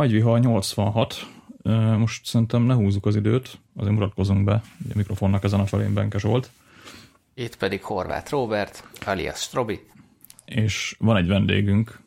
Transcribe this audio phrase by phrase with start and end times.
[0.00, 1.26] Agyvihar 86.
[1.98, 4.62] Most szerintem ne húzzuk az időt, azért mutatkozunk be.
[4.84, 6.50] Ugye a mikrofonnak ezen a felén Benkes volt.
[7.34, 9.80] Itt pedig Horváth Robert, alias Strobi.
[10.44, 12.00] És van egy vendégünk.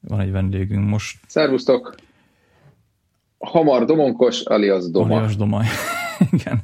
[0.00, 1.18] Van egy vendégünk most.
[1.26, 1.94] Szervusztok!
[3.38, 5.16] Hamar Domonkos, alias Doma.
[5.16, 5.62] Alias Doma,
[6.32, 6.62] igen.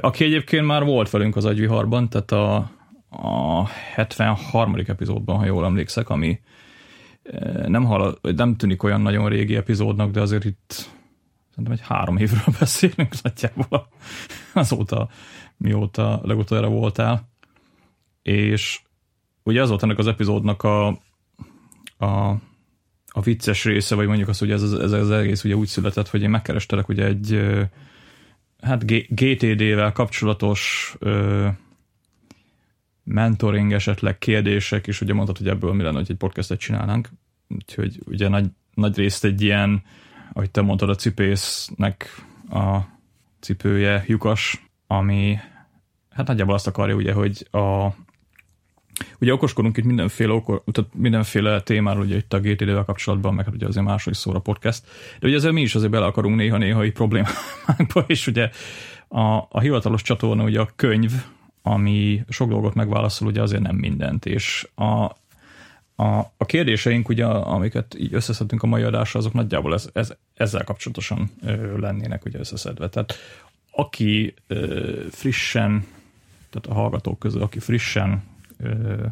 [0.00, 2.56] Aki egyébként már volt velünk az agyviharban, tehát a,
[3.10, 4.74] a 73.
[4.86, 6.40] epizódban, ha jól emlékszek, ami
[7.66, 10.90] nem, hall, nem tűnik olyan nagyon régi epizódnak, de azért itt
[11.50, 13.88] szerintem egy három évről beszélünk nagyjából
[14.52, 15.08] azóta,
[15.56, 17.28] mióta legutoljára voltál.
[18.22, 18.80] És
[19.42, 20.86] ugye az volt ennek az epizódnak a,
[21.96, 22.36] a,
[23.06, 26.08] a vicces része, vagy mondjuk azt, hogy ez, ez, ez az egész ugye úgy született,
[26.08, 27.40] hogy én megkerestelek ugye egy
[28.60, 31.48] hát GTD-vel kapcsolatos ö,
[33.08, 37.08] mentoring esetleg kérdések, és ugye mondtad, hogy ebből mi lenne, hogy egy podcastet csinálnánk.
[37.48, 39.82] Úgyhogy ugye nagy, nagy részt egy ilyen,
[40.32, 42.78] ahogy te mondtad, a cipésznek a
[43.40, 45.38] cipője lyukas, ami
[46.10, 47.88] hát nagyjából azt akarja ugye, hogy a
[49.20, 53.54] Ugye okoskodunk itt mindenféle, okor, tehát mindenféle témáról, ugye itt a GTD-vel kapcsolatban, meg hát
[53.54, 54.86] ugye azért máshogy szól a podcast,
[55.20, 58.50] de ugye azért mi is azért bele akarunk néha-néha egy problémákba, és ugye
[59.08, 61.12] a, a hivatalos csatorna ugye a könyv,
[61.68, 65.04] ami sok dolgot megválaszol, ugye azért nem mindent, és a,
[65.94, 70.64] a, a kérdéseink, ugye, amiket így összeszedtünk a mai adásra, azok nagyjából ez, ez, ezzel
[70.64, 72.88] kapcsolatosan ö, lennének ugye összeszedve.
[72.88, 73.14] Tehát
[73.70, 75.86] aki ö, frissen,
[76.50, 78.22] tehát a hallgatók közül, aki frissen
[78.58, 79.06] ö,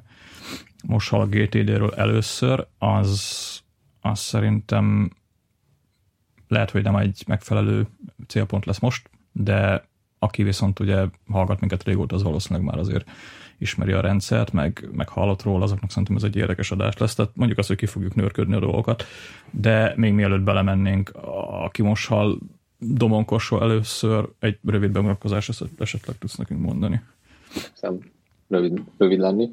[0.84, 3.60] most hall a GTD-ről először, az,
[4.00, 5.10] az szerintem
[6.48, 7.86] lehet, hogy nem egy megfelelő
[8.26, 9.88] célpont lesz most, de
[10.26, 13.08] aki viszont ugye hallgat minket régóta, az valószínűleg már azért
[13.58, 17.14] ismeri a rendszert, meg, meg hallott róla, azoknak szerintem ez egy érdekes adás lesz.
[17.14, 19.04] Tehát mondjuk azt, hogy ki fogjuk nőrködni a dolgokat,
[19.50, 21.12] de még mielőtt belemennénk,
[21.78, 22.38] most hall
[22.78, 27.00] Domonkosról először, egy rövid bemutatkozás esetleg tudsz nekünk mondani.
[27.72, 27.98] Szem
[28.48, 29.50] rövid, rövid lenni.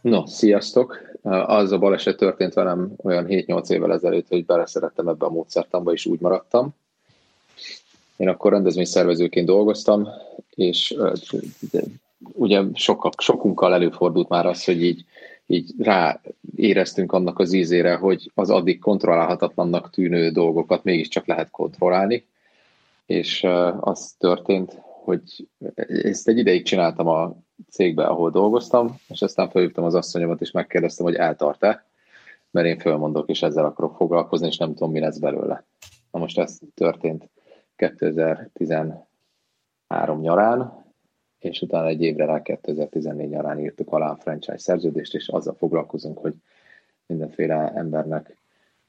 [0.00, 1.06] No, sziasztok!
[1.22, 6.06] Az a baleset történt velem olyan 7-8 évvel ezelőtt, hogy beleszerettem ebbe a módszertamba, és
[6.06, 6.74] úgy maradtam.
[8.18, 10.08] Én akkor rendezvényszervezőként dolgoztam,
[10.54, 10.96] és
[12.32, 15.04] ugye sokak, sokunkkal előfordult már az, hogy így,
[15.46, 16.20] így rá
[16.56, 22.26] éreztünk annak az ízére, hogy az addig kontrollálhatatlannak tűnő dolgokat mégiscsak lehet kontrollálni,
[23.06, 23.46] és
[23.80, 25.48] az történt, hogy
[25.86, 27.36] ezt egy ideig csináltam a
[27.70, 31.86] cégbe, ahol dolgoztam, és aztán felhívtam az asszonyomat, és megkérdeztem, hogy eltart-e,
[32.50, 35.64] mert én fölmondok, és ezzel akarok foglalkozni, és nem tudom, mi lesz belőle.
[36.12, 37.28] Na most ez történt
[37.78, 40.86] 2013 nyarán,
[41.38, 46.18] és utána egy évre rá 2014 nyarán írtuk alá a franchise szerződést, és azzal foglalkozunk,
[46.18, 46.34] hogy
[47.06, 48.36] mindenféle embernek,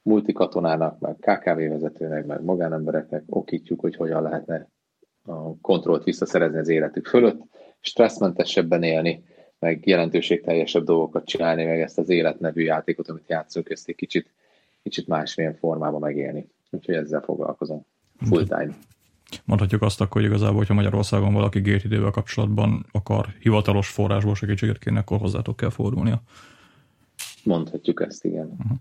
[0.01, 4.67] multikatonának, meg KKV vezetőnek, meg magánembereknek okítjuk, hogy hogyan lehetne
[5.25, 7.41] a kontrollt visszaszerezni az életük fölött,
[7.79, 9.23] stresszmentesebben élni,
[9.59, 14.33] meg jelentőségteljesebb dolgokat csinálni, meg ezt az életnevű játékot, amit játszunk, ezt egy kicsit,
[14.83, 16.49] kicsit másmilyen formában megélni.
[16.71, 17.85] Úgyhogy ezzel foglalkozom
[18.21, 18.77] full time.
[19.45, 24.99] Mondhatjuk azt akkor, hogy igazából, hogyha Magyarországon valaki GTD-vel kapcsolatban akar hivatalos forrásból segítséget kérni,
[24.99, 26.21] akkor hozzátok kell fordulnia.
[27.43, 28.57] Mondhatjuk ezt, igen.
[28.57, 28.77] Uh-huh.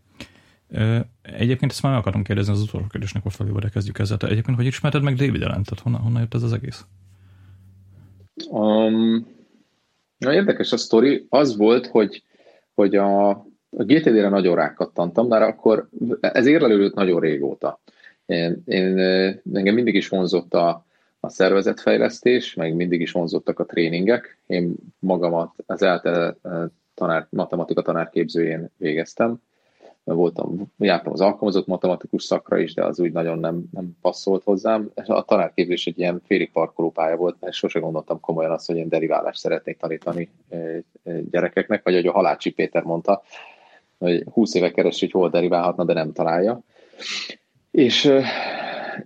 [1.22, 4.18] Egyébként ezt már meg akartam kérdezni az utolsó kérdésnek, hogy felé de kezdjük ezzel.
[4.20, 5.62] Egyébként, hogy ismerted meg David Allen?
[5.62, 6.84] Tehát honnan, honnan jött ez az egész?
[8.50, 9.26] Um,
[10.18, 11.26] na, érdekes a sztori.
[11.28, 12.22] Az volt, hogy,
[12.74, 15.88] hogy a, a GTD-re nagyon rákattantam, mert akkor
[16.20, 17.80] ez érlelődött nagyon régóta.
[18.28, 18.98] Én, én,
[19.52, 20.86] engem mindig is vonzott a,
[21.20, 24.38] a szervezetfejlesztés, meg mindig is vonzottak a tréningek.
[24.46, 26.36] Én magamat az ELTE
[26.94, 29.40] tanár, matematika tanárképzőjén végeztem.
[30.04, 34.90] Voltam, jártam az alkalmazott matematikus szakra is, de az úgy nagyon nem, nem passzolt hozzám.
[34.94, 39.38] A tanárképzés egy ilyen félig parkolópálya volt, mert sose gondoltam komolyan azt, hogy én deriválást
[39.38, 40.30] szeretnék tanítani
[41.30, 43.22] gyerekeknek, vagy ahogy a Halácsi Péter mondta,
[43.98, 46.60] hogy 20 éve keresi, hogy hol deriválhatna, de nem találja.
[47.70, 48.12] És,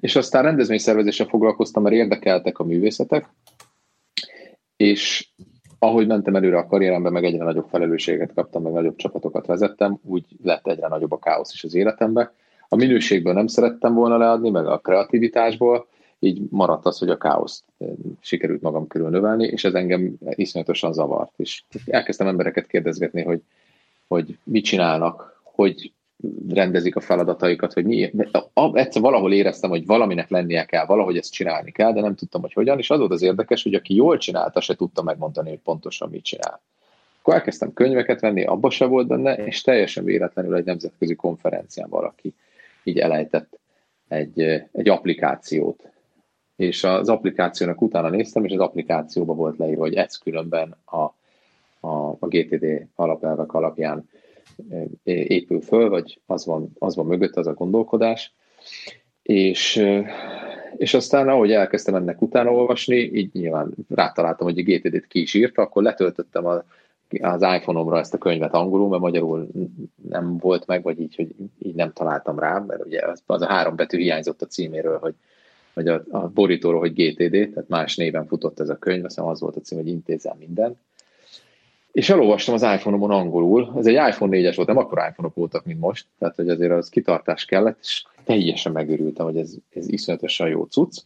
[0.01, 3.29] és aztán rendezvényszervezéssel foglalkoztam, mert érdekeltek a művészetek,
[4.77, 5.29] és
[5.79, 10.25] ahogy mentem előre a karrieremben, meg egyre nagyobb felelősséget kaptam, meg nagyobb csapatokat vezettem, úgy
[10.43, 12.31] lett egyre nagyobb a káosz is az életemben.
[12.69, 15.87] A minőségből nem szerettem volna leadni, meg a kreativitásból,
[16.19, 17.65] így maradt az, hogy a káoszt
[18.21, 21.33] sikerült magam körül növelni, és ez engem iszonyatosan zavart.
[21.37, 23.43] És elkezdtem embereket kérdezgetni, hogy,
[24.09, 25.93] hogy mit csinálnak, hogy
[26.49, 28.13] rendezik a feladataikat, hogy mi,
[28.73, 32.53] egyszer valahol éreztem, hogy valaminek lennie kell, valahogy ezt csinálni kell, de nem tudtam, hogy
[32.53, 36.11] hogyan, és az volt az érdekes, hogy aki jól csinálta, se tudta megmondani, hogy pontosan
[36.11, 36.61] mit csinál.
[37.21, 42.35] Akkor elkezdtem könyveket venni, abba se volt benne, és teljesen véletlenül egy nemzetközi konferencián valaki
[42.85, 43.59] így elejtett
[44.09, 44.41] egy,
[44.73, 45.91] egy applikációt.
[46.57, 50.97] És az applikációnak utána néztem, és az applikációban volt leírva, hogy ez különben a,
[51.87, 54.09] a, a GTD alapelvek alapján
[55.05, 58.35] épül föl, vagy az van, az van mögött, az a gondolkodás.
[59.23, 59.87] És,
[60.77, 65.35] és aztán, ahogy elkezdtem ennek utána olvasni, így nyilván rátaláltam, hogy a GTD-t ki is
[65.35, 66.65] írta, akkor letöltöttem a,
[67.21, 69.49] az iPhone-omra ezt a könyvet angolul, mert magyarul
[70.09, 73.47] nem volt meg, vagy így, hogy így nem találtam rá, mert ugye az, az a
[73.47, 75.15] három betű hiányzott a címéről, hogy,
[75.75, 79.41] vagy a, a borítóról, hogy GTD, tehát más néven futott ez a könyv, aztán az
[79.41, 80.77] volt a cím, hogy intézem minden.
[81.93, 85.81] És elolvastam az iPhone-omon angolul, ez egy iPhone 4-es volt, nem akkor iPhone-ok voltak, mint
[85.81, 90.65] most, tehát hogy azért az kitartás kellett, és teljesen megörültem, hogy ez, ez iszonyatosan jó
[90.65, 91.03] cucc.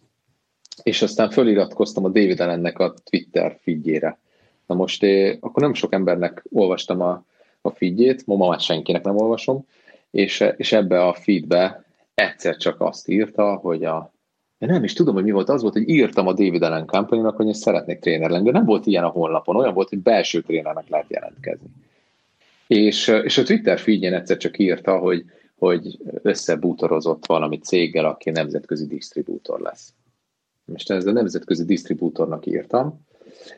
[0.83, 4.19] És aztán föliratkoztam a David Allennek a Twitter feedjére.
[4.67, 7.25] Na most én, akkor nem sok embernek olvastam a,
[7.61, 9.67] a feedjét, ma már senkinek nem olvasom,
[10.11, 11.85] és, és ebbe a feedbe
[12.15, 14.13] egyszer csak azt írta, hogy a
[14.59, 17.21] én nem is tudom, hogy mi volt, az volt, hogy írtam a David Allen company
[17.21, 20.41] hogy én szeretnék tréner lenni, de nem volt ilyen a honlapon, olyan volt, hogy belső
[20.41, 21.67] trénernek lehet jelentkezni.
[22.67, 25.25] És, és a Twitter feedjén egyszer csak írta, hogy,
[25.59, 29.93] hogy összebútorozott valami céggel, aki nemzetközi disztribútor lesz.
[30.65, 33.05] Most ez a nemzetközi disztribútornak írtam,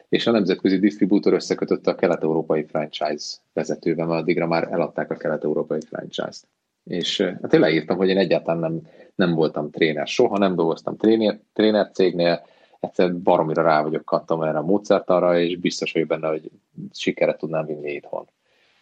[0.09, 5.81] és a nemzetközi disztribútor összekötötte a kelet-európai franchise vezetővel, mert addigra már eladták a kelet-európai
[5.81, 6.47] franchise-t.
[6.89, 8.81] És hát én leírtam, hogy én egyáltalán nem,
[9.15, 12.47] nem voltam tréner, soha nem dolgoztam tréner, tréner cégnél,
[12.81, 16.51] egyszer baromira rá vagyok kattam erre a módszertanra, és biztos vagyok benne, hogy
[16.93, 18.29] sikere tudnám vinni itthon.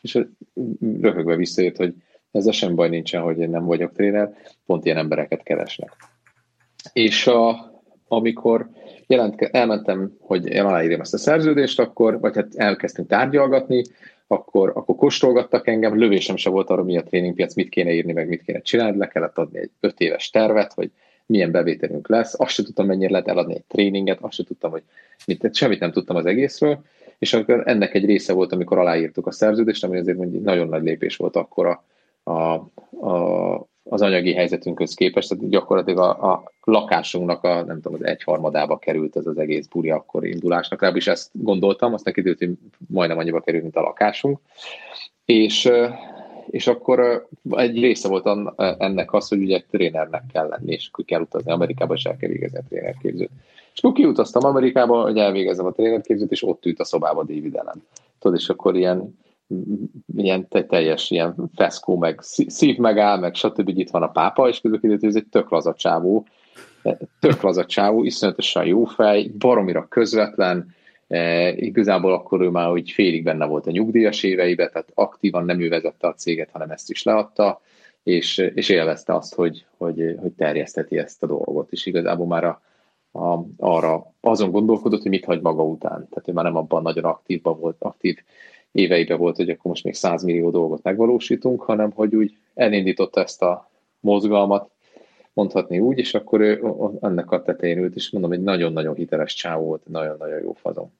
[0.00, 0.26] És
[1.00, 1.94] röhögve visszajött, hogy
[2.31, 4.35] ez sem baj nincsen, hogy én nem vagyok tréner,
[4.67, 5.93] pont ilyen embereket keresnek.
[6.93, 7.70] És a,
[8.09, 8.69] amikor
[9.06, 13.85] jelent, elmentem, hogy aláírjam ezt a szerződést, akkor, vagy hát elkezdtünk tárgyalgatni,
[14.26, 18.28] akkor, akkor kóstolgattak engem, lövésem se volt arra, mi a tréningpiac, mit kéne írni, meg
[18.28, 20.90] mit kéne csinálni, le kellett adni egy öt éves tervet, hogy
[21.26, 24.82] milyen bevételünk lesz, azt sem tudtam, mennyire lehet eladni egy tréninget, azt sem tudtam, hogy
[25.26, 26.84] mit, semmit nem tudtam az egészről,
[27.19, 30.82] és akkor ennek egy része volt, amikor aláírtuk a szerződést, ami azért mondjuk nagyon nagy
[30.82, 31.84] lépés volt akkor a,
[32.31, 32.52] a,
[33.08, 38.79] a az anyagi helyzetünkhöz képest, tehát gyakorlatilag a, a lakásunknak a, nem tudom, az egyharmadába
[38.79, 42.50] került ez az egész buri akkor indulásnak, legalábbis ezt gondoltam, aztán kiderült, hogy
[42.88, 44.38] majdnem annyiba került, mint a lakásunk,
[45.25, 45.71] és,
[46.50, 48.29] és akkor egy része volt
[48.79, 52.31] ennek az, hogy ugye trénernek kell lenni, és akkor kell utazni Amerikába, és el kell
[52.31, 53.31] végezni a trénerképzőt.
[53.75, 57.83] És akkor kiutaztam Amerikába, hogy elvégezem a trénerképzőt, és ott ült a szobába David Allen.
[58.19, 59.19] Tudod, és akkor ilyen
[60.17, 63.69] ilyen teljes ilyen feszkó, meg szív megáll, meg stb.
[63.69, 66.27] itt van a pápa, és közben kiderült, hogy ez egy tök laza csávó,
[67.21, 70.75] tök laza csávó, iszonyatosan jó fej, baromira közvetlen,
[71.09, 75.61] e, igazából akkor ő már úgy félig benne volt a nyugdíjas éveibe, tehát aktívan nem
[75.61, 77.61] ő vezette a céget, hanem ezt is leadta,
[78.03, 82.61] és, és élvezte azt, hogy, hogy, hogy terjeszteti ezt a dolgot, és igazából már a,
[83.13, 86.09] a, arra azon gondolkodott, hogy mit hagy maga után.
[86.09, 88.19] Tehát ő már nem abban nagyon aktívban volt, aktív
[88.76, 93.43] éveibe volt, hogy akkor most még 100 millió dolgot megvalósítunk, hanem hogy úgy elindította ezt
[93.43, 93.70] a
[94.00, 94.70] mozgalmat,
[95.32, 96.62] mondhatni úgy, és akkor ő
[97.00, 100.93] ennek a tetején ült, és mondom, egy nagyon-nagyon hiteles csáv volt, nagyon-nagyon jó fazon.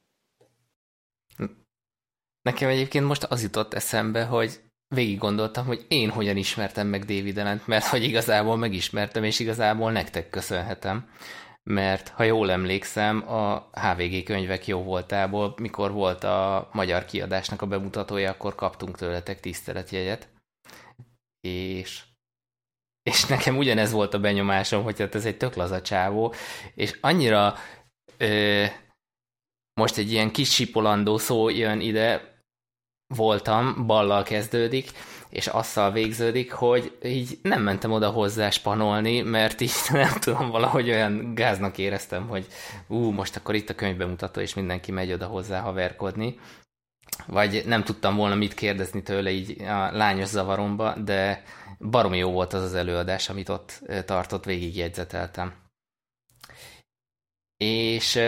[2.43, 4.61] Nekem egyébként most az jutott eszembe, hogy
[4.95, 9.93] végig gondoltam, hogy én hogyan ismertem meg David Ellent, mert hogy igazából megismertem, és igazából
[9.93, 11.09] nektek köszönhetem
[11.71, 17.67] mert ha jól emlékszem, a HVG könyvek jó voltából, mikor volt a magyar kiadásnak a
[17.67, 20.29] bemutatója, akkor kaptunk tőletek tiszteletjegyet,
[21.41, 22.03] és
[23.03, 26.35] és nekem ugyanez volt a benyomásom, hogy hát ez egy tök laza csávó,
[26.75, 27.55] és annyira
[28.17, 28.65] ö,
[29.81, 32.41] most egy ilyen kis sipolandó szó jön ide,
[33.15, 34.91] voltam, ballal kezdődik,
[35.31, 40.89] és azzal végződik, hogy így nem mentem oda hozzá spanolni, mert így nem tudom, valahogy
[40.89, 42.47] olyan gáznak éreztem, hogy
[42.87, 46.39] ú, most akkor itt a könyvbemutató, és mindenki megy oda hozzá haverkodni.
[47.27, 51.43] Vagy nem tudtam volna mit kérdezni tőle így a lányos zavaromba, de
[51.79, 55.53] baromi jó volt az az előadás, amit ott tartott, végigjegyzeteltem.
[57.57, 58.19] És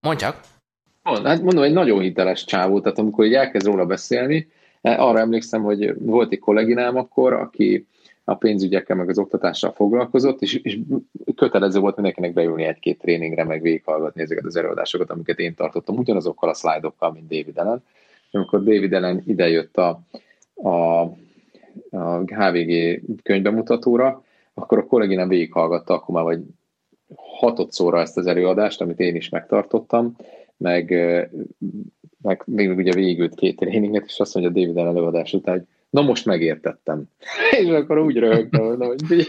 [0.00, 0.24] mondj.
[1.02, 4.48] Hát mondom, egy nagyon hiteles csávó, tehát amikor így elkezd róla beszélni,
[4.94, 7.86] arra emlékszem, hogy volt egy kolléginám akkor, aki
[8.24, 10.78] a pénzügyekkel meg az oktatással foglalkozott, és, és
[11.36, 16.48] kötelező volt mindenkinek beülni egy-két tréningre, meg végighallgatni ezeket az előadásokat, amiket én tartottam, ugyanazokkal
[16.48, 17.84] a szlájdokkal, mint David Ellen.
[18.30, 20.00] Amikor David Ellen idejött a,
[20.54, 21.00] a,
[21.90, 24.24] a HVG könyvbemutatóra,
[24.54, 26.42] akkor a kolléginám végighallgatta akkor már vagy
[27.14, 30.16] hatodszorra ezt az előadást, amit én is megtartottam,
[30.56, 30.94] meg,
[32.26, 36.24] meg még ugye végült két tréninget, és azt mondja David előadás után, hogy na most
[36.24, 37.04] megértettem.
[37.60, 39.26] És akkor úgy röhögtem, hogy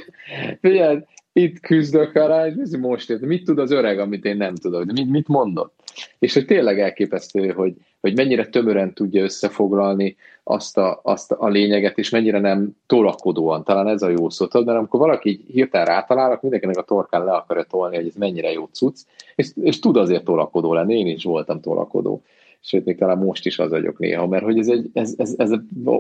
[0.62, 1.00] figyelj,
[1.34, 3.22] itt küzdök rá, és most ért.
[3.22, 4.84] Mit tud az öreg, amit én nem tudok?
[4.84, 5.74] De mit, mit mondott?
[6.20, 11.98] És hogy tényleg elképesztő, hogy, hogy mennyire tömören tudja összefoglalni azt a, azt a lényeget,
[11.98, 16.42] és mennyire nem tolakodóan, talán ez a jó szó, mert amikor valaki hirtelen rátalál, akkor
[16.42, 19.00] mindenkinek a torkán le akarja tolni, hogy ez mennyire jó cucc,
[19.36, 22.22] és, és tud azért tolakodó lenni, én is voltam tolakodó
[22.62, 25.52] sőt, még talán most is az vagyok néha, mert hogy ez, egy, ez, ez, ez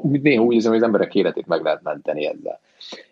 [0.01, 2.59] néha úgy érzem, hogy az emberek életét meg lehet menteni ezzel.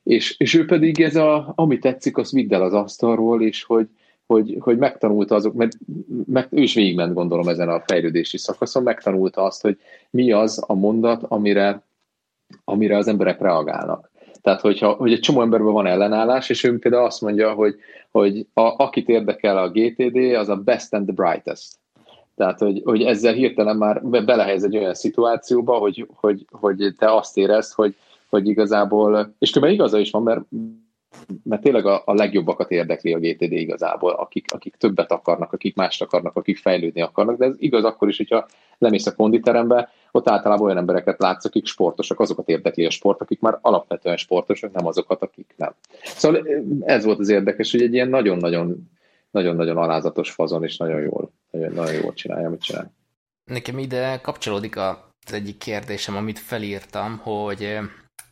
[0.03, 3.87] És, és ő pedig ez a, ami tetszik, azt vidd el az asztalról, és hogy,
[4.25, 5.77] hogy, hogy megtanulta azok, mert
[6.25, 10.73] meg, ő is végigment gondolom ezen a fejlődési szakaszon, megtanulta azt, hogy mi az a
[10.73, 11.81] mondat, amire,
[12.63, 14.11] amire az emberek reagálnak.
[14.41, 17.75] Tehát, hogyha, hogy egy csomó emberben van ellenállás, és ő például azt mondja, hogy,
[18.11, 21.77] hogy a, akit érdekel a GTD, az a best and the brightest.
[22.35, 27.37] Tehát, hogy, hogy ezzel hirtelen már belehelyez egy olyan szituációba, hogy, hogy, hogy te azt
[27.37, 27.95] érezd, hogy,
[28.29, 30.41] hogy igazából, és különben igaza is van, mert,
[31.43, 36.01] mert tényleg a, a legjobbakat érdekli a GTD igazából, akik, akik többet akarnak, akik mást
[36.01, 40.65] akarnak, akik fejlődni akarnak, de ez igaz akkor is, hogyha lemész a konditerembe, ott általában
[40.65, 45.21] olyan embereket látsz, akik sportosak, azokat érdekli a sport, akik már alapvetően sportosak, nem azokat,
[45.21, 45.73] akik nem.
[46.03, 46.47] Szóval
[46.79, 48.89] ez volt az érdekes, hogy egy ilyen nagyon-nagyon
[49.35, 52.93] nagyon-nagyon alázatos fazon, és nagyon jól, nagyon, nagyon jól csinálja, amit csinál.
[53.51, 57.77] Nekem ide kapcsolódik az egyik kérdésem, amit felírtam, hogy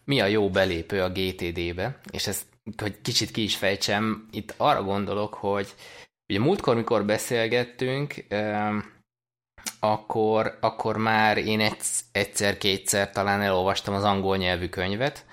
[0.06, 2.46] mi a jó belépő a GTD-be, és ezt,
[2.78, 5.74] hogy kicsit ki is fejtsem, itt arra gondolok, hogy
[6.30, 8.26] ugye múltkor, mikor beszélgettünk,
[9.80, 11.72] akkor, akkor már én
[12.12, 15.26] egyszer-kétszer talán elolvastam az angol nyelvű könyvet,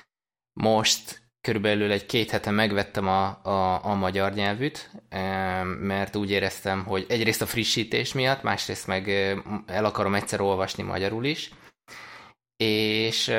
[0.60, 4.90] most körülbelül egy két hete megvettem a, a, a magyar nyelvűt,
[5.80, 9.08] mert úgy éreztem, hogy egyrészt a frissítés miatt, másrészt meg
[9.66, 11.50] el akarom egyszer olvasni magyarul is,
[12.56, 13.32] és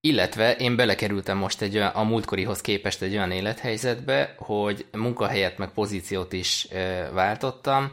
[0.00, 5.70] illetve én belekerültem most egy olyan, a múltkorihoz képest egy olyan élethelyzetbe, hogy munkahelyet meg
[5.70, 6.68] pozíciót is
[7.12, 7.92] váltottam,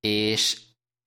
[0.00, 0.65] és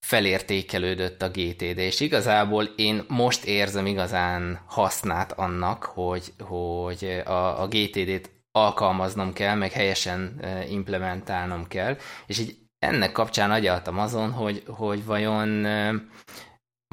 [0.10, 7.68] felértékelődött a GTD, és igazából én most érzem igazán hasznát annak, hogy, hogy a, a
[7.68, 11.98] GTD-t alkalmaznom kell, meg helyesen e, implementálnom kell,
[12.28, 15.94] és így ennek kapcsán agyaltam azon, hogy, hogy vajon e,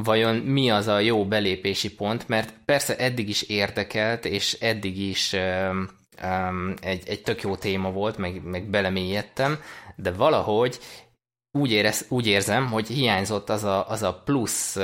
[0.03, 5.33] vajon mi az a jó belépési pont, mert persze eddig is érdekelt, és eddig is
[6.23, 9.59] um, egy, egy tök jó téma volt, meg, meg belemélyedtem,
[9.97, 10.79] de valahogy
[11.57, 14.77] úgy, érez, úgy érzem, hogy hiányzott az a, az a plusz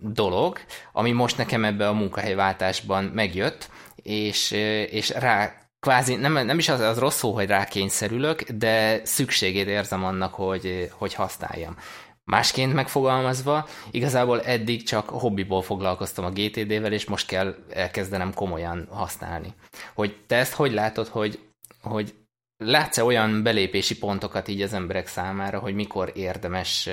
[0.00, 0.58] dolog,
[0.92, 4.50] ami most nekem ebbe a munkahelyváltásban megjött, és,
[4.90, 10.04] és rá kvázi, nem, nem is az, az rossz szó, hogy rákényszerülök, de szükségét érzem
[10.04, 11.76] annak, hogy, hogy használjam.
[12.24, 19.54] Másként megfogalmazva, igazából eddig csak hobbiból foglalkoztam a GTD-vel, és most kell elkezdenem komolyan használni.
[19.94, 21.38] Hogy te ezt hogy látod, hogy,
[21.82, 22.14] hogy
[22.64, 26.86] látsz-e olyan belépési pontokat így az emberek számára, hogy mikor érdemes,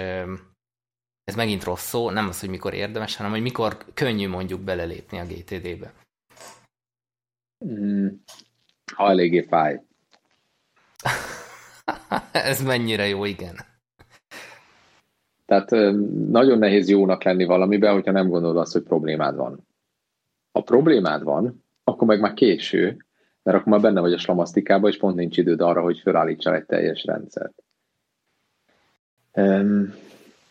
[1.24, 5.20] ez megint rossz szó, nem az, hogy mikor érdemes, hanem hogy mikor könnyű mondjuk belelépni
[5.20, 5.94] a GTD-be?
[7.66, 8.08] Mm,
[8.96, 9.82] ha eléggé fáj.
[12.32, 13.56] ez mennyire jó, igen.
[15.46, 15.70] Tehát
[16.30, 19.68] nagyon nehéz jónak lenni valamiben, hogyha nem gondolod azt, hogy problémád van.
[20.52, 23.06] Ha problémád van, akkor meg már késő,
[23.44, 26.66] mert akkor már benne vagy a slamasztikában, és pont nincs időd arra, hogy felállítsál egy
[26.66, 27.64] teljes rendszert.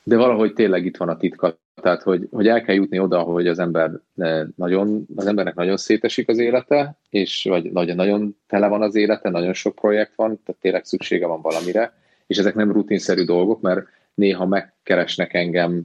[0.02, 3.46] De valahogy tényleg itt van a titka, tehát hogy, hogy el kell jutni oda, hogy
[3.46, 3.90] az ember
[4.56, 9.30] nagyon, az embernek nagyon szétesik az élete, és vagy nagyon, nagyon tele van az élete,
[9.30, 11.92] nagyon sok projekt van, tehát tényleg szüksége van valamire,
[12.26, 15.84] és ezek nem rutinszerű dolgok, mert néha megkeresnek engem,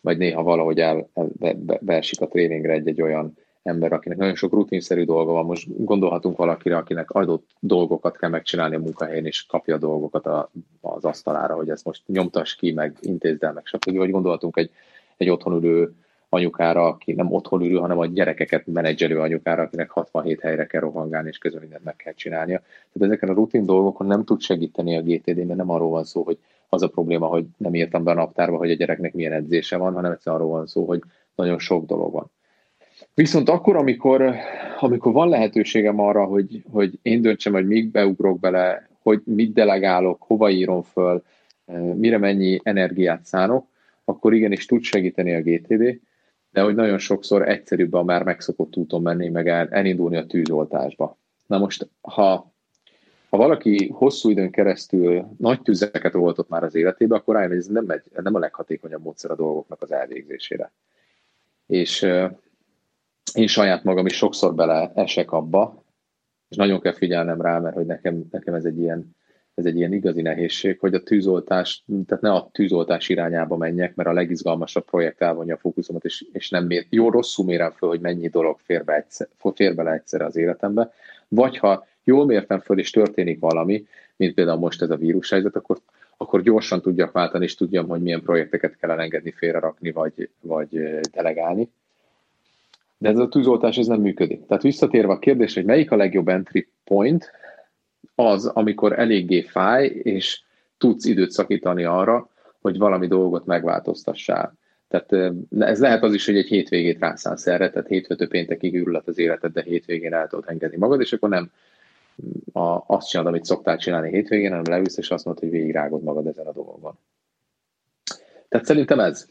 [0.00, 4.34] vagy néha valahogy el, el be, be, beesik a tréningre egy-egy olyan ember, akinek nagyon
[4.34, 5.44] sok rutinszerű dolga van.
[5.44, 10.50] Most gondolhatunk valakire, akinek adott dolgokat kell megcsinálni a munkahelyén, és kapja a dolgokat a,
[10.80, 13.96] az asztalára, hogy ezt most nyomtas ki, meg intézd el, meg stb.
[13.96, 14.70] Vagy gondolhatunk egy,
[15.16, 15.94] egy otthon ülő
[16.28, 21.28] anyukára, aki nem otthon ülő, hanem a gyerekeket menedzselő anyukára, akinek 67 helyre kell rohangálni,
[21.28, 22.58] és közben mindent meg kell csinálnia.
[22.58, 26.22] Tehát ezeken a rutin dolgokon nem tud segíteni a GTD, mert nem arról van szó,
[26.22, 26.38] hogy
[26.68, 29.92] az a probléma, hogy nem írtam be a naptárba, hogy a gyereknek milyen edzése van,
[29.92, 31.02] hanem egyszerűen arról van szó, hogy
[31.34, 32.30] nagyon sok dolog van.
[33.20, 34.34] Viszont akkor, amikor,
[34.78, 40.22] amikor van lehetőségem arra, hogy, hogy én döntsem, hogy még beugrok bele, hogy mit delegálok,
[40.22, 41.22] hova írom föl,
[41.94, 43.66] mire mennyi energiát szánok,
[44.04, 46.00] akkor igenis tud segíteni a GTD,
[46.50, 51.16] de hogy nagyon sokszor egyszerűbb a már megszokott úton menni, meg el, elindulni a tűzoltásba.
[51.46, 52.52] Na most, ha,
[53.28, 57.66] ha valaki hosszú időn keresztül nagy tüzeket oltott már az életébe, akkor rájön, hogy ez
[57.66, 60.72] nem, egy, nem a leghatékonyabb módszer a dolgoknak az elvégzésére.
[61.66, 62.06] És
[63.32, 65.84] én saját magam is sokszor bele esek abba,
[66.48, 69.18] és nagyon kell figyelnem rá, mert hogy nekem, nekem ez egy ilyen
[69.54, 74.08] ez egy ilyen igazi nehézség, hogy a tűzoltás, tehát ne a tűzoltás irányába menjek, mert
[74.08, 78.00] a legizgalmasabb projekt elvonja a fókuszomat, és, és nem mér, jó, rosszul mérem föl, hogy
[78.00, 80.92] mennyi dolog fér, be egyszer, fér bele egyszerre az életembe,
[81.28, 85.78] vagy ha jól mértem föl, és történik valami, mint például most ez a vírushelyzet, akkor,
[86.16, 91.70] akkor gyorsan tudjak váltani, és tudjam, hogy milyen projekteket kell elengedni, félrerakni, vagy, vagy delegálni.
[93.00, 94.46] De ez a tűzoltás ez nem működik.
[94.46, 97.30] Tehát visszatérve a kérdés, hogy melyik a legjobb entry point,
[98.14, 100.42] az, amikor eléggé fáj, és
[100.78, 102.30] tudsz időt szakítani arra,
[102.60, 104.54] hogy valami dolgot megváltoztassál.
[104.88, 109.18] Tehát ez lehet az is, hogy egy hétvégét rászánsz erre, tehát hétfőtől péntekig ürület az
[109.18, 111.50] életed, de hétvégén el tudod engedni magad, és akkor nem
[112.52, 116.26] a, azt csinálod, amit szoktál csinálni hétvégén, hanem leülsz, és azt mondod, hogy végigrágod magad
[116.26, 116.98] ezen a dolgon.
[118.48, 119.26] Tehát szerintem ez.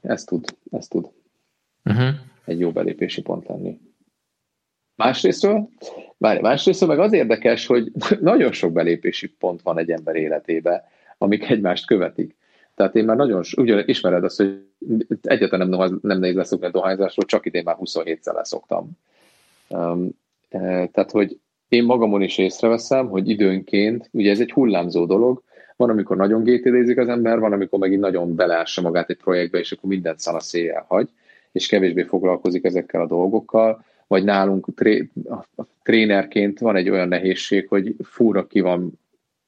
[0.00, 0.44] Ez tud.
[0.70, 1.08] Ez tud.
[1.84, 2.08] Uh-huh.
[2.48, 3.80] Egy jó belépési pont lenni.
[4.94, 5.68] Másrésztről,
[6.16, 10.88] várj, másrésztről meg az érdekes, hogy nagyon sok belépési pont van egy ember életébe,
[11.18, 12.36] amik egymást követik.
[12.74, 14.66] Tehát én már nagyon, ugye ismered azt, hogy
[15.22, 18.90] egyáltalán nem, nem nehéz leszokni a dohányzásról, csak idén már 27-szer leszoktam.
[19.68, 20.08] Um,
[20.48, 21.38] e, tehát, hogy
[21.68, 25.42] én magamon is észreveszem, hogy időnként, ugye ez egy hullámzó dolog,
[25.76, 29.72] van, amikor nagyon gétélézik az ember, van, amikor megint nagyon beleássa magát egy projektbe, és
[29.72, 31.08] akkor mindent szana széjjel hagy,
[31.58, 35.10] és kevésbé foglalkozik ezekkel a dolgokkal, vagy nálunk tré,
[35.56, 38.92] a trénerként van egy olyan nehézség, hogy fúra ki van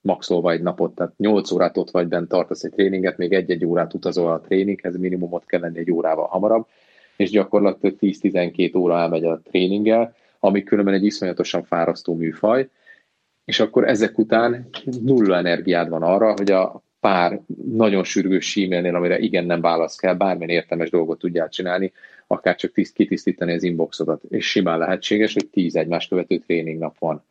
[0.00, 3.95] maxolva egy napot, tehát 8 órát ott vagy bent tartasz egy tréninget, még egy-egy órát
[3.95, 6.67] utazol a tréninghez, minimumot kell lenni egy órával hamarabb,
[7.17, 12.69] és gyakorlatilag 10-12 óra elmegy a tréninggel, ami különben egy iszonyatosan fárasztó műfaj,
[13.45, 14.69] és akkor ezek után
[15.02, 17.40] nulla energiád van arra, hogy a pár
[17.73, 21.92] nagyon sürgős e-mailnél, amire igen nem válasz kell, bármilyen értelmes dolgot tudjál csinálni,
[22.26, 26.99] akár csak tiszt, kitisztítani az inboxodat, és simán lehetséges, hogy tíz egymás követő tréning nap
[26.99, 27.23] van.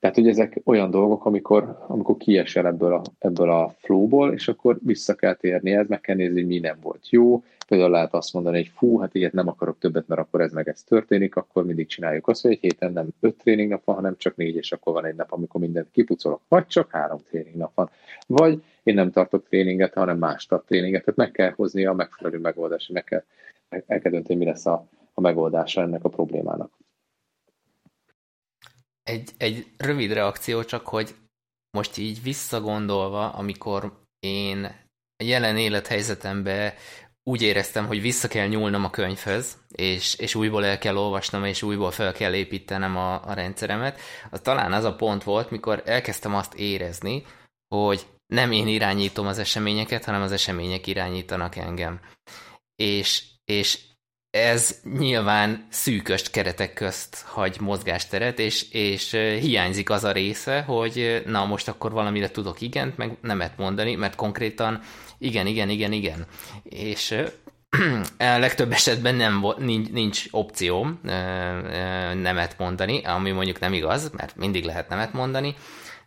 [0.00, 4.78] Tehát, hogy ezek olyan dolgok, amikor, amikor kiesel ebből a, ebből a flowból, és akkor
[4.84, 7.42] vissza kell térni, ez meg kell nézni, hogy mi nem volt jó.
[7.68, 10.68] Például lehet azt mondani, hogy fú, hát ilyet nem akarok többet, mert akkor ez meg
[10.68, 14.16] ez történik, akkor mindig csináljuk azt, hogy egy héten nem öt tréning nap van, hanem
[14.16, 17.74] csak négy, és akkor van egy nap, amikor mindent kipucolok, vagy csak három tréning nap
[17.74, 17.90] van.
[18.26, 22.38] Vagy én nem tartok tréninget, hanem más tart tréninget, tehát meg kell hozni a megfelelő
[22.38, 23.24] megoldást, meg kell,
[23.68, 26.72] el kell dönteni, mi lesz a, a megoldása ennek a problémának.
[29.02, 31.14] Egy, egy rövid reakció csak, hogy
[31.70, 34.64] most így visszagondolva, amikor én
[35.16, 36.72] a jelen élethelyzetemben
[37.28, 41.62] úgy éreztem, hogy vissza kell nyúlnom a könyvhöz, és, és újból el kell olvasnom, és
[41.62, 46.34] újból fel kell építenem a, a rendszeremet, az talán az a pont volt, mikor elkezdtem
[46.34, 47.24] azt érezni,
[47.74, 52.00] hogy nem én irányítom az eseményeket, hanem az események irányítanak engem.
[52.76, 53.78] És, és
[54.30, 59.10] ez nyilván szűkös keretek közt hagy mozgásteret, és, és
[59.40, 64.14] hiányzik az a része, hogy na most akkor valamire tudok igent, meg nemet mondani, mert
[64.14, 64.82] konkrétan
[65.18, 66.26] igen, igen, igen, igen.
[66.62, 67.14] És
[68.18, 71.00] legtöbb esetben nem, nincs, nincs opcióm
[72.22, 75.54] nemet mondani, ami mondjuk nem igaz, mert mindig lehet nemet mondani,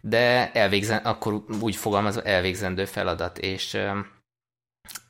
[0.02, 3.78] de elvégzen, akkor úgy fogalmazva elvégzendő feladat, és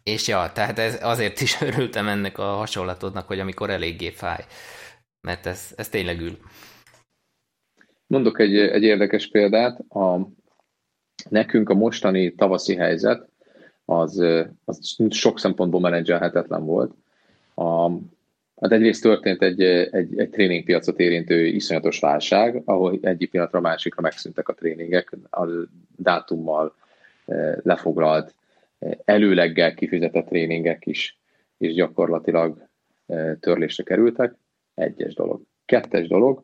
[0.03, 4.45] és ja, tehát ez, azért is örültem ennek a hasonlatodnak, hogy amikor eléggé fáj,
[5.21, 6.37] mert ez, ez tényleg ül.
[8.07, 9.79] Mondok egy, egy érdekes példát.
[9.79, 10.27] A,
[11.29, 13.30] nekünk a mostani tavaszi helyzet
[13.91, 14.23] az,
[14.65, 16.93] az sok szempontból menedzselhetetlen volt.
[17.55, 17.89] A,
[18.61, 24.01] hát egyrészt történt egy, egy, egy tréningpiacot érintő iszonyatos válság, ahol egyik pillanatra a másikra
[24.01, 25.47] megszűntek a tréningek, a
[25.95, 26.75] dátummal
[27.63, 28.35] lefoglalt
[29.05, 31.19] előleggel kifizetett tréningek is,
[31.57, 32.67] is gyakorlatilag
[33.39, 34.35] törlésre kerültek.
[34.73, 35.41] Egyes dolog.
[35.65, 36.43] Kettes dolog,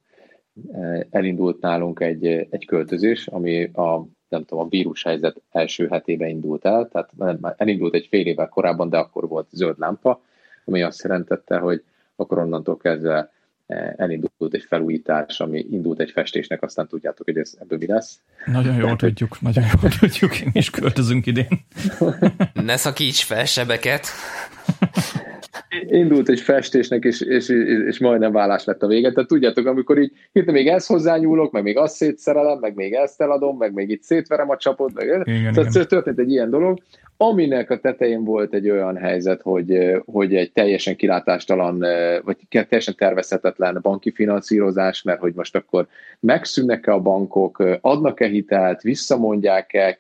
[1.10, 6.89] elindult nálunk egy, egy költözés, ami a nem tudom, a vírushelyzet első hetében indult el,
[6.91, 7.09] tehát
[7.57, 10.21] elindult egy fél évvel korábban, de akkor volt zöld lámpa,
[10.65, 11.83] ami azt jelentette, hogy
[12.15, 13.31] akkor onnantól kezdve
[13.95, 18.19] elindult egy felújítás, ami indult egy festésnek, aztán tudjátok, hogy ez ebből mi lesz.
[18.45, 21.65] Nagyon jól tudjuk, nagyon jól tudjuk, én is költözünk idén.
[22.53, 24.07] Ne szakíts fel sebeket!
[25.87, 27.49] Indult egy festésnek, és, és,
[27.87, 29.11] és majdnem vállás lett a vége.
[29.11, 33.21] Tehát tudjátok, amikor így hirtelen még ezt hozzányúlok, meg még azt szétszerelem, meg még ezt
[33.21, 35.87] eladom, meg még itt szétverem a csapot, meg igen, szóval igen.
[35.87, 36.79] történt egy ilyen dolog,
[37.17, 41.80] aminek a tetején volt egy olyan helyzet, hogy, hogy egy teljesen kilátástalan,
[42.23, 45.88] vagy teljesen tervezhetetlen banki finanszírozás, mert hogy most akkor
[46.19, 49.97] megszűnnek-e a bankok, adnak-e hitelt, visszamondják-e,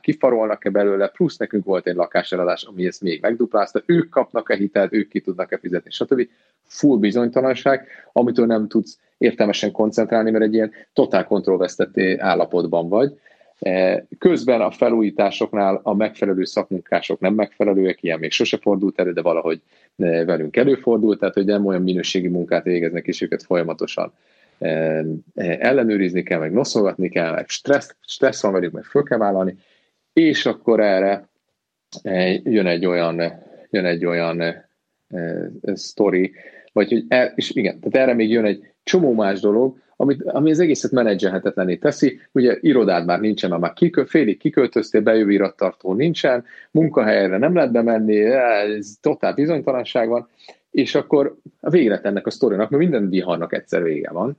[0.00, 5.08] kifarolnak-e belőle, plusz nekünk volt egy lakáseladás, ami ezt még megduplázta, ők kapnak-e hitelt, ők
[5.08, 6.28] ki tudnak-e fizetni, stb.
[6.66, 13.12] Full bizonytalanság, amitől nem tudsz értelmesen koncentrálni, mert egy ilyen totál kontrollvesztetté állapotban vagy
[14.18, 19.60] közben a felújításoknál a megfelelő szakmunkások nem megfelelőek, ilyen még sose fordult elő, de valahogy
[19.96, 24.12] e, velünk előfordult, tehát hogy nem olyan minőségi munkát végeznek, és őket folyamatosan
[24.58, 29.56] e, ellenőrizni kell, meg noszogatni kell, meg stressz, stressz van velük, meg föl kell vállalni,
[30.12, 31.28] és akkor erre
[32.42, 33.22] jön egy olyan,
[33.70, 34.42] jön egy olyan
[35.74, 36.32] sztori,
[36.72, 40.50] vagy hogy el, és igen, tehát erre még jön egy csomó más dolog, amit, ami
[40.50, 42.20] az egészet menedzselhetetlené teszi.
[42.32, 48.20] Ugye irodád már nincsen, már kikö, félig kiköltöztél, bejövő irattartó nincsen, munkahelyre nem lehet bemenni,
[48.20, 50.28] ez totál bizonytalanság van,
[50.70, 54.38] és akkor a végre ennek a sztorinak, mert minden viharnak egyszer vége van,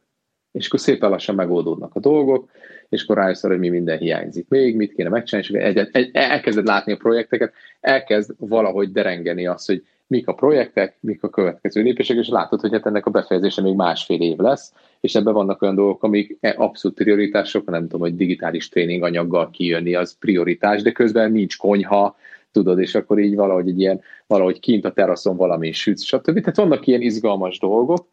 [0.52, 2.50] és akkor szépen lassan megoldódnak a dolgok,
[2.89, 6.65] és akkor rájössz hogy mi minden hiányzik még, mit kéne megcsinálni, és egy, egy, elkezded
[6.65, 12.17] látni a projekteket, elkezd valahogy derengeni azt, hogy mik a projektek, mik a következő lépések,
[12.17, 15.76] és látod, hogy hát ennek a befejezése még másfél év lesz, és ebben vannak olyan
[15.76, 20.91] dolgok, amik e abszolút prioritások, nem tudom, hogy digitális tréning anyaggal kijönni, az prioritás, de
[20.91, 22.15] közben nincs konyha,
[22.52, 26.39] tudod, és akkor így valahogy egy ilyen, valahogy kint a teraszon valami sütsz, stb.
[26.39, 28.08] Tehát vannak ilyen izgalmas dolgok,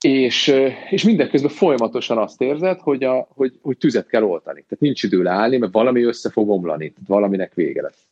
[0.00, 0.54] és,
[0.90, 4.64] és mindeközben folyamatosan azt érzed, hogy, a, hogy, hogy tüzet kell oltani.
[4.68, 8.06] Tehát nincs idő leállni, mert valami össze fog omlani, tehát valaminek vége lesz.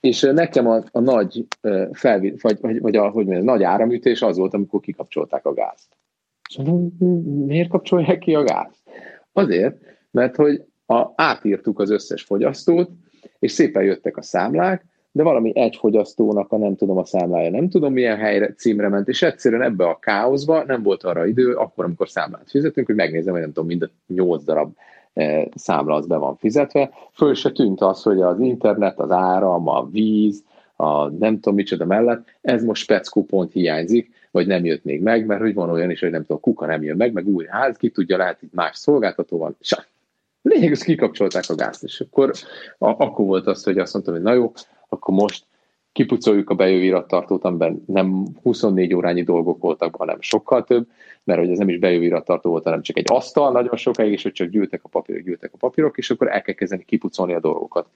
[0.00, 1.46] És nekem a, a nagy
[1.92, 5.96] felvi, vagy, vagy, vagy a, hogy mondjam, nagy áramütés az volt, amikor kikapcsolták a gázt.
[6.48, 6.92] És mondom,
[7.46, 8.82] miért kapcsolják ki a gázt?
[9.32, 9.76] Azért,
[10.10, 12.90] mert hogy a, átírtuk az összes fogyasztót,
[13.38, 17.68] és szépen jöttek a számlák, de valami egy fogyasztónak a nem tudom a számlája, nem
[17.68, 21.84] tudom milyen helyre, címre ment, és egyszerűen ebbe a káoszba nem volt arra idő, akkor,
[21.84, 24.76] amikor számlát fizetünk, hogy megnézem, hogy nem tudom, mind a nyolc darab
[25.54, 26.90] számla az be van fizetve.
[27.12, 30.44] Föl se tűnt az, hogy az internet, az áram, a víz,
[30.76, 35.40] a nem tudom micsoda mellett, ez most speckó hiányzik, vagy nem jött még meg, mert
[35.40, 37.90] hogy van olyan is, hogy nem tudom, kuka nem jön meg, meg új ház, ki
[37.90, 39.74] tudja, lehet itt más szolgáltató van, és
[40.42, 42.32] lényeg, kikapcsolták a gázt, és akkor,
[42.78, 44.52] a, akkor volt az, hogy azt mondtam, hogy na jó,
[44.88, 45.44] akkor most
[45.92, 50.86] kipucoljuk a bejövő irattartót, amiben nem 24 órányi dolgok voltak, hanem sokkal több,
[51.24, 54.22] mert hogy ez nem is bejövő irattartó volt, hanem csak egy asztal nagyon sokáig, és
[54.22, 57.40] hogy csak gyűltek a papírok, gyűltek a papírok, és akkor el kell kezdeni kipucolni a
[57.40, 57.86] dolgokat.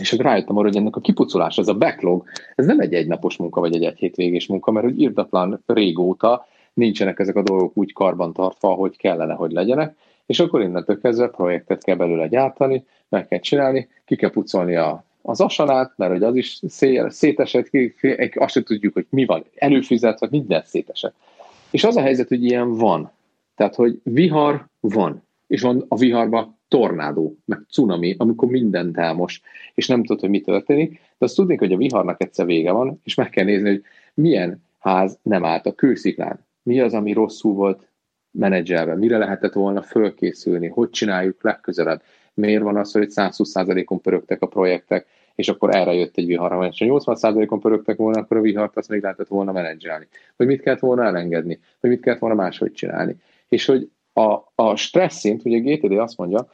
[0.00, 3.36] És akkor rájöttem arra, hogy ennek a kipucolás, ez a backlog, ez nem egy egynapos
[3.36, 7.92] munka, vagy egy egy hétvégés munka, mert hogy írdatlan régóta nincsenek ezek a dolgok úgy
[7.92, 13.28] karban tartva, hogy kellene, hogy legyenek, és akkor innentől kezdve projektet kell belőle gyártani, meg
[13.28, 16.60] kell csinálni, ki kell pucolni a az asanát, mert hogy az is
[17.08, 17.70] szétesett,
[18.34, 21.14] azt sem tudjuk, hogy mi van, előfizetve, minden szétesett.
[21.70, 23.12] És az a helyzet, hogy ilyen van.
[23.54, 29.40] Tehát, hogy vihar van, és van a viharban tornádó, meg cunami, amikor mindent elmos,
[29.74, 33.00] és nem tudod, hogy mi történik, de azt tudni, hogy a viharnak egyszer vége van,
[33.04, 33.82] és meg kell nézni, hogy
[34.14, 36.46] milyen ház nem állt a kősziklán.
[36.62, 37.88] Mi az, ami rosszul volt
[38.30, 42.02] menedzselve, mire lehetett volna fölkészülni, hogy csináljuk legközelebb,
[42.34, 46.52] miért van az, hogy 120%-on pörögtek a projektek, és akkor erre jött egy vihar.
[46.52, 50.08] Ha 80%-on pörögtek volna, akkor a vihart azt még lehetett volna menedzselni.
[50.36, 53.16] Hogy mit kellett volna elengedni, hogy mit kellett volna máshogy csinálni.
[53.48, 56.48] És hogy a, a stressz szint, ugye GTD azt mondja,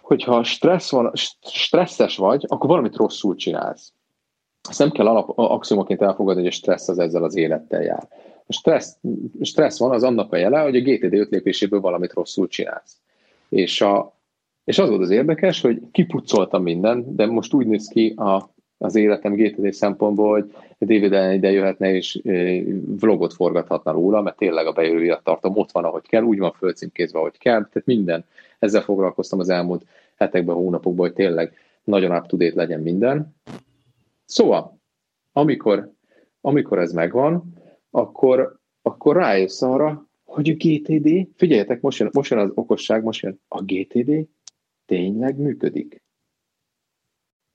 [0.00, 1.12] hogy ha stressz van,
[1.42, 3.92] stresszes vagy, akkor valamit rosszul csinálsz.
[4.68, 8.08] Ezt nem kell alap, axiomaként elfogadni, hogy a stressz az ezzel az élettel jár.
[8.46, 8.96] A stressz,
[9.42, 12.96] stressz van, az annak a jele, hogy a GTD öt lépéséből valamit rosszul csinálsz.
[13.48, 14.14] És a,
[14.70, 18.94] és az volt az érdekes, hogy kipucoltam minden, de most úgy néz ki a, az
[18.94, 22.20] életem GTD szempontból, hogy David ide jöhetne és
[23.00, 27.18] vlogot forgathatna róla, mert tényleg a bejövőjét tartom ott van, ahogy kell, úgy van fölcímkézve,
[27.18, 28.24] ahogy kell, tehát minden.
[28.58, 31.52] Ezzel foglalkoztam az elmúlt hetekben, hónapokban, hogy tényleg
[31.84, 33.34] nagyon up to date legyen minden.
[34.24, 34.78] Szóval,
[35.32, 35.92] amikor,
[36.40, 37.54] amikor ez megvan,
[37.90, 43.22] akkor, akkor rájössz arra, hogy a GTD, figyeljetek, most jön, most jön az okosság, most
[43.22, 44.26] jön a GTD
[44.90, 46.02] tényleg működik.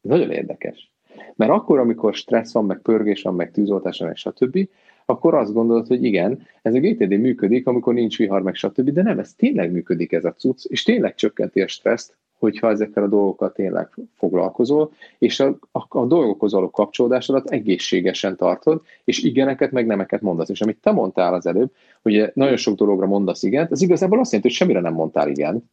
[0.01, 0.93] Ez nagyon érdekes.
[1.35, 4.69] Mert akkor, amikor stressz van, meg pörgés van, meg tűzoltás van, meg stb.,
[5.05, 9.01] akkor azt gondolod, hogy igen, ez a GTD működik, amikor nincs vihar, meg stb., de
[9.01, 13.07] nem, ez tényleg működik ez a cucc, és tényleg csökkenti a stresszt, hogyha ezekkel a
[13.07, 19.85] dolgokkal tényleg foglalkozol, és a, a, a dolgokhoz való kapcsolódásodat egészségesen tartod, és igeneket, meg
[19.85, 20.49] nemeket mondasz.
[20.49, 21.71] És amit te mondtál az előbb,
[22.01, 25.63] hogy nagyon sok dologra mondasz igent, ez igazából azt jelenti, hogy semmire nem mondtál igent,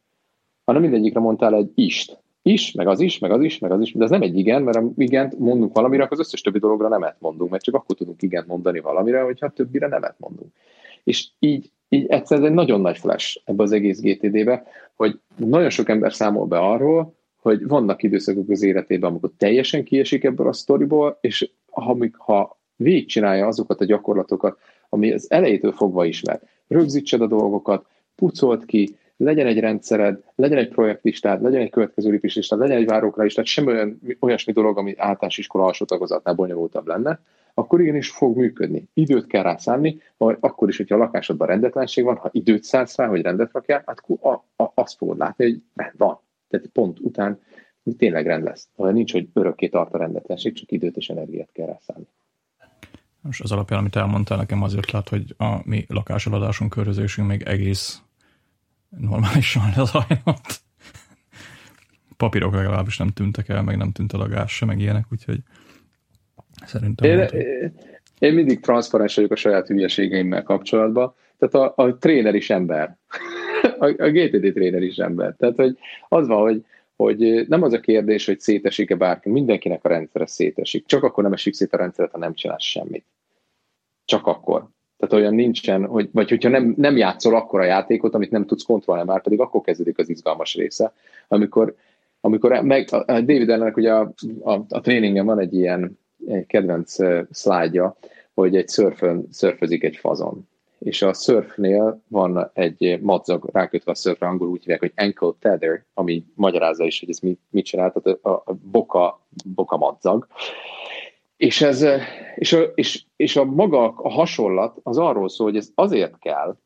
[0.72, 2.18] hanem mindegyikre mondtál egy ist.
[2.42, 4.62] is, meg az is, meg az is, meg az is, de ez nem egy igen,
[4.62, 7.96] mert ha igent mondunk valamire, akkor az összes többi dologra nemet mondunk, mert csak akkor
[7.96, 10.52] tudunk igent mondani valamire, hogyha többire nemet mondunk.
[11.04, 15.88] És így, így egyszerűen egy nagyon nagy flash ebbe az egész GTD-be, hogy nagyon sok
[15.88, 21.18] ember számol be arról, hogy vannak időszakok az életében, amikor teljesen kiesik ebből a sztoriból,
[21.20, 24.58] és ha, ha végigcsinálja azokat a gyakorlatokat,
[24.88, 30.68] ami az elejétől fogva ismer, rögzítsed a dolgokat, pucolt ki, legyen egy rendszered, legyen egy
[30.68, 34.94] projektlistád, legyen egy következő lépéslistád, legyen egy várókra is, tehát semmi olyan, olyasmi dolog, ami
[34.96, 37.20] általános iskola alsó tagozatnál bonyolultabb lenne,
[37.54, 38.88] akkor igenis fog működni.
[38.94, 42.96] Időt kell rá szánni, vagy akkor is, hogyha a lakásodban rendetlenség van, ha időt szánsz
[42.96, 45.60] rá, hogy rendet rakjál, hát a, a, azt fogod látni, hogy
[45.96, 46.18] van.
[46.48, 47.40] Tehát pont után
[47.98, 48.68] tényleg rend lesz.
[48.76, 52.06] Ha nincs, hogy örökké tart a rendetlenség, csak időt és energiát kell rá szánni.
[53.20, 58.02] Most az alapján, amit elmondtál, nekem azért lát, hogy a mi lakásoladásunk, körözésünk még egész
[58.98, 60.60] normálisan lezajlott.
[62.16, 65.38] Papírok legalábbis nem tűntek el, meg nem tűnt a lagás se, meg ilyenek, úgyhogy
[66.64, 67.10] szerintem...
[67.10, 67.74] Én, én,
[68.18, 72.96] én mindig transzparens vagyok a saját hülyeségeimmel kapcsolatban, tehát a, a tréner is ember.
[73.78, 75.34] a, a GTD tréner is ember.
[75.38, 75.78] Tehát, hogy
[76.08, 76.64] az van, hogy,
[76.96, 80.86] hogy nem az a kérdés, hogy szétesik-e bárki, mindenkinek a rendszere szétesik.
[80.86, 83.04] Csak akkor nem esik szét a rendszeret, ha nem csinálsz semmit.
[84.04, 84.68] Csak akkor.
[85.02, 88.62] Tehát olyan nincsen, hogy, vagy hogyha nem, nem játszol akkor a játékot, amit nem tudsz
[88.62, 90.92] kontrollálni, már pedig akkor kezdődik az izgalmas része,
[91.28, 91.74] amikor,
[92.20, 94.12] amikor meg, a David Ellennek ugye a,
[94.42, 96.96] a, a tréningen van egy ilyen egy kedvenc
[97.30, 97.96] szlájdja,
[98.34, 100.48] hogy egy szörfön szörfözik egy fazon.
[100.78, 105.84] És a szörfnél van egy madzag rákötve a szörfre, angol úgy hívják, hogy ankle tether,
[105.94, 109.20] ami magyarázza is, hogy ez mit, mit csinál, tehát a, a boka,
[109.54, 110.26] boka madzag.
[111.42, 111.84] És, ez,
[112.34, 116.56] és, a, és, és a maga a hasonlat az arról szól, hogy ez azért kell,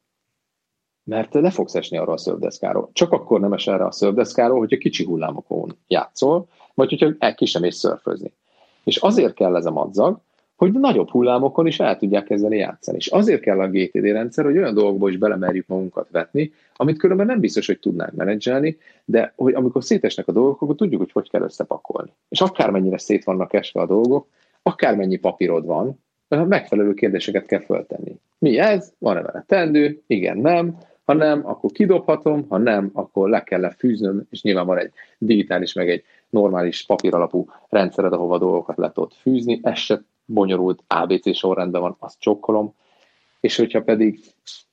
[1.05, 2.91] mert le fogsz esni arra a szördeszkáról.
[2.93, 7.65] Csak akkor nem es erre a szördeszkáról, hogyha kicsi hullámokon játszol, vagy hogyha ki sem
[7.65, 8.33] ész szörfözni.
[8.85, 10.19] És azért kell ez a madzag,
[10.57, 12.97] hogy nagyobb hullámokon is el tudják kezdeni játszani.
[12.97, 17.27] És azért kell a GTD rendszer, hogy olyan dolgokba is belemerjük magunkat vetni, amit különben
[17.27, 21.31] nem biztos, hogy tudnánk menedzselni, de hogy amikor szétesnek a dolgok, akkor tudjuk, hogy hogy
[21.31, 22.13] kell összepakolni.
[22.29, 24.27] És akármennyire szét vannak esve a dolgok,
[24.67, 28.21] akármennyi papírod van, megfelelő kérdéseket kell föltenni.
[28.39, 28.93] Mi ez?
[28.99, 30.03] Van-e vele tendő?
[30.07, 30.79] Igen, nem.
[31.05, 35.73] Ha nem, akkor kidobhatom, ha nem, akkor le kell fűznöm, és nyilván van egy digitális,
[35.73, 39.61] meg egy normális papíralapú rendszered, ahova dolgokat le tudod fűzni.
[39.63, 42.75] Ez se bonyolult ABC sorrendben van, azt csokkolom.
[43.47, 44.21] És hogyha pedig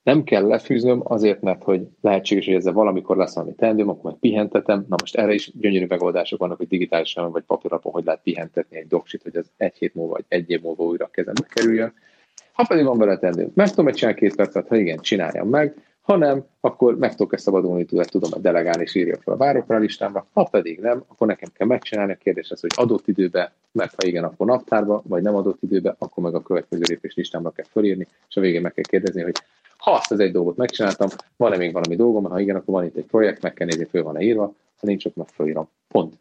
[0.03, 4.15] nem kell lefűznöm azért, mert hogy lehetséges, hogy ezzel valamikor lesz valami teendőm, akkor majd
[4.15, 4.85] pihentetem.
[4.89, 8.87] Na most erre is gyönyörű megoldások vannak, hogy digitálisan vagy papírlapon hogy lehet pihentetni egy
[8.87, 11.93] doksit, hogy az egy hét múlva vagy egy év múlva újra kezembe kerüljön.
[12.53, 15.92] Ha pedig van vele teendőm, meg tudom egy csinálni két percet, ha igen, csináljam meg,
[16.03, 19.77] ha nem, akkor meg tudok ezt szabadulni, tudod, tudom delegálni és írja fel a várokra
[19.77, 20.25] listámra.
[20.33, 24.07] Ha pedig nem, akkor nekem kell megcsinálni a kérdés az, hogy adott időbe, mert ha
[24.07, 28.07] igen, akkor naptárba, vagy nem adott időbe, akkor meg a következő lépés listámra kell fölírni,
[28.29, 29.35] és a végén meg kell kérdezni, hogy
[29.77, 32.95] ha azt az egy dolgot megcsináltam, van-e még valami dolgom, ha igen, akkor van itt
[32.95, 35.69] egy projekt, meg kell nézni, föl van-e írva, ha nincs, akkor meg fölírom.
[35.87, 36.13] Pont.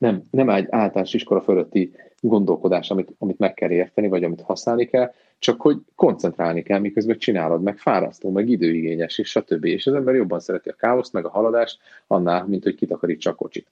[0.00, 4.84] Nem, nem egy általános iskola fölötti gondolkodás, amit, amit meg kell érteni, vagy amit használni
[4.86, 9.64] kell, csak hogy koncentrálni kell, miközben csinálod, meg fárasztó, meg időigényes, és stb.
[9.64, 13.34] És az ember jobban szereti a káoszt, meg a haladást, annál, mint hogy kitakarítsa a
[13.34, 13.70] kocsit.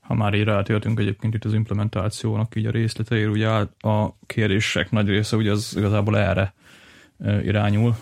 [0.00, 5.08] Ha már így rátértünk egyébként itt az implementációnak így a részleteire, ugye a kérések nagy
[5.08, 6.54] része ugye az igazából erre
[7.42, 7.94] irányul.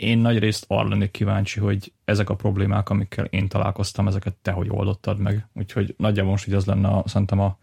[0.00, 4.50] Én nagy részt arra lennék kíváncsi, hogy ezek a problémák, amikkel én találkoztam, ezeket te
[4.50, 5.46] hogy oldottad meg.
[5.52, 7.58] Úgyhogy nagyjából most így az lenne a, szerintem a,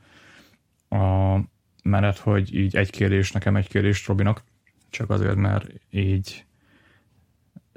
[0.95, 1.39] a
[1.83, 4.43] menet, hogy így egy kérés, nekem egy kérés Robinak,
[4.89, 6.45] csak azért, mert így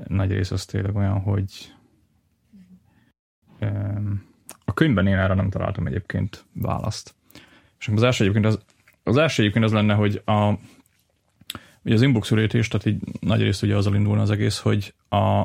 [0.07, 1.75] nagy rész az tényleg olyan, hogy
[4.65, 7.15] a könyvben én erre nem találtam egyébként választ.
[7.79, 8.65] És az első egyébként az,
[9.03, 10.53] az első egyébként az lenne, hogy a,
[11.89, 15.45] ugye az inbox ürítés, tehát így nagy rész ugye azzal indulna az egész, hogy a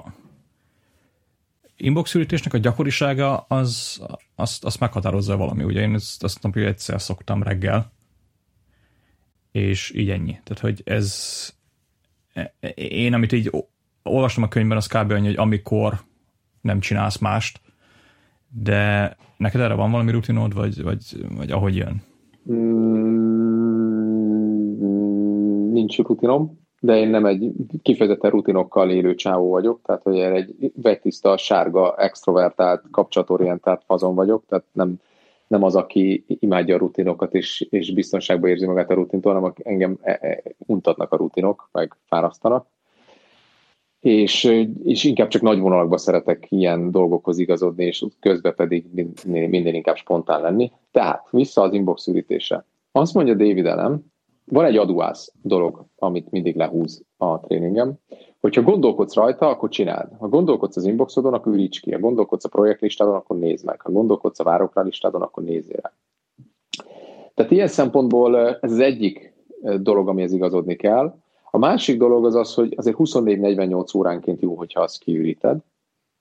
[1.77, 4.01] inbox ürítésnek a gyakorisága az,
[4.35, 5.63] azt, azt meghatározza valami.
[5.63, 7.91] Ugye én ezt, azt napi egyszer szoktam reggel,
[9.51, 10.39] és így ennyi.
[10.43, 11.49] Tehát, hogy ez
[12.75, 13.51] én, amit így
[14.03, 15.11] olvastam a könyvben, az kb.
[15.11, 16.01] annyi, hogy amikor
[16.61, 17.61] nem csinálsz mást,
[18.47, 22.01] de neked erre van valami rutinod, vagy, vagy, vagy ahogy jön?
[22.51, 23.32] Mm,
[25.83, 31.37] nincs rutinom, de én nem egy kifejezetten rutinokkal élő csávó vagyok, tehát hogy egy vegytiszta,
[31.37, 34.95] sárga, extrovertált, kapcsolatorientált fazon vagyok, tehát nem,
[35.47, 39.97] nem az, aki imádja a rutinokat és, és biztonságban érzi magát a rutintól, hanem engem
[40.01, 42.65] e, e, untatnak a rutinok, meg fárasztanak.
[43.99, 44.43] és,
[44.83, 48.85] és inkább csak nagy vonalakban szeretek ilyen dolgokhoz igazodni, és közben pedig
[49.23, 50.71] minél, minél inkább spontán lenni.
[50.91, 52.65] Tehát vissza az inbox ürítése.
[52.91, 54.12] Azt mondja David Elem,
[54.45, 57.93] van egy aduász dolog, amit mindig lehúz a tréningem,
[58.39, 60.09] hogyha gondolkodsz rajta, akkor csináld.
[60.19, 61.91] Ha gondolkodsz az inboxodon, akkor üríts ki.
[61.91, 63.81] Ha gondolkodsz a projektlistádon, akkor nézd meg.
[63.81, 65.93] Ha gondolkodsz a várokra listádon, akkor nézzél rá.
[67.33, 69.33] Tehát ilyen szempontból ez az egyik
[69.81, 71.15] dolog, amihez igazodni kell.
[71.51, 75.57] A másik dolog az az, hogy azért 24-48 óránként jó, hogyha azt kiüríted,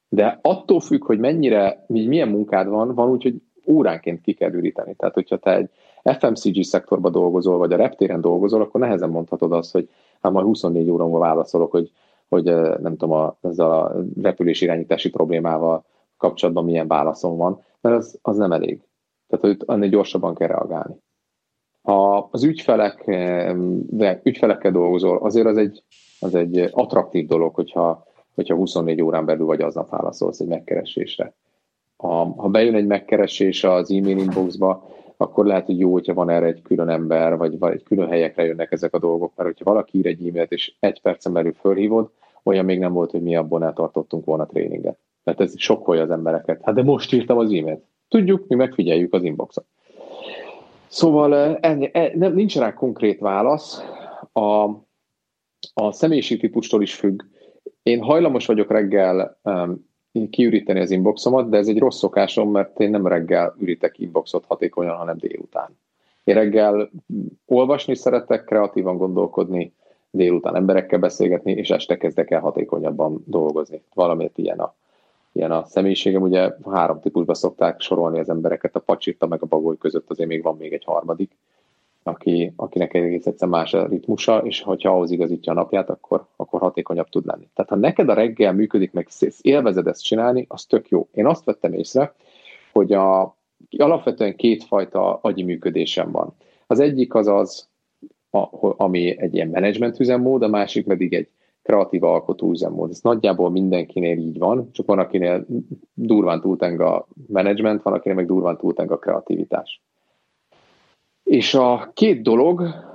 [0.09, 3.35] de attól függ, hogy mennyire, milyen munkád van, van úgy, hogy
[3.67, 4.95] óránként ki kell üríteni.
[4.95, 5.71] Tehát, hogyha te egy
[6.03, 9.89] FMCG szektorba dolgozol, vagy a reptéren dolgozol, akkor nehezen mondhatod azt, hogy
[10.21, 11.93] hát majd 24 óra múlva válaszolok, hogy,
[12.29, 12.45] hogy
[12.81, 15.85] nem tudom, a, ezzel a repülés irányítási problémával
[16.17, 18.81] kapcsolatban milyen válaszom van, mert az, az nem elég.
[19.29, 20.95] Tehát, hogy annél gyorsabban kell reagálni.
[21.83, 23.05] Ha az ügyfelek,
[23.87, 25.83] de ügyfelekkel dolgozol, azért az egy,
[26.21, 31.35] az egy attraktív dolog, hogyha, hogyha 24 órán belül vagy aznap válaszolsz egy megkeresésre.
[31.97, 34.89] Ha, ha bejön egy megkeresés az e-mail inboxba,
[35.23, 38.45] akkor lehet, hogy jó, hogyha van erre egy külön ember, vagy, vagy egy külön helyekre
[38.45, 42.11] jönnek ezek a dolgok, mert hogyha valaki ír egy e-mailt, és egy percen belül fölhívod,
[42.43, 44.99] olyan még nem volt, hogy mi abból eltartottunk volna tréninget.
[45.25, 46.61] Mert ez sokkolja az embereket.
[46.63, 47.85] Hát de most írtam az e-mailt.
[48.09, 49.65] Tudjuk, mi megfigyeljük az inboxot.
[50.87, 53.83] Szóval ennyi, e, nem, nincs rá konkrét válasz.
[54.33, 54.65] A,
[55.75, 57.23] a személyiségtípustól is függ.
[57.83, 59.91] Én hajlamos vagyok reggel um,
[60.31, 64.97] kiüríteni az inboxomat, de ez egy rossz szokásom, mert én nem reggel ürítek inboxot hatékonyan,
[64.97, 65.79] hanem délután.
[66.25, 66.91] Én reggel
[67.47, 69.73] olvasni szeretek, kreatívan gondolkodni,
[70.11, 73.83] délután emberekkel beszélgetni, és este kezdek el hatékonyabban dolgozni.
[73.95, 74.75] Valamiért ilyen a
[75.33, 79.79] ilyen a személyiségem, ugye három típusba szokták sorolni az embereket, a pacsirta meg a bagoly
[79.79, 81.37] között azért még van még egy harmadik,
[82.03, 86.61] aki, akinek egész egyszer más a ritmusa, és hogyha ahhoz igazítja a napját, akkor, akkor
[86.61, 87.49] hatékonyabb tud lenni.
[87.55, 89.09] Tehát ha neked a reggel működik, meg
[89.41, 91.09] élvezed ezt csinálni, az tök jó.
[91.13, 92.15] Én azt vettem észre,
[92.73, 93.37] hogy a,
[93.77, 96.35] alapvetően kétfajta agyi működésem van.
[96.67, 97.69] Az egyik az az,
[98.31, 101.29] a, ami egy ilyen menedzsment üzemmód, a másik pedig egy
[101.63, 102.91] kreatív alkotó üzemmód.
[102.91, 105.47] Ez nagyjából mindenkinél így van, csak van, akinél
[105.95, 109.83] durván túlteng a menedzsment, van, akinél meg durván túlteng a kreativitás.
[111.25, 112.91] És a két dolog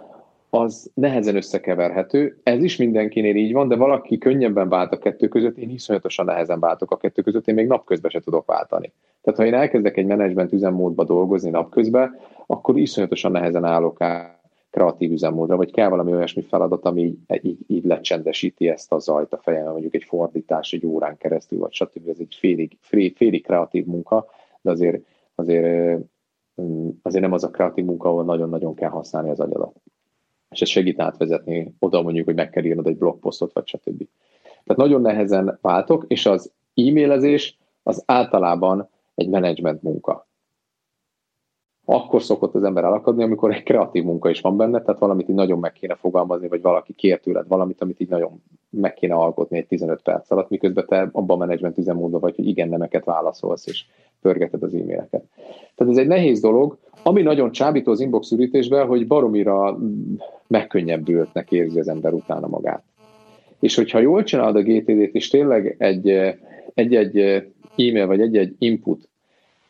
[0.50, 2.40] az nehezen összekeverhető.
[2.44, 6.60] Ez is mindenkinél így van, de valaki könnyebben vált a kettő között, én iszonyatosan nehezen
[6.60, 8.92] váltok a kettő között, én még napközben se tudok váltani.
[9.22, 14.36] Tehát ha én elkezdek egy menedzsment üzemmódba dolgozni napközben, akkor iszonyatosan nehezen állok át
[14.70, 19.34] kreatív üzemmódra, vagy kell valami olyasmi feladat, ami így, így, így lecsendesíti ezt a zajt
[19.34, 22.10] a fejem, mondjuk egy fordítás egy órán keresztül, vagy stb.
[22.10, 22.78] Ez egy félig,
[23.16, 24.26] félig kreatív munka,
[24.62, 25.02] de azért,
[25.36, 26.00] azért,
[27.02, 29.76] azért nem az a kreatív munka, ahol nagyon-nagyon kell használni az agyadat.
[30.50, 34.08] És ez segít átvezetni oda mondjuk, hogy meg kell írnod egy blogposztot, vagy stb.
[34.64, 40.27] Tehát nagyon nehezen váltok, és az e-mailezés az általában egy menedzsment munka
[41.90, 45.36] akkor szokott az ember elakadni, amikor egy kreatív munka is van benne, tehát valamit így
[45.36, 49.58] nagyon meg kéne fogalmazni, vagy valaki kér tőled valamit, amit így nagyon meg kéne alkotni
[49.58, 53.68] egy 15 perc alatt, miközben te abban a menedzsment üzemmódban vagy, hogy igen, nemeket válaszolsz,
[53.68, 53.86] és
[54.22, 55.24] pörgeted az e-maileket.
[55.76, 59.78] Tehát ez egy nehéz dolog, ami nagyon csábító az inbox ürítésben, hogy baromira
[60.48, 62.84] megkönnyebbültnek érzi az ember utána magát.
[63.60, 66.08] És hogyha jól csinálod a GTD-t, és tényleg egy,
[66.74, 67.18] egy-egy
[67.76, 69.10] e-mail vagy egy-egy input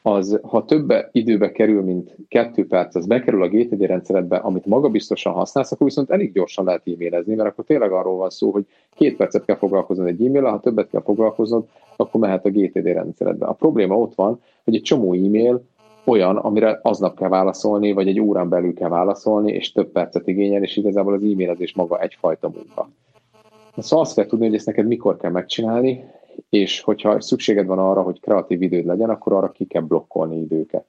[0.08, 5.34] az, ha több időbe kerül, mint kettő perc, az bekerül a GTD rendszeredbe, amit magabiztosan
[5.34, 8.66] használsz, akkor viszont elég gyorsan lehet e-mailezni, mert akkor tényleg arról van szó, hogy
[8.96, 11.66] két percet kell foglalkoznod egy e-mail, ha többet kell foglalkoznod,
[11.96, 13.46] akkor mehet a GTD rendszeredbe.
[13.46, 15.64] A probléma ott van, hogy egy csomó e-mail
[16.06, 20.64] olyan, amire aznap kell válaszolni, vagy egy órán belül kell válaszolni, és több percet igényel,
[20.64, 22.90] és igazából az e-mailezés maga egyfajta munka.
[23.78, 26.04] Szóval azt kell tudni, hogy ezt neked mikor kell megcsinálni,
[26.50, 30.86] és hogyha szükséged van arra, hogy kreatív időd legyen, akkor arra ki kell blokkolni időket.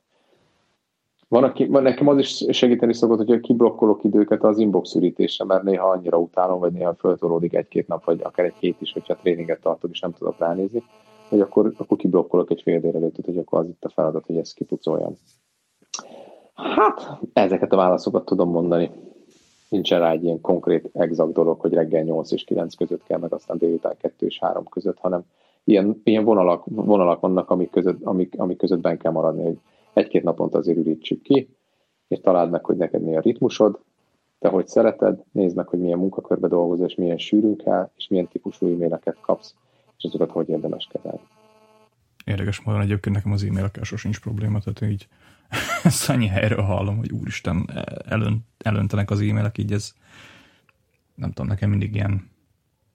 [1.29, 5.89] Van, aki, nekem az is segíteni szokott, hogy kiblokkolok időket az inbox ürítésre, mert néha
[5.89, 9.91] annyira utálom, vagy néha föltolódik egy-két nap, vagy akár egy hét is, hogyha tréninget tartok,
[9.91, 10.83] és nem tudok ránézni,
[11.29, 14.55] hogy akkor, akkor kiblokkolok egy fél délelőttet, hogy akkor az itt a feladat, hogy ezt
[14.55, 15.13] kipucoljam.
[16.55, 18.91] Hát, ezeket a válaszokat tudom mondani.
[19.69, 23.33] Nincsen rá egy ilyen konkrét, exakt dolog, hogy reggel 8 és 9 között kell, meg
[23.33, 25.25] aztán délután 2 és 3 között, hanem
[25.65, 29.59] ilyen, ilyen vonalak, vonalak vannak, amik között, amik, amik között ben kell maradni, hogy
[29.93, 31.49] egy-két naponta azért ürítsük ki,
[32.09, 33.81] és találd meg, hogy neked mi a ritmusod,
[34.39, 38.29] te hogy szereted, nézd meg, hogy milyen munkakörbe dolgozol, és milyen sűrűn kell, és milyen
[38.29, 39.55] típusú e-maileket kapsz,
[39.99, 41.21] és azokat hogy érdemes kezelni.
[42.25, 45.09] Érdekes módon egyébként nekem az e-mailekkel sosincs probléma, tehát így
[45.85, 47.71] ezt annyi helyről hallom, hogy úristen,
[48.07, 49.95] elönt, elöntenek az e-mailek, így ez
[51.15, 52.31] nem tudom, nekem mindig ilyen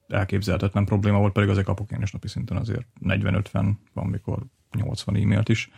[0.08, 5.16] elképzelhetetlen probléma volt, pedig azért kapok én is napi szinten azért 40-50, van mikor 80
[5.16, 5.72] e-mailt is.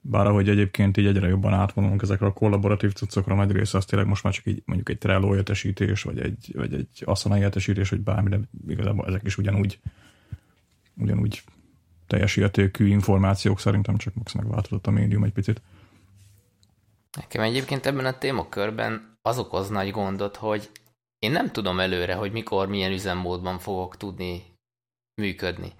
[0.00, 4.08] Bár ahogy egyébként így egyre jobban átvonulunk ezekre a kollaboratív cuccokra, nagy része az tényleg
[4.08, 8.00] most már csak így mondjuk egy Trello értesítés, vagy egy, vagy egy Asana értesítés, vagy
[8.00, 8.38] bármi, de
[8.68, 9.80] igazából ezek is ugyanúgy,
[10.94, 11.42] ugyanúgy
[12.06, 15.62] teljes értékű információk szerintem, csak max megváltozott a médium egy picit.
[17.16, 20.70] Nekem egyébként ebben a témakörben az okoz nagy gondot, hogy
[21.18, 24.58] én nem tudom előre, hogy mikor, milyen üzemmódban fogok tudni
[25.22, 25.72] működni.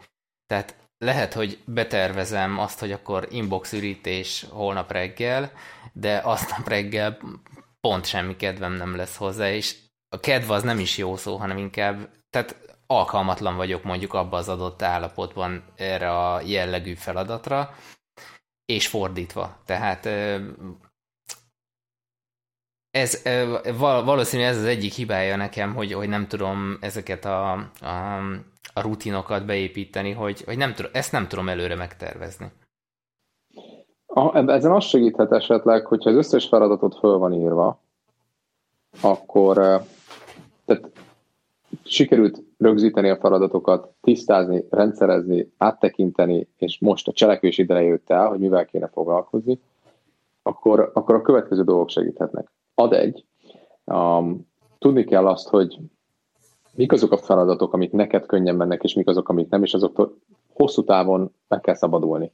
[0.47, 5.53] Tehát lehet, hogy betervezem azt, hogy akkor inbox ürítés holnap reggel,
[5.93, 7.19] de aznap reggel
[7.81, 9.77] pont semmi kedvem nem lesz hozzá, és
[10.09, 14.49] a kedv az nem is jó szó, hanem inkább, tehát alkalmatlan vagyok mondjuk abban az
[14.49, 17.75] adott állapotban erre a jellegű feladatra,
[18.65, 19.63] és fordítva.
[19.65, 20.09] Tehát
[22.91, 23.23] ez
[24.05, 28.17] valószínű ez az egyik hibája nekem, hogy, hogy nem tudom ezeket a, a,
[28.75, 32.53] a rutinokat beépíteni, hogy, hogy nem tudom, ezt nem tudom előre megtervezni.
[34.07, 37.81] A, ezen az segíthet esetleg, hogyha az összes feladatot föl van írva,
[39.01, 39.57] akkor
[40.65, 40.91] tehát
[41.85, 48.39] sikerült rögzíteni a feladatokat, tisztázni, rendszerezni, áttekinteni, és most a cselekvés ideje jött el, hogy
[48.39, 49.61] mivel kéne foglalkozni,
[50.43, 52.51] akkor, akkor a következő dolgok segíthetnek.
[52.81, 53.25] Ad egy,
[53.85, 55.79] um, tudni kell azt, hogy
[56.75, 60.17] mik azok a feladatok, amik neked könnyen mennek, és mik azok, amik nem, és azoktól
[60.53, 62.33] hosszú távon meg kell szabadulni.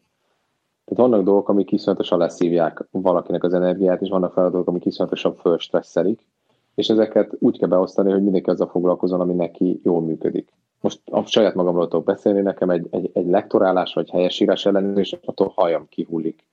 [0.84, 6.26] Tehát vannak dolgok, amik iszonyatosan leszívják valakinek az energiát, és vannak feladatok, amik iszonyatosan fölstresszelik,
[6.74, 10.48] és ezeket úgy kell beosztani, hogy mindenki azzal foglalkozon, ami neki jól működik.
[10.80, 15.52] Most a saját magamról tudok beszélni, nekem egy, egy, egy lektorálás vagy helyesírás ellenőrzés, attól
[15.54, 16.44] hajam kihullik.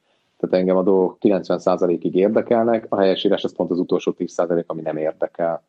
[0.44, 4.98] Tehát engem a dolgok 90%-ig érdekelnek, a helyesírás az pont az utolsó 10% ami nem
[4.98, 5.64] érdekel.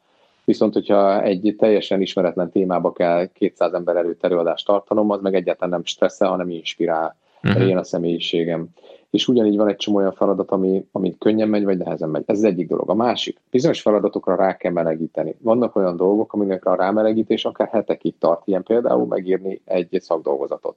[0.44, 5.70] Viszont, hogyha egy teljesen ismeretlen témába kell 200 ember előtt előadást tartanom, az meg egyáltalán
[5.70, 7.16] nem stresszel, hanem inspirál.
[7.42, 7.64] Uh-huh.
[7.64, 8.68] Ilyen a személyiségem
[9.14, 12.22] és ugyanígy van egy csomó olyan feladat, ami, ami könnyen megy, vagy nehezen megy.
[12.26, 12.90] Ez az egyik dolog.
[12.90, 15.36] A másik, bizonyos feladatokra rá kell melegíteni.
[15.40, 20.76] Vannak olyan dolgok, amiknek a rámelegítés akár hetekig tart, ilyen például megírni egy szakdolgozatot.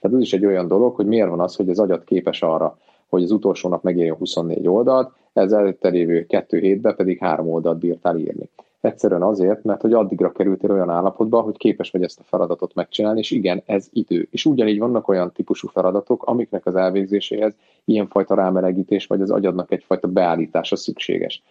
[0.00, 2.78] Tehát ez is egy olyan dolog, hogy miért van az, hogy az agyat képes arra,
[3.08, 7.78] hogy az utolsó nap megírjon 24 oldalt, ez előtte lévő kettő hétben pedig három oldalt
[7.78, 8.48] bírtál írni.
[8.80, 13.18] Egyszerűen azért, mert hogy addigra kerültél olyan állapotba, hogy képes vagy ezt a feladatot megcsinálni,
[13.18, 14.28] és igen, ez idő.
[14.30, 17.54] És ugyanígy vannak olyan típusú feladatok, amiknek az elvégzéséhez
[17.84, 21.42] ilyenfajta rámelegítés, vagy az agyadnak egyfajta beállítása szükséges.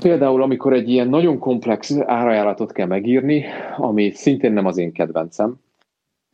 [0.00, 3.44] Például, amikor egy ilyen nagyon komplex árajánlatot kell megírni,
[3.76, 5.60] ami szintén nem az én kedvencem,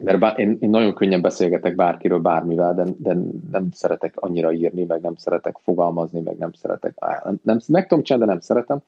[0.05, 3.17] mert bár, én, én nagyon könnyen beszélgetek bárkiről, bármivel, de, de
[3.51, 6.95] nem szeretek annyira írni, meg nem szeretek fogalmazni, meg nem szeretek,
[7.43, 8.83] nem, meg tudom csinálni, de nem szeretem,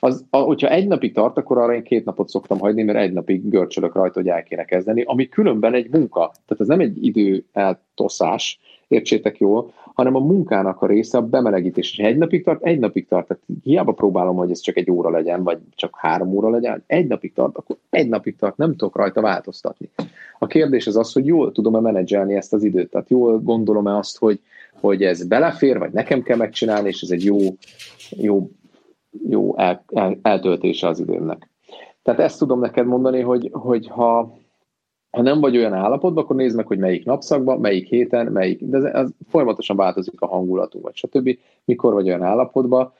[0.00, 3.12] az, a, hogyha egy napig tart, akkor arra én két napot szoktam hagyni, mert egy
[3.12, 6.32] napig görcsölök rajta, hogy el kéne kezdeni, ami különben egy munka.
[6.46, 11.98] Tehát ez nem egy idő eltoszás, értsétek jól, hanem a munkának a része a bemelegítés.
[11.98, 13.26] És egy napig tart, egy napig tart.
[13.26, 17.06] Tehát hiába próbálom, hogy ez csak egy óra legyen, vagy csak három óra legyen, egy
[17.06, 19.90] napig tart, akkor egy napig tart, nem tudok rajta változtatni.
[20.38, 22.90] A kérdés az az, hogy jól tudom-e menedzselni ezt az időt.
[22.90, 24.40] Tehát jól gondolom-e azt, hogy,
[24.80, 27.38] hogy ez belefér, vagy nekem kell megcsinálni, és ez egy jó,
[28.10, 28.50] jó
[29.28, 31.50] jó el, el, eltöltése az időmnek.
[32.02, 34.36] Tehát ezt tudom neked mondani, hogy, hogy ha,
[35.10, 38.76] ha nem vagy olyan állapotban, akkor nézd meg, hogy melyik napszakban, melyik héten, melyik, de
[38.76, 41.38] ez, ez folyamatosan változik a hangulatunk, vagy stb.
[41.64, 42.92] Mikor vagy olyan állapotban,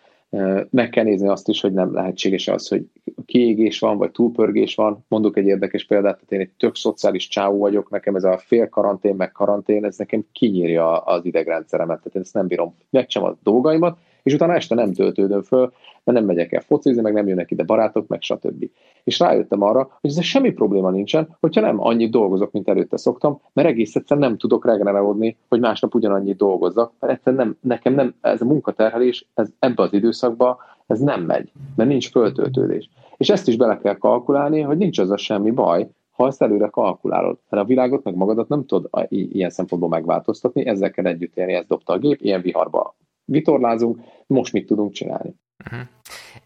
[0.71, 2.87] meg kell nézni azt is, hogy nem lehetséges az, hogy
[3.27, 5.05] kiégés van, vagy túlpörgés van.
[5.09, 8.69] Mondok egy érdekes példát, tehát én egy tök szociális csávó vagyok, nekem ez a fél
[8.69, 12.75] karantén, meg karantén, ez nekem kinyírja az idegrendszeremet, tehát én ezt nem bírom.
[12.91, 15.73] Megcsem a dolgaimat, és utána este nem töltődöm föl,
[16.05, 18.71] mert nem megyek el focizni, meg nem jönnek ide barátok, meg stb.
[19.05, 23.41] És rájöttem arra, hogy ez semmi probléma nincsen, hogyha nem annyit dolgozok, mint előtte szoktam,
[23.53, 28.15] mert egész egyszerűen nem tudok regenerálódni, hogy másnap ugyanannyit dolgozzak, mert egyszerűen nem, nekem nem,
[28.21, 32.89] ez a munkaterhelés, ez ebbe az időszakba, ez nem megy, mert nincs föltöltődés.
[33.17, 36.69] És ezt is bele kell kalkulálni, hogy nincs az a semmi baj, ha ezt előre
[36.69, 37.39] kalkulálod.
[37.49, 41.69] Mert a világot meg magadat nem tudod ilyen szempontból megváltoztatni, ezzel kell együtt élni, ezt
[41.69, 42.95] dobta a gép, ilyen viharba
[43.29, 45.35] vitorlázunk, most mit tudunk csinálni.
[45.65, 45.89] Uh-huh.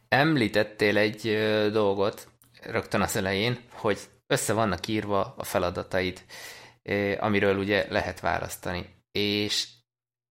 [0.09, 1.39] Említettél egy
[1.73, 2.29] dolgot
[2.63, 6.23] rögtön az elején, hogy össze vannak írva a feladataid,
[7.19, 8.87] amiről ugye lehet választani.
[9.13, 9.69] És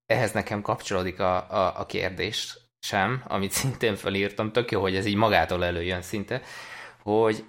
[0.06, 5.06] ehhez nekem kapcsolódik a, a, a kérdés sem, amit szintén felírtam, tök jó, hogy ez
[5.06, 6.42] így magától előjön szinte,
[7.04, 7.46] hogy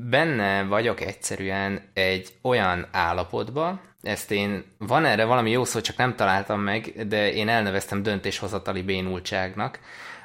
[0.00, 6.16] benne vagyok egyszerűen egy olyan állapotba, ezt én, van erre valami jó szó, csak nem
[6.16, 9.80] találtam meg, de én elneveztem döntéshozatali bénultságnak,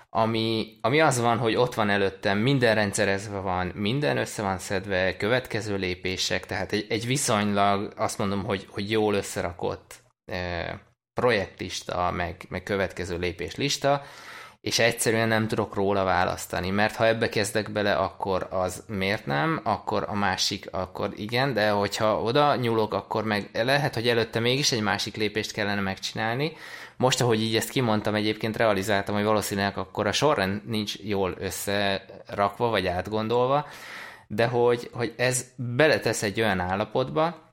[0.10, 5.18] ami, ami az van, hogy ott van előttem, minden rendszerezve van, minden össze van szedve,
[5.18, 10.80] következő lépések, tehát egy, egy viszonylag azt mondom, hogy, hogy jól összerakott e,
[11.14, 14.02] projektlista, meg, meg következő lépéslista,
[14.68, 19.60] és egyszerűen nem tudok róla választani, mert ha ebbe kezdek bele, akkor az miért nem,
[19.64, 24.72] akkor a másik, akkor igen, de hogyha oda nyúlok, akkor meg lehet, hogy előtte mégis
[24.72, 26.52] egy másik lépést kellene megcsinálni.
[26.98, 32.70] Most, ahogy így ezt kimondtam, egyébként realizáltam, hogy valószínűleg akkor a sorrend nincs jól összerakva,
[32.70, 33.68] vagy átgondolva,
[34.28, 37.52] de hogy, hogy ez beletesz egy olyan állapotba,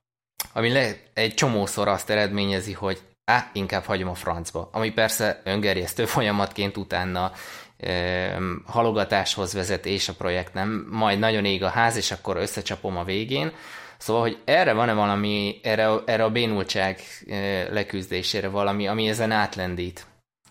[0.53, 4.68] ami le, egy csomószor azt eredményezi, hogy á, inkább hagyom a francba.
[4.72, 7.31] Ami persze öngerjesztő folyamatként utána
[7.77, 12.97] e, halogatáshoz vezet, és a projekt nem, majd nagyon ég a ház, és akkor összecsapom
[12.97, 13.53] a végén.
[13.99, 16.99] Szóval, hogy erre van-e valami, erre, erre a bénultság
[17.29, 20.07] e, leküzdésére valami, ami ezen átlendít?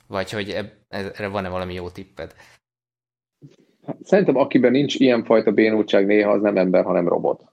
[0.08, 0.58] Vagy hogy
[0.90, 2.34] erre van-e valami jó tipped?
[4.02, 7.52] Szerintem akiben nincs ilyenfajta bénultság néha, az nem ember, hanem robot.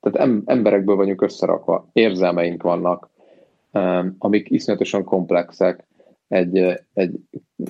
[0.00, 3.10] Tehát emberekből vagyunk összerakva, érzelmeink vannak,
[4.18, 5.86] amik iszonyatosan komplexek.
[6.28, 7.12] Egy, egy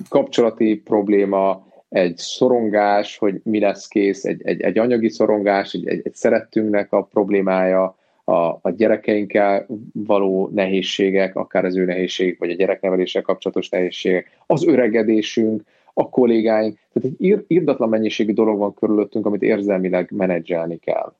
[0.09, 6.01] kapcsolati probléma, egy szorongás, hogy mi lesz kész, egy, egy, egy anyagi szorongás, egy, egy,
[6.03, 12.55] egy szerettünknek a problémája, a, a gyerekeinkkel való nehézségek, akár az ő nehézség, vagy a
[12.55, 19.41] gyerekneveléssel kapcsolatos nehézségek, az öregedésünk, a kollégáink, tehát egy ír, mennyiségű dolog van körülöttünk, amit
[19.41, 21.13] érzelmileg menedzselni kell.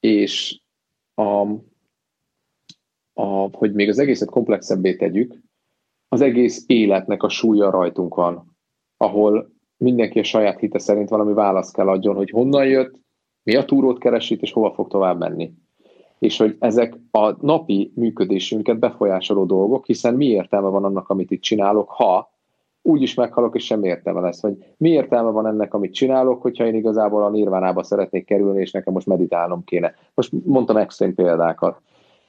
[0.00, 0.58] És
[1.14, 1.46] a,
[3.14, 5.34] a, hogy még az egészet komplexebbé tegyük,
[6.08, 8.56] az egész életnek a súlya rajtunk van,
[8.96, 12.94] ahol mindenki a saját hite szerint valami választ kell adjon, hogy honnan jött,
[13.42, 15.52] mi a túrót keresít, és hova fog tovább menni.
[16.18, 21.42] És hogy ezek a napi működésünket befolyásoló dolgok, hiszen mi értelme van annak, amit itt
[21.42, 22.32] csinálok, ha
[22.82, 26.66] úgy is meghalok, és sem értelme lesz, hogy mi értelme van ennek, amit csinálok, hogyha
[26.66, 29.94] én igazából a nirvánába szeretnék kerülni, és nekem most meditálnom kéne.
[30.14, 31.80] Most mondtam extrém példákat.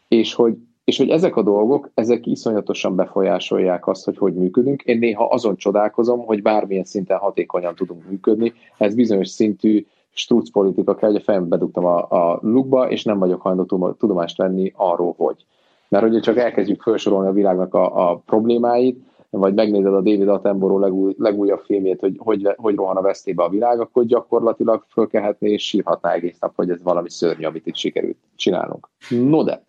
[0.08, 4.82] És hogy és hogy ezek a dolgok, ezek iszonyatosan befolyásolják azt, hogy hogy működünk.
[4.82, 8.54] Én néha azon csodálkozom, hogy bármilyen szinten hatékonyan tudunk működni.
[8.78, 13.20] Ez bizonyos szintű struc politika kell, hogy a fejembe bedugtam a, a lukba, és nem
[13.20, 15.46] vagyok hajlandó tudomást venni arról, hogy.
[15.90, 20.82] Mert hogyha csak elkezdjük felsorolni a világnak a, a problémáit, vagy megnézed a David Attenborough
[20.82, 25.68] legúj, legújabb filmjét, hogy, hogy hogy rohan a vesztébe a világ, akkor gyakorlatilag fölkelhetné és
[25.68, 28.90] sírhatná egész nap, hogy ez valami szörnyű, amit itt sikerült csinálnunk.
[29.10, 29.64] No de,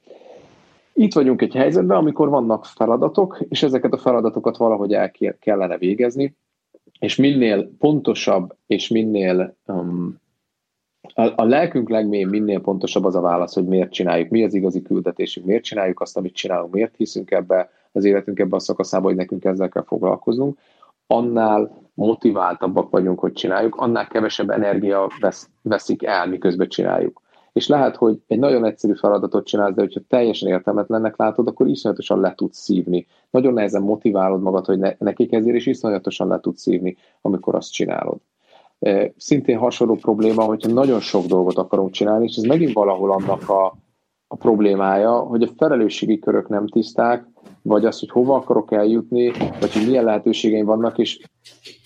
[0.98, 6.36] itt vagyunk egy helyzetben, amikor vannak feladatok, és ezeket a feladatokat valahogy el kellene végezni,
[6.98, 10.20] és minél pontosabb, és minél um,
[11.14, 14.82] a, a lelkünk legmélyén minél pontosabb az a válasz, hogy miért csináljuk, mi az igazi
[14.82, 19.16] küldetésünk, miért csináljuk azt, amit csinálunk, miért hiszünk ebbe az életünk ebbe a szakaszába, hogy
[19.16, 20.58] nekünk ezzel kell foglalkoznunk,
[21.06, 27.24] annál motiváltabbak vagyunk, hogy csináljuk, annál kevesebb energia vesz, veszik el, miközben csináljuk
[27.56, 32.20] és lehet, hogy egy nagyon egyszerű feladatot csinálsz, de hogyha teljesen értelmetlennek látod, akkor iszonyatosan
[32.20, 33.06] le tudsz szívni.
[33.30, 37.72] Nagyon nehezen motiválod magad, hogy ne, neki kezdjél, és iszonyatosan le tudsz szívni, amikor azt
[37.72, 38.18] csinálod.
[39.16, 43.76] Szintén hasonló probléma, hogyha nagyon sok dolgot akarunk csinálni, és ez megint valahol annak a,
[44.26, 47.26] a problémája, hogy a felelősségi körök nem tiszták,
[47.62, 51.20] vagy az, hogy hova akarok eljutni, vagy hogy milyen lehetőségeim vannak, és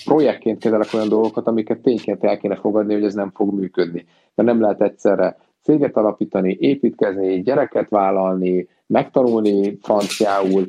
[0.04, 4.06] projektként kezelek olyan dolgokat, amiket tényként el kéne fogadni, hogy ez nem fog működni.
[4.34, 5.36] De nem lehet egyszerre
[5.70, 10.66] céget alapítani, építkezni, gyereket vállalni, megtanulni franciául,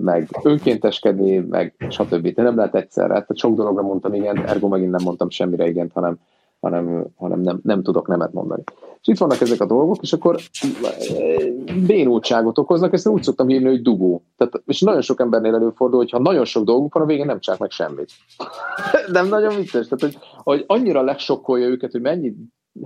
[0.00, 2.34] meg önkénteskedni, meg stb.
[2.34, 3.08] De nem lehet egyszerre.
[3.08, 6.18] Tehát sok dologra mondtam igen, ergo megint nem mondtam semmire igen, hanem,
[6.60, 8.62] hanem, hanem nem, nem tudok nemet mondani.
[9.00, 10.36] És itt vannak ezek a dolgok, és akkor
[11.86, 14.22] bénultságot okoznak, ezt úgy szoktam hívni, hogy dugó.
[14.36, 17.40] Tehát, és nagyon sok embernél előfordul, hogy ha nagyon sok dolguk van, a végén nem
[17.40, 18.10] csinálják meg semmit.
[19.18, 19.88] nem nagyon vicces.
[19.88, 22.34] Tehát, hogy, hogy annyira legsokkolja őket, hogy mennyi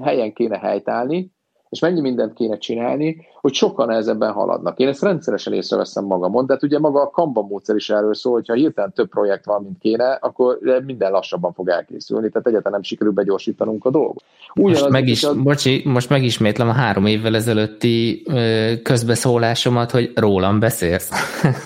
[0.02, 1.34] helyen kéne helytállni,
[1.68, 4.78] és mennyi mindent kéne csinálni, hogy sokkal nehezebben haladnak.
[4.78, 8.32] Én ezt rendszeresen észreveszem magamon, de hát ugye maga a Kanban módszer is erről szól,
[8.32, 12.72] hogy ha hirtelen több projekt van, mint kéne, akkor minden lassabban fog elkészülni, tehát egyáltalán
[12.72, 14.24] nem sikerül begyorsítanunk a dolgot.
[14.54, 15.34] Ugyanaz, most, meg is, a...
[15.34, 21.10] bocsi, most megismétlem a három évvel ezelőtti ö, közbeszólásomat, hogy rólam beszélsz.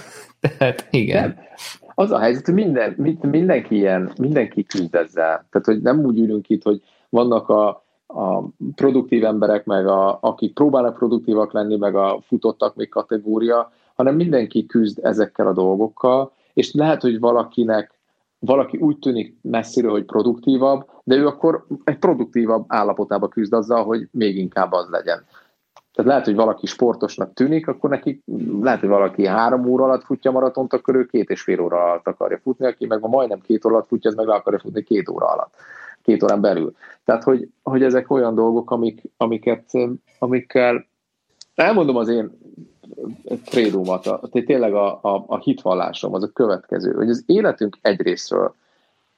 [0.40, 1.22] tehát igen.
[1.22, 1.36] Nem.
[1.94, 5.46] Az a helyzet, hogy minden, mindenki ilyen, mindenki küzd ezzel.
[5.50, 8.44] Tehát, hogy nem úgy ülünk itt, hogy vannak a a
[8.74, 14.66] produktív emberek, meg a, akik próbálnak produktívak lenni, meg a futottak még kategória, hanem mindenki
[14.66, 17.98] küzd ezekkel a dolgokkal, és lehet, hogy valakinek
[18.38, 24.08] valaki úgy tűnik messziről, hogy produktívabb, de ő akkor egy produktívabb állapotába küzd azzal, hogy
[24.10, 25.24] még inkább az legyen.
[25.94, 28.22] Tehát lehet, hogy valaki sportosnak tűnik, akkor neki
[28.60, 32.06] lehet, hogy valaki három óra alatt futja maratont, akkor ő két és fél óra alatt
[32.06, 34.82] akarja futni, aki meg ma majdnem két óra alatt futja, az meg le akarja futni
[34.82, 35.54] két óra alatt,
[36.10, 36.74] két órán belül.
[37.04, 39.70] Tehát, hogy, hogy ezek olyan dolgok, amik, amiket,
[40.18, 40.86] amikkel
[41.54, 42.30] elmondom az én
[43.44, 48.54] trédumat, a, tényleg a, a, a hitvallásom az a következő, hogy az életünk egyrésztről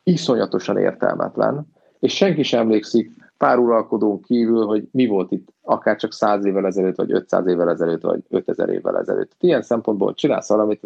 [0.03, 1.67] iszonyatosan értelmetlen,
[1.99, 3.11] és senki sem emlékszik
[3.43, 7.71] pár uralkodón kívül, hogy mi volt itt akár csak 100 évvel ezelőtt, vagy 500 évvel
[7.71, 9.33] ezelőtt, vagy 5000 évvel ezelőtt.
[9.41, 10.81] Ilyen szempontból csinálsz valamit,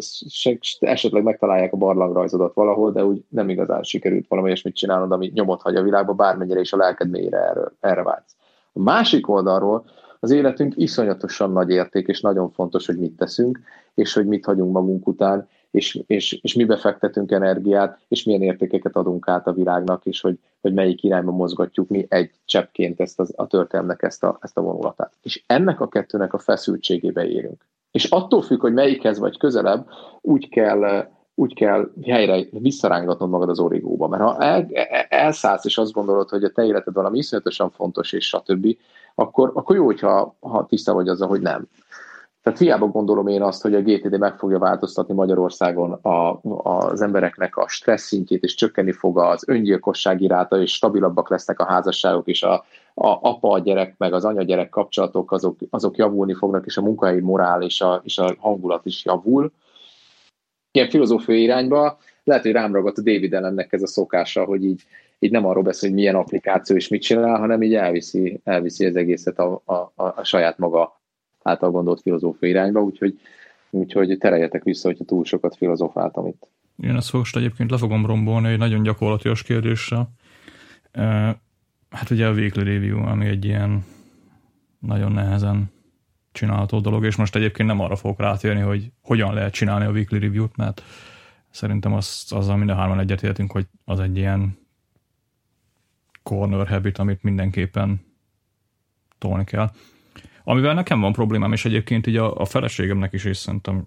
[0.79, 5.61] esetleg megtalálják a barlangrajzodat valahol, de úgy nem igazán sikerült valami ilyesmit csinálnod, ami nyomot
[5.61, 8.35] hagy a világba, bármennyire is a lelked mélyre erre, erre vágysz.
[8.73, 9.85] A másik oldalról
[10.19, 13.59] az életünk iszonyatosan nagy érték, és nagyon fontos, hogy mit teszünk,
[13.93, 18.95] és hogy mit hagyunk magunk után, és, és, és mibe fektetünk energiát, és milyen értékeket
[18.95, 23.25] adunk át a világnak, és hogy, hogy melyik irányba mozgatjuk mi egy cseppként ezt a,
[23.35, 25.13] a történelmnek ezt a, ezt a vonulatát.
[25.21, 27.65] És ennek a kettőnek a feszültségébe érünk.
[27.91, 29.87] És attól függ, hogy melyikhez vagy közelebb,
[30.21, 34.07] úgy kell, úgy kell helyre visszarángatnod magad az origóba.
[34.07, 34.67] Mert ha el,
[35.09, 38.77] elszállsz, és azt gondolod, hogy a te életed valami iszonyatosan fontos, és stb.,
[39.15, 41.67] akkor, akkor jó, hogyha ha tiszta vagy azzal, hogy nem.
[42.47, 47.57] Tehát hiába gondolom én azt, hogy a GTD meg fogja változtatni Magyarországon a, az embereknek
[47.57, 52.43] a stressz szintjét, és csökkenni fog az öngyilkossági ráta, és stabilabbak lesznek a házasságok, és
[52.43, 52.53] a,
[52.93, 57.81] a apa-gyerek meg az anya-gyerek kapcsolatok, azok, azok javulni fognak, és a munkahelyi morál és
[57.81, 59.51] a, és a hangulat is javul.
[60.71, 64.83] Ilyen filozófiai irányba lehet, hogy rám ragadt a David ellennek ez a szokása, hogy így,
[65.19, 68.95] így nem arról beszél, hogy milyen applikáció és mit csinál, hanem így elviszi, elviszi az
[68.95, 70.96] egészet a, a, a saját maga
[71.47, 73.19] által gondolt filozófia irányba, úgyhogy,
[73.69, 76.47] úgyhogy tereljetek vissza, hogyha túl sokat filozofáltam itt.
[76.83, 80.07] Én ezt most egyébként le fogom rombolni egy nagyon gyakorlatilag kérdésre.
[81.89, 83.85] Hát ugye a weekly review, ami egy ilyen
[84.79, 85.71] nagyon nehezen
[86.31, 90.17] csinálható dolog, és most egyébként nem arra fogok rátérni, hogy hogyan lehet csinálni a weekly
[90.17, 90.83] review-t, mert
[91.49, 94.57] szerintem az, azzal mind a hárman egyetértünk, hogy az egy ilyen
[96.23, 98.05] corner habit, amit mindenképpen
[99.17, 99.71] tolni kell.
[100.49, 103.85] Amivel nekem van problémám, és egyébként így a, a feleségemnek is, és szerintem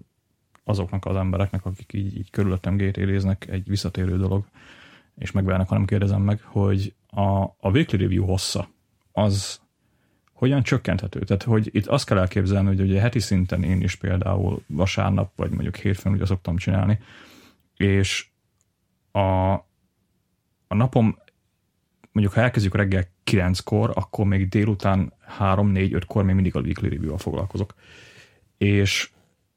[0.63, 4.45] azoknak az embereknek, akik így, így körülöttem gétéréznek, egy visszatérő dolog,
[5.17, 8.67] és megvárnak, ha nem kérdezem meg, hogy a, a weekly review hossza,
[9.11, 9.61] az
[10.33, 11.19] hogyan csökkenthető?
[11.19, 15.51] Tehát, hogy itt azt kell elképzelni, hogy ugye heti szinten én is például vasárnap, vagy
[15.51, 16.99] mondjuk hétfőn ugye szoktam csinálni,
[17.77, 18.27] és
[19.11, 19.51] a,
[20.67, 21.17] a napom
[22.11, 27.73] mondjuk ha elkezdjük reggel 9-kor, akkor még délután 3-4-5-kor még mindig a weekly review-val foglalkozok.
[28.57, 29.09] És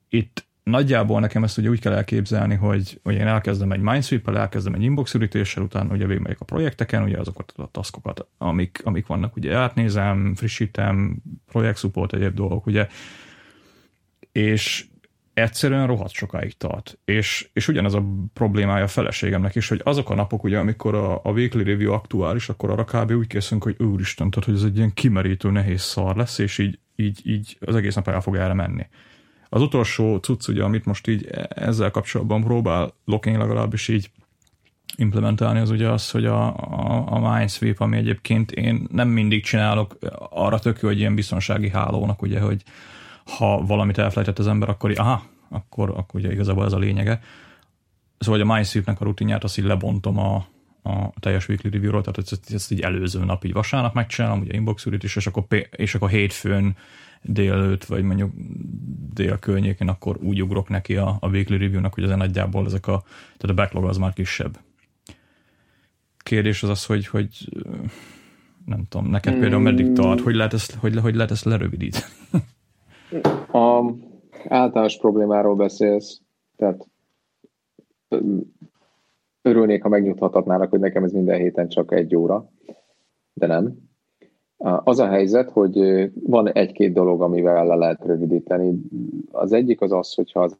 [0.09, 4.75] itt nagyjából nekem ezt ugye úgy kell elképzelni, hogy, hogy én elkezdem egy Minesweep-el, elkezdem
[4.75, 9.37] egy inbox ürítéssel, utána ugye végigmegyek a projekteken, ugye azokat a taskokat, amik, amik vannak,
[9.37, 11.16] ugye átnézem, frissítem,
[11.47, 12.89] projekt support, egyéb dolgok, ugye,
[14.33, 14.87] és
[15.35, 16.99] egyszerűen rohadt sokáig tart.
[17.05, 21.20] És, és ugyanez a problémája a feleségemnek is, hogy azok a napok, ugye, amikor a,
[21.22, 23.11] a weekly review aktuális, akkor arra kb.
[23.11, 26.78] úgy készülünk, hogy úristen, tehát, hogy ez egy ilyen kimerítő, nehéz szar lesz, és így,
[26.97, 28.87] így, így az egész nap el fog erre menni.
[29.49, 34.11] Az utolsó cucc, ugye, amit most így ezzel kapcsolatban próbál Lokin legalábbis így
[34.97, 39.99] implementálni, az ugye az, hogy a, a, a Minesweep, ami egyébként én nem mindig csinálok,
[40.30, 42.62] arra tök hogy ilyen biztonsági hálónak, ugye, hogy
[43.25, 47.20] ha valamit elfelejtett az ember, akkor aha, akkor, akkor ugye igazából ez a lényege.
[48.18, 50.35] Szóval a MySweep-nek a rutinját azt így lebontom a,
[50.83, 54.87] a teljes weekly review-ról, tehát ezt, ezt így előző nap így vasárnap megcsinálom, ugye inbox
[54.99, 56.77] is, és akkor, és akkor hétfőn
[57.22, 58.33] délelőtt, vagy mondjuk
[59.12, 63.03] dél környékén, akkor úgy ugrok neki a, a weekly review-nak, hogy ezen nagyjából ezek a,
[63.37, 64.59] tehát a backlog az már kisebb.
[66.18, 67.29] Kérdés az az, hogy, hogy
[68.64, 72.05] nem tudom, neked például meddig tart, hogy lehet ezt, hogy, hogy lehet ezt lerövidíteni?
[73.52, 73.92] A
[74.48, 76.20] általános problémáról beszélsz,
[76.56, 76.88] tehát
[79.42, 82.50] örülnék, ha megnyugtathatnának, hogy nekem ez minden héten csak egy óra,
[83.32, 83.74] de nem.
[84.84, 88.80] Az a helyzet, hogy van egy-két dolog, amivel le lehet rövidíteni.
[89.30, 90.58] Az egyik az az, hogyha az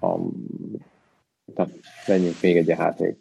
[0.00, 0.18] a,
[2.06, 3.18] menjünk még egy hátrébb.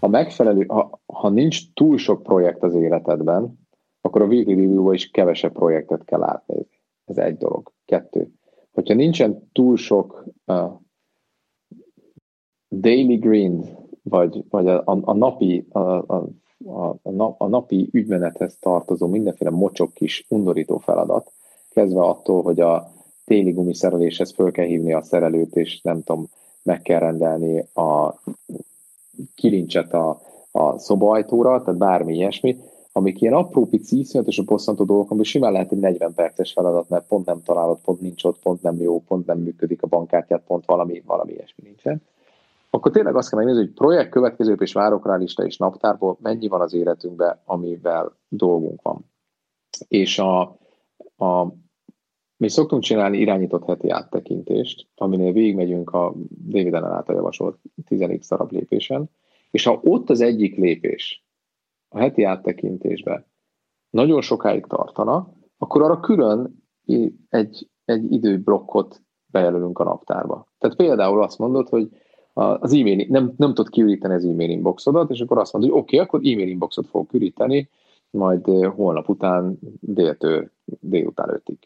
[0.00, 3.58] Ha megfelelő, ha, ha nincs túl sok projekt az életedben,
[4.00, 6.75] akkor a weekly review is kevesebb projektet kell átnézni.
[7.06, 7.72] Ez egy dolog.
[7.84, 8.30] Kettő.
[8.72, 10.72] Hogyha nincsen túl sok uh,
[12.70, 16.28] daily grind, vagy, vagy a, a, a napi a, a,
[16.64, 21.32] a, a napi ügymenethez tartozó mindenféle mocsok kis undorító feladat,
[21.70, 22.90] kezdve attól, hogy a
[23.24, 26.28] téli gumiszereléshez föl kell hívni a szerelőt, és nem tudom,
[26.62, 28.14] meg kell rendelni a
[29.34, 32.56] kilincset a, a szobaajtóra, tehát bármi ilyesmi,
[32.96, 36.88] amik ilyen apró pici, iszonyatos a bosszantó dolgok, ami simán lehet egy 40 perces feladat,
[36.88, 40.42] mert pont nem találod, pont nincs ott, pont nem jó, pont nem működik a bankkártyát,
[40.46, 42.02] pont valami, valami ilyesmi nincsen.
[42.70, 46.48] Akkor tényleg azt kell megnézni, hogy projekt következő és várok rá lista és naptárból mennyi
[46.48, 49.10] van az életünkben, amivel dolgunk van.
[49.88, 50.40] És a,
[51.16, 51.46] a
[52.36, 56.14] mi szoktunk csinálni irányított heti áttekintést, aminél végigmegyünk a
[56.48, 59.10] David Allen által javasolt 10 darab lépésen,
[59.50, 61.25] és ha ott az egyik lépés
[61.88, 63.26] a heti áttekintésbe
[63.90, 66.64] nagyon sokáig tartana, akkor arra külön
[67.28, 70.46] egy, egy időblokkot bejelölünk a naptárba.
[70.58, 71.88] Tehát például azt mondod, hogy
[72.32, 75.96] az e-mail, nem, nem tud kiüríteni az e-mail inboxodat, és akkor azt mondod, hogy oké,
[75.96, 77.68] okay, akkor e-mail inboxot fog üríteni,
[78.10, 81.58] majd holnap után déltől délután ötig.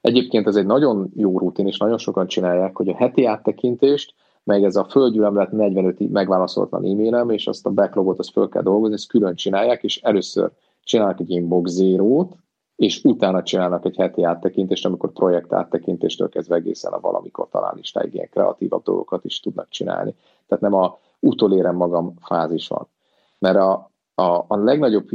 [0.00, 4.14] Egyébként ez egy nagyon jó rutin, és nagyon sokan csinálják, hogy a heti áttekintést,
[4.44, 8.94] meg ez a földgyűlömlet 45 megválaszolatlan e-mailem, és azt a backlogot azt föl kell dolgozni,
[8.94, 10.50] ezt külön csinálják, és először
[10.82, 12.36] csinálnak egy inbox zérót,
[12.76, 18.14] és utána csinálnak egy heti áttekintést, amikor projekt áttekintéstől kezdve egészen a valamikor talán listáig
[18.14, 20.14] ilyen kreatívabb dolgokat is tudnak csinálni.
[20.46, 22.88] Tehát nem a utolérem magam fázis van.
[23.38, 25.08] Mert a, a, a legnagyobb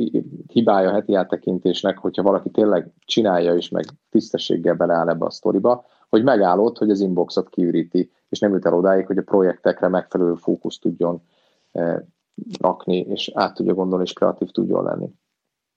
[0.47, 5.86] hibája a heti áttekintésnek, hogyha valaki tényleg csinálja és meg tisztességgel beleáll ebbe a sztoriba,
[6.09, 10.34] hogy megállod, hogy az inboxot kiüríti, és nem jut el odáig, hogy a projektekre megfelelő
[10.34, 11.21] fókusz tudjon
[11.71, 11.97] eh,
[12.59, 15.09] rakni, és át tudja gondolni, és kreatív tudjon lenni.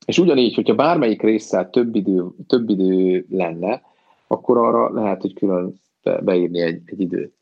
[0.07, 3.83] És ugyanígy, hogyha bármelyik résszel több idő, több idő lenne,
[4.27, 5.81] akkor arra lehet, hogy külön
[6.21, 7.35] beírni egy, egy időt.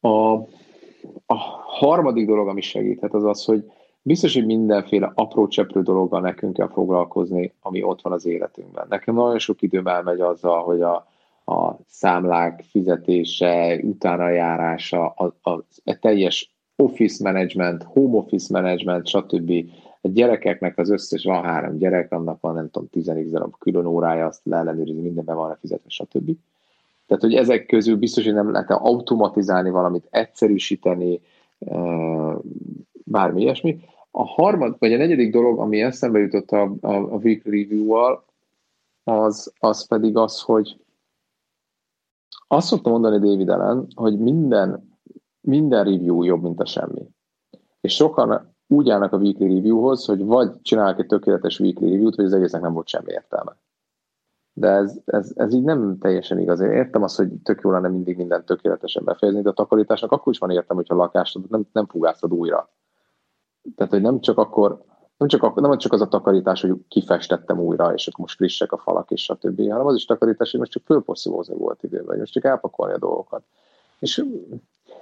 [0.00, 0.32] A,
[1.26, 1.34] a
[1.66, 3.70] harmadik dolog, ami segíthet, az az, hogy
[4.02, 8.86] biztos, hogy mindenféle apró cseprő dologgal nekünk kell foglalkozni, ami ott van az életünkben.
[8.88, 11.06] Nekem nagyon sok időm elmegy azzal, hogy a,
[11.48, 15.50] a számlák fizetése, utána járása, a, a,
[15.84, 19.52] a teljes office management, home office management, stb.
[20.00, 24.26] A gyerekeknek az összes, van három gyerek, annak van nem tudom, 10 darab külön órája,
[24.26, 26.30] azt leellenőrizni, mindenben van a fizetve, stb.
[27.06, 31.20] Tehát, hogy ezek közül biztos, hogy nem lehet automatizálni valamit, egyszerűsíteni,
[33.04, 33.80] bármi ilyesmi.
[34.10, 38.24] A harmad, vagy a negyedik dolog, ami eszembe jutott a, a, a weekly review-val,
[39.04, 40.76] az, az pedig az, hogy
[42.46, 44.98] azt szoktam mondani David ellen, hogy minden,
[45.40, 47.08] minden review jobb, mint a semmi.
[47.80, 52.24] És sokan úgy állnak a weekly reviewhoz, hogy vagy csinálnak egy tökéletes weekly review-t, vagy
[52.24, 53.56] az egésznek nem volt semmi értelme.
[54.52, 56.60] De ez, ez, ez így nem teljesen igaz.
[56.60, 60.32] Én értem azt, hogy tök jó lenne mindig minden tökéletesen befejezni, de a takarításnak akkor
[60.32, 62.70] is van értem, hogyha a lakást nem, nem fugáztad újra.
[63.74, 64.84] Tehát, hogy nem csak akkor,
[65.16, 68.78] nem csak, nem csak az a takarítás, hogy kifestettem újra, és akkor most frissek a
[68.78, 72.32] falak, és stb., hanem az is takarítás, hogy most csak fölporszívózni volt időben, vagy most
[72.32, 73.42] csak elpakolni a dolgokat.
[73.98, 74.24] És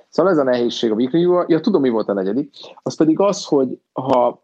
[0.08, 2.50] szóval ez a nehézség a weekly Ja, tudom, mi volt a negyedik.
[2.82, 4.42] Az pedig az, hogy ha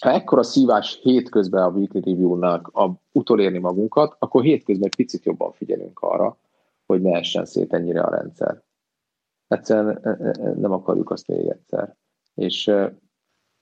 [0.00, 6.00] ha ekkora szívás hétközben a weekly review-nak a, utolérni magunkat, akkor hétközben picit jobban figyelünk
[6.00, 6.36] arra,
[6.86, 8.62] hogy ne essen szét ennyire a rendszer.
[9.48, 11.96] Egyszerűen e, e, e, nem akarjuk azt még egyszer.
[12.34, 12.70] És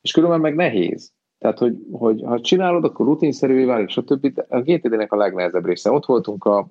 [0.01, 1.13] és különben meg nehéz.
[1.39, 4.45] Tehát, hogy, hogy ha csinálod, akkor rutinszerűvé válik, stb.
[4.49, 5.91] A GTD-nek a legnehezebb része.
[5.91, 6.69] Ott voltunk a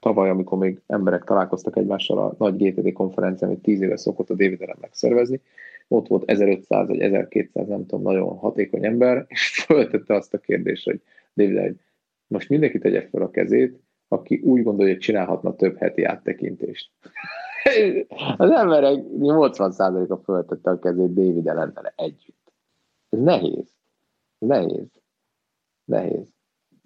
[0.00, 4.34] tavaly, amikor még emberek találkoztak egymással a nagy GTD konferencián, hogy tíz éve szokott a
[4.34, 5.40] David Allen megszervezni.
[5.88, 10.84] Ott volt 1500 vagy 1200, nem tudom, nagyon hatékony ember, és föltette azt a kérdést,
[10.84, 11.00] hogy
[11.34, 11.76] David
[12.26, 16.90] most mindenki tegye fel a kezét, aki úgy gondolja, hogy csinálhatna több heti áttekintést.
[18.36, 22.52] Az emberek 80%-a föltette a kezét David ellen együtt.
[23.08, 23.75] Ez nehéz.
[24.38, 24.88] Nehéz.
[25.84, 26.26] Nehéz.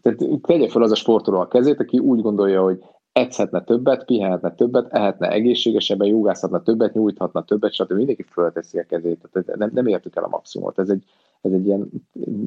[0.02, 4.54] Tehát tegye fel az a sportoló a kezét, aki úgy gondolja, hogy edzhetne többet, pihenhetne
[4.54, 7.92] többet, ehetne egészségesebben, jogászhatna többet, nyújthatna többet, stb.
[7.92, 9.28] Mindenki fölteszi a kezét.
[9.32, 10.78] Tehát nem, nem értük el a maximumot.
[10.78, 11.04] Ez egy,
[11.40, 11.90] ez egy ilyen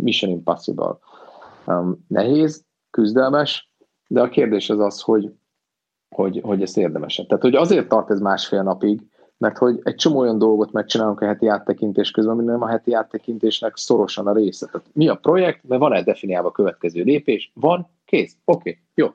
[0.02, 0.98] mission impossible.
[1.68, 3.72] Um, nehéz, küzdelmes,
[4.08, 5.34] de a kérdés az az, hogy,
[6.16, 7.28] hogy, hogy ezt érdemesebb.
[7.28, 9.02] Tehát, hogy azért tart ez másfél napig,
[9.38, 12.94] mert hogy egy csomó olyan dolgot megcsinálunk a heti áttekintés közben, ami nem a heti
[12.94, 14.66] áttekintésnek szorosan a része.
[14.66, 17.52] Tehát mi a projekt, mert van-e definiálva a következő lépés?
[17.54, 19.08] Van, kész, oké, okay, jó.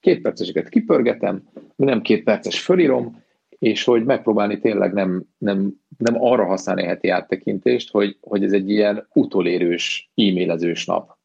[0.00, 1.42] Két perceseket kipörgetem,
[1.76, 3.22] nem két perces fölírom,
[3.60, 8.52] és hogy megpróbálni tényleg nem, nem, nem arra használni a heti áttekintést, hogy, hogy ez
[8.52, 11.18] egy ilyen utolérős, e-mailezős nap.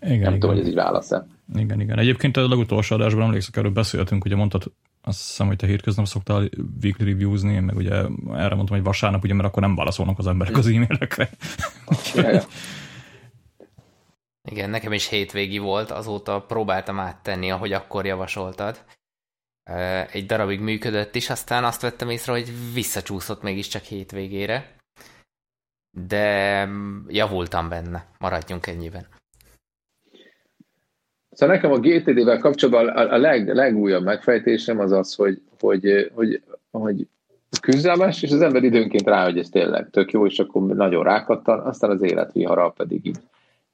[0.00, 0.32] Igen, nem igen.
[0.32, 1.26] tudom, hogy ez így válasz-e.
[1.54, 1.98] Igen, igen.
[1.98, 4.62] Egyébként a legutolsó adásban emlékszek, erről beszéltünk, ugye mondtad,
[5.08, 6.48] azt hiszem, hogy te hétköznap szoktál
[6.82, 7.94] weekly reviews-ni, én meg ugye
[8.32, 11.30] erre mondtam, hogy vasárnap, ugye, mert akkor nem válaszolnak az emberek az e-mailekre.
[14.50, 18.84] Igen, nekem is hétvégi volt, azóta próbáltam áttenni, ahogy akkor javasoltad.
[20.12, 24.76] Egy darabig működött is, aztán azt vettem észre, hogy visszacsúszott mégiscsak hétvégére.
[25.90, 26.68] de
[27.08, 29.17] javultam benne, maradjunk ennyiben.
[31.38, 36.42] Szóval nekem a GTD-vel kapcsolatban a, a leg, legújabb megfejtésem az az, hogy, hogy, hogy,
[36.70, 37.06] hogy
[37.60, 41.60] küzdelmes, és az ember időnként rá, hogy ez tényleg tök jó, és akkor nagyon rákattan,
[41.60, 43.18] aztán az életvihara pedig így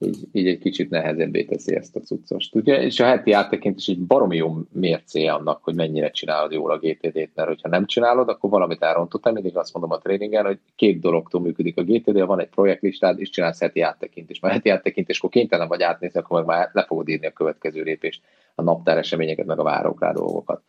[0.05, 2.55] így, így egy kicsit nehezebbé teszi ezt a cuccost.
[2.55, 2.81] Ugye?
[2.81, 7.35] És a heti áttekintés egy baromi jó mércé annak, hogy mennyire csinálod jól a GTD-t,
[7.35, 9.33] mert hogyha nem csinálod, akkor valamit elrontottál.
[9.33, 13.29] Mindig azt mondom a tréningen, hogy két dologtól működik a GTD, van egy projektlistád, és
[13.29, 14.41] csinálsz heti áttekintést.
[14.41, 17.81] Mert heti áttekintés, akkor kénytelen vagy átnézni, akkor meg már le fogod írni a következő
[17.81, 18.21] lépést,
[18.55, 20.61] a naptár eseményeket, meg a várok rá dolgokat.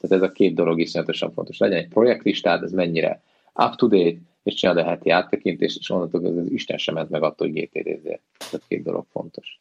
[0.00, 1.58] Tehát ez a két dolog iszonyatosan fontos.
[1.58, 3.22] Legyen egy projektlistád, ez mennyire
[3.64, 7.56] up-to-date, és csinálod a heti áttekintést, és onnantól az Isten sem ment meg attól, hogy
[7.56, 9.60] gtd Tehát két dolog fontos.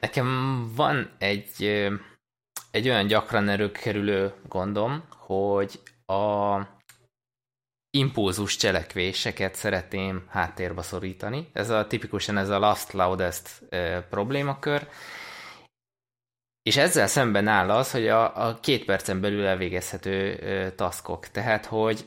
[0.00, 1.88] Nekem van egy,
[2.70, 6.60] egy olyan gyakran erőkerülő gondom, hogy a
[7.90, 11.48] impulzus cselekvéseket szeretném háttérbe szorítani.
[11.52, 14.88] Ez a tipikusan ez a last loudest e, problémakör.
[16.62, 21.28] És ezzel szemben áll az, hogy a, a két percen belül elvégezhető e, taskok.
[21.28, 22.06] Tehát, hogy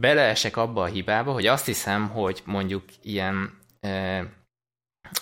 [0.00, 4.24] beleesek abba a hibába, hogy azt hiszem, hogy mondjuk ilyen e,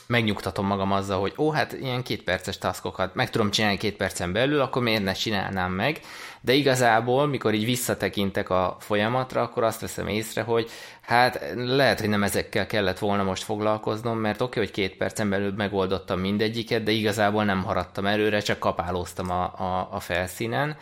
[0.06, 4.32] megnyugtatom magam azzal, hogy ó, hát ilyen két perces taskokat meg tudom csinálni két percen
[4.32, 6.00] belül, akkor miért ne csinálnám meg,
[6.40, 12.08] de igazából, mikor így visszatekintek a folyamatra, akkor azt veszem észre, hogy hát lehet, hogy
[12.08, 16.82] nem ezekkel kellett volna most foglalkoznom, mert oké, okay, hogy két percen belül megoldottam mindegyiket,
[16.82, 20.76] de igazából nem haradtam előre, csak kapálóztam a, a, a felszínen,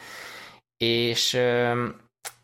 [0.76, 1.38] és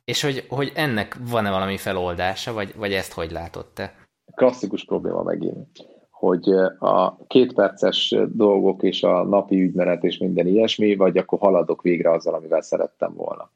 [0.08, 3.94] és hogy, hogy ennek van-e valami feloldása, vagy, vagy ezt hogy látod te?
[4.34, 5.68] Klasszikus probléma megint,
[6.10, 6.48] hogy
[6.78, 12.34] a kétperces dolgok és a napi ügymenet és minden ilyesmi, vagy akkor haladok végre azzal,
[12.34, 13.50] amivel szerettem volna.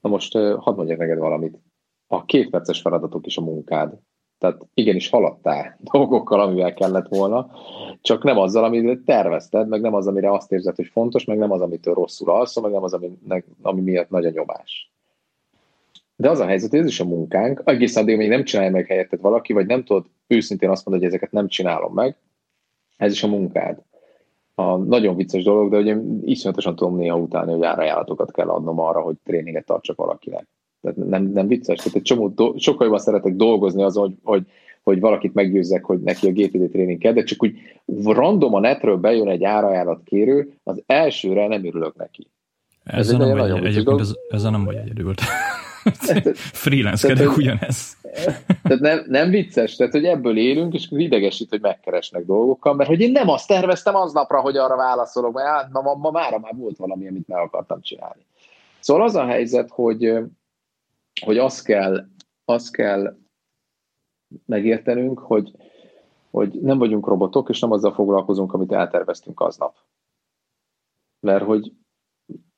[0.00, 1.58] Na most hadd mondjak neked valamit.
[2.06, 3.98] A kétperces feladatok is a munkád.
[4.38, 7.50] Tehát igenis haladtál dolgokkal, amivel kellett volna,
[8.00, 11.52] csak nem azzal, amit tervezted, meg nem az, amire azt érzed, hogy fontos, meg nem
[11.52, 13.18] az, amitől rosszul alszol, meg nem az, ami,
[13.62, 14.92] ami miatt nagy a nyomás.
[16.20, 18.86] De az a helyzet, hogy ez is a munkánk, egészen addig még nem csinálja meg
[18.86, 22.16] helyetted valaki, vagy nem tudod őszintén azt mondani, hogy ezeket nem csinálom meg,
[22.96, 23.82] ez is a munkád.
[24.54, 29.00] A nagyon vicces dolog, de ugye iszonyatosan tudom néha utálni, hogy árajánlatokat kell adnom arra,
[29.00, 30.46] hogy tréninget tartsak valakinek.
[30.80, 31.76] Tehát nem, nem vicces.
[31.76, 34.46] Tehát egy csomó, do, sokkal jobban szeretek dolgozni az, hogy, hogy,
[34.82, 37.58] hogy valakit meggyőzzek, hogy neki a GTD tréning kell, de csak úgy
[38.04, 42.26] random a netről bejön egy árajánlat kérő, az elsőre nem örülök neki.
[42.84, 45.14] Ezzel ez nem, vagy, egyébként ez, ezzel nem vagy egyedül.
[46.62, 47.96] Freelance-kedek ugyanez.
[48.62, 53.00] Tehát nem, nem vicces, tehát hogy ebből élünk, és idegesít, hogy megkeresnek dolgokkal, mert hogy
[53.00, 56.54] én nem azt terveztem aznapra, hogy arra válaszolok, mert hát, ma, ma, ma már, már
[56.56, 58.26] volt valami, amit meg akartam csinálni.
[58.80, 60.12] Szóval az a helyzet, hogy,
[61.24, 62.06] hogy azt kell,
[62.44, 63.16] azt kell
[64.46, 65.52] megértenünk, hogy,
[66.30, 69.76] hogy nem vagyunk robotok, és nem azzal foglalkozunk, amit elterveztünk aznap.
[71.20, 71.72] Mert hogy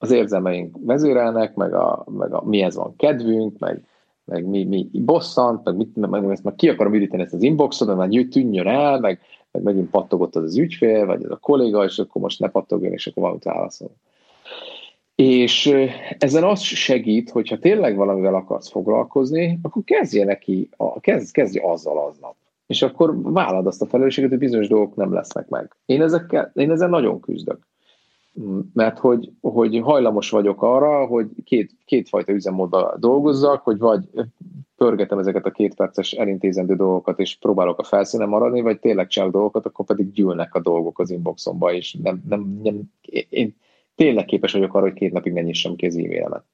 [0.02, 3.84] az érzelmeink vezérelnek, meg, a, meg a, mihez van kedvünk, meg,
[4.24, 7.42] meg mi, mi bosszant, meg, mit, meg, meg ezt már ki akarom üríteni ezt az
[7.42, 9.20] inboxot, mert már tűnjön el, meg,
[9.50, 12.92] meg megint pattogott az az ügyfél, vagy az a kolléga, és akkor most ne pattogjon,
[12.92, 13.90] és akkor valamit válaszol.
[15.14, 15.76] És
[16.18, 20.68] ezen az segít, hogyha tényleg valamivel akarsz foglalkozni, akkor kezdje neki,
[21.00, 22.34] kezd, kezdje azzal aznap.
[22.66, 25.76] És akkor vállad azt a felelősséget, hogy bizonyos dolgok nem lesznek meg.
[25.86, 27.68] Én, ezekkel, én ezen nagyon küzdök
[28.72, 34.08] mert hogy, hogy hajlamos vagyok arra, hogy két, kétfajta üzemmódban dolgozzak, hogy vagy
[34.76, 39.34] pörgetem ezeket a két perces elintézendő dolgokat, és próbálok a felszínen maradni, vagy tényleg csinálok
[39.34, 42.80] dolgokat, akkor pedig gyűlnek a dolgok az inboxomba, és nem, nem, nem,
[43.28, 43.56] én
[43.94, 46.44] tényleg képes vagyok arra, hogy két napig ne nyissam ki az e-mailemet.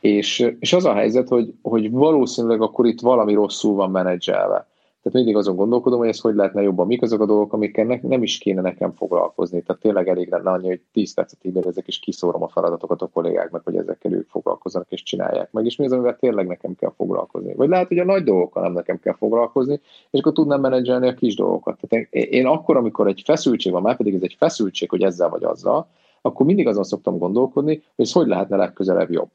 [0.00, 4.68] És, és az a helyzet, hogy, hogy valószínűleg akkor itt valami rosszul van menedzselve.
[5.04, 8.22] Tehát mindig azon gondolkodom, hogy ez hogy lehetne jobban, mik azok a dolgok, amikkel nem
[8.22, 9.62] is kéne nekem foglalkozni.
[9.62, 13.64] Tehát tényleg elég lenne annyi, hogy 10 percet ezek és kiszórom a feladatokat a kollégáknak,
[13.64, 15.64] hogy ezekkel ők foglalkozzanak és csinálják meg.
[15.64, 17.54] És mi az, amivel tényleg nekem kell foglalkozni.
[17.54, 19.80] Vagy lehet, hogy a nagy dolgokkal nem nekem kell foglalkozni,
[20.10, 21.80] és akkor tudnám menedzselni a kis dolgokat.
[21.80, 25.44] Tehát én akkor, amikor egy feszültség van, már pedig ez egy feszültség, hogy ezzel vagy
[25.44, 25.88] azzal,
[26.22, 29.28] akkor mindig azon szoktam gondolkodni, hogy ez hogy lehetne legközelebb jobb.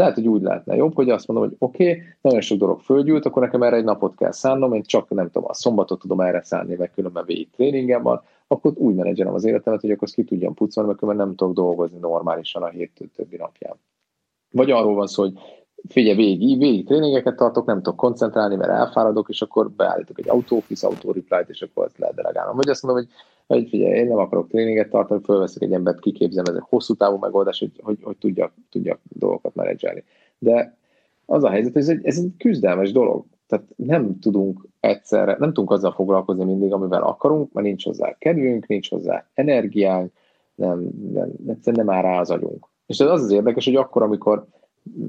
[0.00, 3.26] Lehet, hogy úgy lehetne jobb, hogy azt mondom, hogy oké, okay, nagyon sok dolog földgyűlt,
[3.26, 6.42] akkor nekem erre egy napot kell szánnom, én csak nem tudom, a szombatot tudom erre
[6.42, 10.24] szánni, meg különben végig tréningem van, akkor úgy menedzselem az életemet, hogy akkor azt ki
[10.24, 13.76] tudjam pucolni, mert különben nem tudok dolgozni normálisan a hét többi napján.
[14.50, 15.38] Vagy arról van szó, hogy
[15.88, 20.82] figyelj, végig, végig tréningeket tartok, nem tudok koncentrálni, mert elfáradok, és akkor beállítok egy autófisz,
[20.82, 22.56] autoreply és akkor ezt lehet delegálnom.
[22.56, 23.12] Vagy azt mondom, hogy
[23.54, 27.18] hogy figyelj, én nem akarok tréninget tartani, fölveszek egy embert, kiképzem, ez egy hosszú távú
[27.18, 30.04] megoldás, hogy, hogy, hogy tudjak, tudjak dolgokat menedzselni.
[30.38, 30.76] De
[31.26, 33.24] az a helyzet, hogy ez egy, ez egy küzdelmes dolog.
[33.46, 38.66] Tehát nem tudunk egyszerre, nem tudunk azzal foglalkozni mindig, amivel akarunk, mert nincs hozzá kedvünk,
[38.66, 40.12] nincs hozzá energiánk,
[40.54, 42.68] nem, nem, egyszerűen nem áll rá az agyunk.
[42.86, 44.46] És az az érdekes, hogy akkor, amikor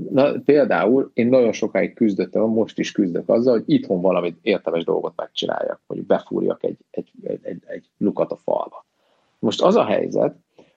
[0.10, 5.14] na, például én nagyon sokáig küzdöttem, most is küzdök azzal, hogy itthon valamit értelmes dolgot
[5.16, 8.86] megcsináljak, hogy befúrjak egy, egy, egy, egy, egy lukat a falba.
[9.40, 10.36] Most az a helyzet,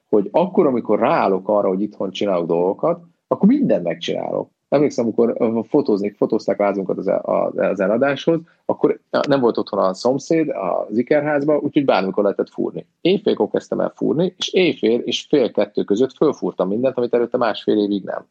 [0.08, 4.50] hogy akkor, amikor ráállok arra, hogy itthon csinálok dolgokat, akkor mindent megcsinálok.
[4.68, 7.10] Emlékszem, amikor fotózni, fotózták házunkat az,
[7.56, 10.48] az eladáshoz, akkor nem volt otthon a szomszéd
[10.88, 12.86] az ikerházban, úgyhogy bármikor lehetett fúrni.
[13.00, 17.78] Éjfélkor kezdtem el fúrni, és éjfél és fél kettő között fölfúrtam mindent, amit előtte másfél
[17.78, 18.26] évig nem.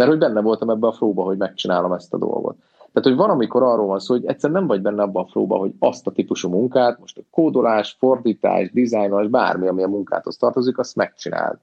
[0.00, 2.56] Mert hogy benne voltam ebbe a flóba, hogy megcsinálom ezt a dolgot.
[2.92, 5.56] Tehát, hogy van, amikor arról van szó, hogy egyszer nem vagy benne abban a flóba,
[5.56, 10.78] hogy azt a típusú munkát, most a kódolás, fordítás, dizájnolás, bármi, ami a munkáthoz tartozik,
[10.78, 11.58] azt megcsináld.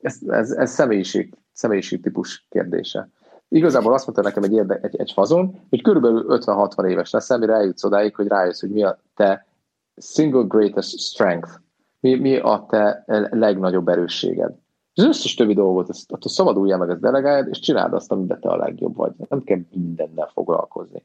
[0.00, 3.08] Ez, ez, ez személyiség, személyiség típus kérdése.
[3.48, 7.54] Igazából azt mondta nekem egy, érde, egy, egy fazon, hogy körülbelül 50-60 éves lesz, mire
[7.54, 9.46] eljutsz odáig, hogy rájössz, hogy mi a te
[9.96, 11.50] single greatest strength,
[12.00, 14.54] mi, mi a te legnagyobb erősséged.
[14.98, 18.48] Az összes többi dolgot, azt, azt szabaduljál meg, ezt delegáljad, és csináld azt, amiben te
[18.48, 19.12] a legjobb vagy.
[19.28, 21.04] Nem kell mindennel foglalkozni.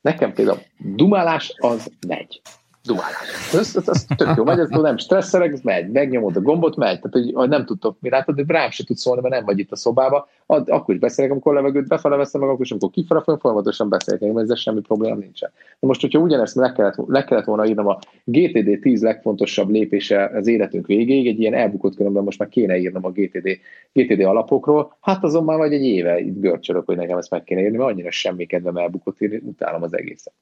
[0.00, 2.40] Nekem például dumálás az megy
[2.86, 3.52] dumálás.
[3.52, 7.00] Ez, ez, ez tök jó, megy, ez nem stresszelek, ez megy, megnyomod a gombot, megy.
[7.00, 9.72] Tehát, hogy nem tudtok mi látod, de rám se tudsz szólni, mert nem vagy itt
[9.72, 10.28] a szobába.
[10.46, 14.20] Ad, akkor is beszélek, amikor levegőt befele veszem meg, akkor is, amikor kifele folyamatosan beszélek,
[14.20, 15.50] mert ezzel semmi probléma nincsen.
[15.80, 20.30] Na most, hogyha ugyanezt le kellett, le kellett volna írnom a GTD 10 legfontosabb lépése
[20.34, 23.58] az életünk végéig, egy ilyen elbukott különben most már kéne írnom a GTD,
[23.92, 27.60] GTD alapokról, hát azon már vagy egy éve itt görcsölök, hogy nekem ezt meg kéne
[27.60, 30.32] írni, mert annyira semmi kedvem elbukott írni, utálom az egészet.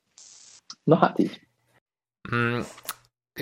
[0.85, 1.44] Na hát így.
[2.33, 2.61] Mm,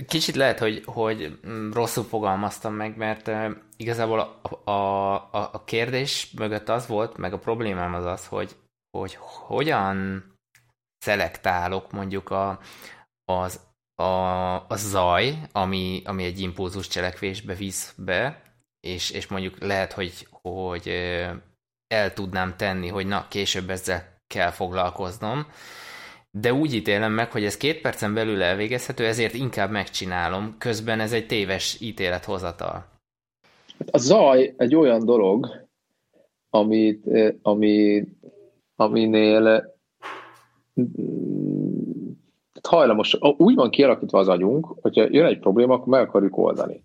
[0.06, 1.38] kicsit lehet, hogy, hogy
[1.72, 3.30] rosszul fogalmaztam meg, mert
[3.76, 8.56] igazából a, a, a, a kérdés mögött az volt, meg a problémám az az, hogy,
[8.96, 10.24] hogy hogyan
[10.98, 12.60] szelektálok mondjuk a,
[13.24, 13.60] az,
[13.94, 18.42] a, a zaj, ami, ami egy impulzus cselekvésbe visz be,
[18.80, 20.88] és, és mondjuk lehet, hogy, hogy
[21.86, 25.46] el tudnám tenni, hogy na, később ezzel kell foglalkoznom,
[26.38, 30.54] de úgy ítélem meg, hogy ez két percen belül elvégezhető, ezért inkább megcsinálom.
[30.58, 32.84] Közben ez egy téves ítélethozatal.
[33.90, 35.66] A zaj egy olyan dolog,
[36.50, 37.04] amit,
[37.42, 38.04] ami,
[38.76, 39.74] aminél
[42.62, 46.84] hajlamos, úgy van kialakítva az agyunk, hogyha jön egy probléma, akkor meg akarjuk oldani.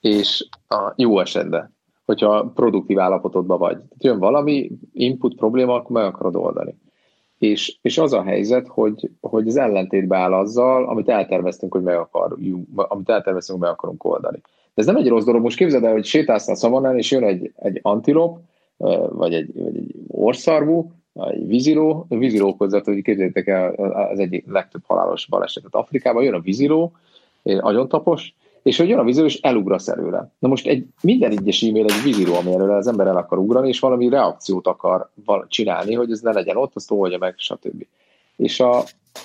[0.00, 3.78] És a jó esetben, hogyha produktív állapotodban vagy.
[3.98, 6.78] Jön valami input probléma, akkor meg akarod oldani.
[7.38, 11.96] És, és az a helyzet, hogy, hogy az ellentétbe áll azzal, amit elterveztünk, hogy meg
[11.96, 14.38] akarjuk, amit elterveztünk, hogy meg akarunk oldani.
[14.74, 15.42] De ez nem egy rossz dolog.
[15.42, 18.38] Most képzeld el, hogy sétálsz a szavannán, és jön egy, egy antilop,
[19.08, 23.74] vagy egy, vagy egy orszarvú, egy víziló, a víziló között, hogy képzeljétek el
[24.12, 26.92] az egyik legtöbb halálos balesetet Afrikában, jön a víziló,
[27.88, 28.34] tapos,
[28.66, 30.32] és hogy jön a víziló, és elugrasz előle.
[30.38, 33.68] Na most egy, minden egyes e-mail egy víziló, ami előle az ember el akar ugrani,
[33.68, 35.10] és valami reakciót akar
[35.48, 37.86] csinálni, hogy ez ne legyen ott, azt oldja meg, stb.
[38.36, 38.78] És a,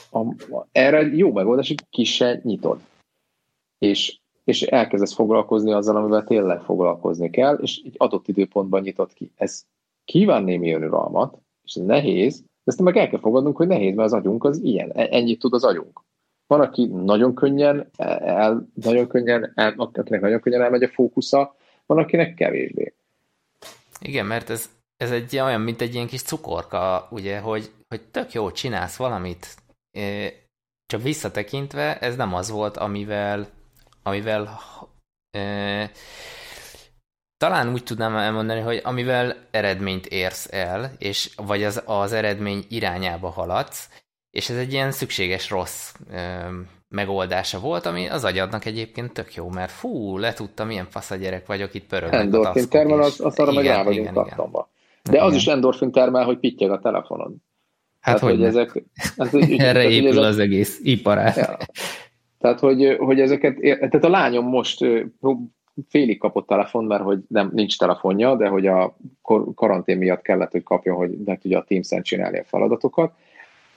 [0.10, 2.80] a, a, erre jó megoldás, hogy ki se nyitod.
[3.78, 9.32] És, és elkezdesz foglalkozni azzal, amivel tényleg foglalkozni kell, és egy adott időpontban nyitott ki.
[9.36, 9.66] Ez
[10.06, 14.12] kíván némi önuralmat, és ez nehéz, de ezt meg el kell fogadnunk, hogy nehéz, mert
[14.12, 14.92] az agyunk az ilyen.
[14.92, 16.02] E, ennyit tud az agyunk.
[16.52, 21.98] Van, aki nagyon könnyen, el, nagyon könnyen, el, akinek nagyon könnyen elmegy a fókusza, van,
[21.98, 22.94] akinek kevésbé.
[24.00, 28.34] Igen, mert ez, ez egy olyan, mint egy ilyen kis cukorka, ugye, hogy, hogy tök
[28.34, 29.56] jó, csinálsz valamit,
[30.86, 33.48] csak visszatekintve ez nem az volt, amivel,
[34.04, 34.60] amivel
[37.38, 43.30] talán úgy tudnám elmondani, hogy amivel eredményt érsz el, és vagy az, az eredmény irányába
[43.30, 43.90] haladsz,
[44.32, 46.18] és ez egy ilyen szükséges rossz ö,
[46.90, 51.46] megoldása volt, ami az agyadnak egyébként tök jó, mert fú, letudtam, milyen fasz a gyerek
[51.46, 52.14] vagyok, itt pörög.
[52.14, 54.70] Endorfin termel, az, az arra meg rá vagyunk kattomba.
[55.04, 55.26] De igen.
[55.26, 57.34] az is endorfin termel, hogy pittyeg a telefonod.
[58.00, 58.84] Hát, hogy, hogy ezek...
[59.18, 61.36] Hát, hogy, Erre tehát, épül ezek, az egész iparát.
[61.36, 61.58] Ja.
[62.40, 63.58] Tehát, hogy, hogy ezeket...
[63.60, 64.86] Tehát a lányom most
[65.88, 68.98] félig kapott telefon, mert hogy nem, nincs telefonja, de hogy a
[69.56, 73.14] karantén miatt kellett, hogy kapjon, hogy ne tudja a Teams-en csinálni a feladatokat,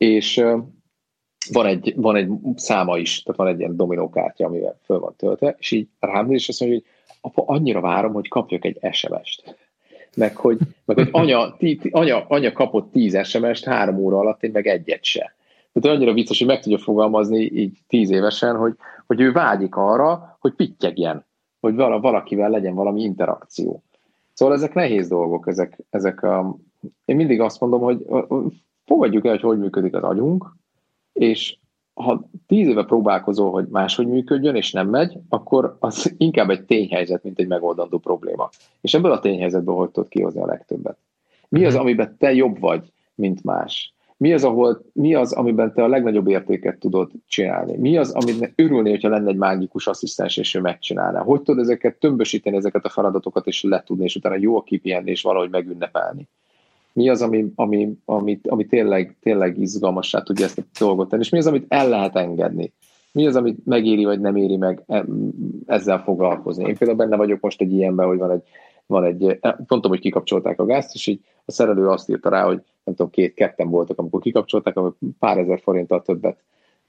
[0.05, 0.45] és
[1.53, 5.57] van egy, van egy száma is, tehát van egy ilyen dominókártya, amivel föl van töltve,
[5.59, 6.89] és így rám és azt mondja, hogy
[7.21, 9.57] apa, annyira várom, hogy kapjak egy SMS-t.
[10.17, 14.51] Meg hogy, meg, hogy anya, tí, anya, anya kapott tíz SMS-t három óra alatt, én
[14.51, 15.35] meg egyet se.
[15.73, 18.75] Tehát annyira vicces, hogy meg tudja fogalmazni így tíz évesen, hogy,
[19.07, 21.25] hogy ő vágyik arra, hogy pittyegjen,
[21.61, 23.83] hogy valakivel legyen valami interakció.
[24.33, 26.57] Szóval ezek nehéz dolgok, ezek, ezek a,
[27.05, 28.07] én mindig azt mondom, hogy
[28.85, 30.57] fogadjuk el, hogy hogy működik az agyunk,
[31.13, 31.59] és
[31.95, 37.23] ha tíz éve próbálkozol, hogy máshogy működjön, és nem megy, akkor az inkább egy tényhelyzet,
[37.23, 38.49] mint egy megoldandó probléma.
[38.81, 40.99] És ebből a tényhelyzetből hogy tudod kihozni a legtöbbet?
[41.49, 41.83] Mi az, mhm.
[41.83, 43.95] amiben te jobb vagy, mint más?
[44.17, 47.77] Mi az, ahol, mi az, amiben te a legnagyobb értéket tudod csinálni?
[47.77, 51.23] Mi az, amit örülni, hogyha lenne egy mágikus asszisztens, és ő megcsinálná?
[51.23, 55.51] Hogy tudod ezeket tömbösíteni, ezeket a feladatokat, és letudni, és utána jó kipihenni, és valahogy
[55.51, 56.29] megünnepelni?
[56.95, 61.29] Mi az, ami, ami, ami, ami tényleg, tényleg izgalmassá tudja ezt a dolgot tenni, és
[61.29, 62.73] mi az, amit el lehet engedni?
[63.13, 64.83] Mi az, amit megéri, vagy nem éri meg
[65.67, 66.65] ezzel foglalkozni?
[66.65, 68.43] Én például benne vagyok most egy ilyenben, hogy van egy,
[68.87, 69.39] van egy
[69.69, 73.11] mondtam, hogy kikapcsolták a gázt, és így a szerelő azt írta rá, hogy nem tudom,
[73.11, 76.39] két, ketten voltak, amikor kikapcsolták, amikor pár ezer forinttal többet,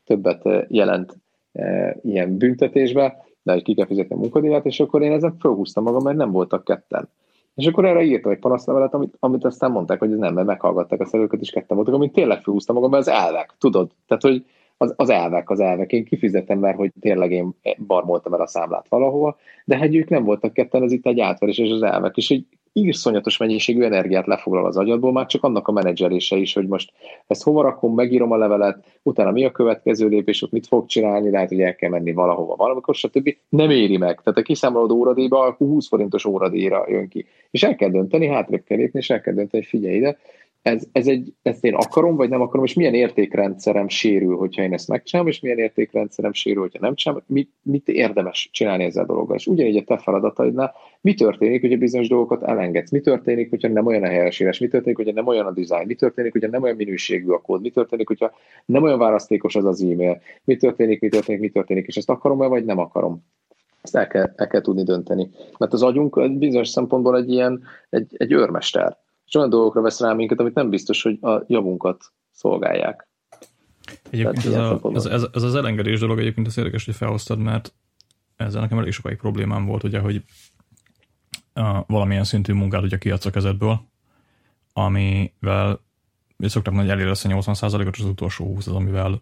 [0.06, 1.18] többet eh, jelent
[1.54, 5.84] e, ilyen büntetésbe, de hogy ki kell fizetni a munkadíjat, és akkor én ezen fölhúztam
[5.84, 7.10] magam, mert nem voltak ketten.
[7.56, 11.00] És akkor erre írtam egy panaszlevelet, amit, amit aztán mondták, hogy ez nem, mert meghallgatták
[11.00, 13.92] a szerelőket, és ketten voltak, amit tényleg fölhúztam magam, mert az elvek, tudod?
[14.08, 14.46] Tehát, hogy
[14.78, 15.92] az, az elvek, az elvek.
[15.92, 17.56] Én kifizetem, mert hogy tényleg én
[17.88, 21.58] barmoltam el a számlát valahova, de hát ők nem voltak ketten, ez itt egy átverés,
[21.58, 22.18] és az elvek.
[22.18, 22.46] És egy
[22.78, 26.92] írszonyatos mennyiségű energiát lefoglal az agyadból, már csak annak a menedzselése is, hogy most
[27.28, 31.30] ezt hova rakom, megírom a levelet, utána mi a következő lépés, ott mit fog csinálni,
[31.30, 33.36] lehet, hogy el kell menni valahova valamikor, stb.
[33.50, 34.22] Nem éri meg.
[34.24, 37.26] Tehát a kiszámolód óradíjba, akkor 20 forintos óradíjra jön ki.
[37.52, 40.18] És el kell dönteni, hátrébb kell lépni, és el kell dönteni, hogy figyelj ide,
[40.66, 44.74] ez, ez egy, ezt én akarom, vagy nem akarom, és milyen értékrendszerem sérül, hogyha én
[44.74, 49.08] ezt megcsinálom, és milyen értékrendszerem sérül, hogyha nem csinálom, mit, mit érdemes csinálni ezzel a
[49.08, 49.36] dologgal.
[49.36, 53.86] És ugyanígy a te feladataidnál, mi történik, hogyha bizonyos dolgokat elengedsz, mi történik, hogyha nem
[53.86, 56.76] olyan a helyesírás, mi történik, hogyha nem olyan a design, mi történik, hogyha nem olyan
[56.76, 58.32] minőségű a kód, mi történik, hogyha
[58.66, 62.48] nem olyan választékos az az e-mail, mi történik, mi történik, mi történik, és ezt akarom-e,
[62.48, 63.24] vagy nem akarom.
[63.82, 65.30] Ezt el kell, el kell tudni dönteni.
[65.58, 70.14] Mert az agyunk bizonyos szempontból egy ilyen, egy, egy őrmester és olyan dolgokra vesz rá
[70.14, 73.08] minket, amit nem biztos, hogy a javunkat szolgálják.
[74.10, 77.74] Egyébként ez, a, ez, ez, ez, az elengedés dolog egyébként az érdekes, hogy felhoztad, mert
[78.36, 80.24] ezzel nekem elég sokáig problémám volt, ugye, hogy
[81.54, 83.82] a, valamilyen szintű munkát ugye kiadsz a kezedből,
[84.74, 85.80] amivel
[86.38, 89.22] szoktak mondani, hogy elér a 80%-ot, az utolsó 20 az, amivel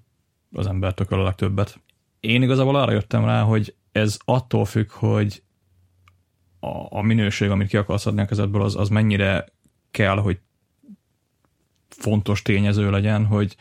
[0.52, 1.80] az ember tököl a legtöbbet.
[2.20, 5.44] Én igazából arra jöttem rá, hogy ez attól függ, hogy
[6.60, 9.46] a, a minőség, amit ki akarsz adni a kezedből, az, az mennyire
[9.94, 10.40] kell, hogy
[11.90, 13.56] fontos tényező legyen, hogy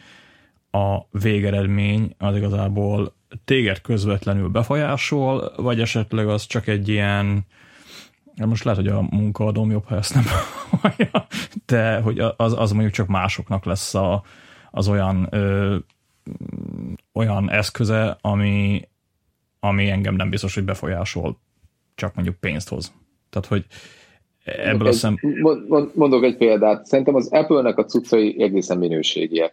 [0.70, 3.14] a végeredmény az igazából
[3.44, 7.46] téged közvetlenül befolyásol, vagy esetleg az csak egy ilyen,
[8.34, 10.24] most lehet, hogy a munkaadóm jobb, ha ezt nem
[10.80, 11.26] hallja,
[11.66, 14.22] de hogy az, az mondjuk csak másoknak lesz a,
[14.70, 15.76] az olyan ö,
[17.12, 18.88] olyan eszköze, ami,
[19.60, 21.40] ami engem nem biztos, hogy befolyásol,
[21.94, 22.92] csak mondjuk pénzt hoz.
[23.30, 23.66] Tehát, hogy
[24.44, 25.18] ebből a szem...
[25.94, 26.86] Mondok egy példát.
[26.86, 29.52] Szerintem az Apple-nek a cuccai egészen minőségiek.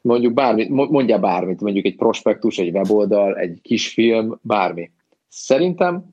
[0.00, 4.90] Mondjuk bármit, mondjál bármit, mondjuk egy prospektus, egy weboldal, egy kis film, bármi.
[5.28, 6.04] Szerintem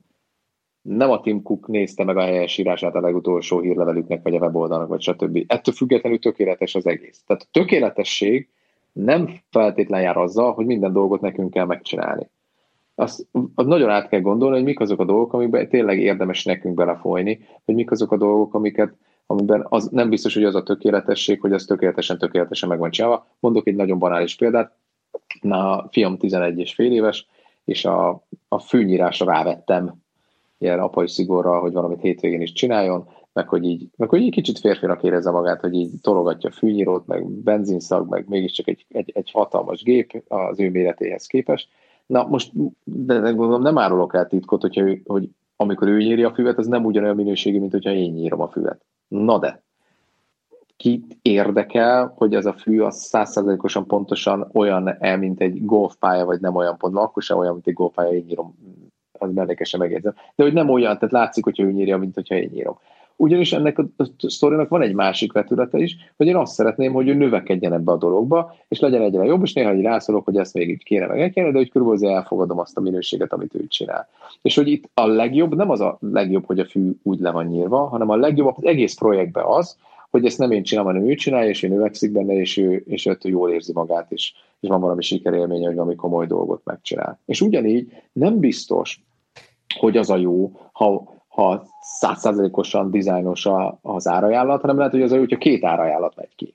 [0.82, 5.00] nem a Tim Cook nézte meg a helyesírását a legutolsó hírlevelüknek, vagy a weboldalnak, vagy
[5.00, 5.44] stb.
[5.46, 7.22] Ettől függetlenül tökéletes az egész.
[7.26, 8.48] Tehát a tökéletesség
[8.92, 12.30] nem feltétlen jár azzal, hogy minden dolgot nekünk kell megcsinálni
[13.00, 16.74] azt, azt nagyon át kell gondolni, hogy mik azok a dolgok, amikben tényleg érdemes nekünk
[16.74, 18.94] belefolyni, hogy mik azok a dolgok, amiket,
[19.26, 23.26] amiben az nem biztos, hogy az a tökéletesség, hogy az tökéletesen, tökéletesen meg van csinálva.
[23.38, 24.72] Mondok egy nagyon banális példát.
[25.40, 27.26] Na, a fiam 11 és fél éves,
[27.64, 29.94] és a, a fűnyírásra rávettem
[30.58, 34.58] ilyen apai szigorral, hogy valamit hétvégén is csináljon, meg hogy így, meg hogy így kicsit
[34.58, 39.30] férfinak érezze magát, hogy így tologatja a fűnyírót, meg benzinszag, meg mégiscsak egy, egy, egy
[39.30, 41.68] hatalmas gép az ő méretéhez képest,
[42.10, 42.52] Na most,
[42.84, 46.84] de gondolom nem árulok el titkot, hogyha hogy amikor ő nyíri a füvet, az nem
[46.84, 48.80] ugyanolyan minőségű, mint hogyha én nyírom a füvet.
[49.08, 49.62] Na de,
[50.76, 56.54] kit érdekel, hogy ez a fű az százszerzalékosan pontosan olyan-e, mint egy golfpálya, vagy nem
[56.54, 58.54] olyan pont, akkor sem olyan, mint egy golfpálya, én nyírom,
[59.18, 60.14] az mellékesen megjegyzem.
[60.34, 62.78] De hogy nem olyan, tehát látszik, hogyha ő nyírja, mint hogyha én nyírom.
[63.20, 63.86] Ugyanis ennek a
[64.18, 67.96] sztorinak van egy másik vetülete is, hogy én azt szeretném, hogy ő növekedjen ebbe a
[67.96, 71.30] dologba, és legyen egyre jobb, és néha így rászólok, hogy ezt még így kéne meg
[71.30, 74.08] kéne, de hogy körülbelül elfogadom azt a minőséget, amit ő csinál.
[74.42, 77.46] És hogy itt a legjobb, nem az a legjobb, hogy a fű úgy le van
[77.46, 79.76] nyírva, hanem a legjobb az egész projektben az,
[80.10, 83.06] hogy ezt nem én csinálom, hanem ő csinálja, és ő növekszik benne, és ő, és
[83.06, 87.20] ő jól érzi magát, és, és van valami sikerélménye, hogy valami komoly dolgot megcsinál.
[87.24, 89.00] És ugyanígy nem biztos,
[89.78, 93.48] hogy az a jó, ha ha százszázalékosan dizájnos
[93.82, 96.54] az árajánlat, hanem lehet, hogy az, hogyha két árajánlat megy ki.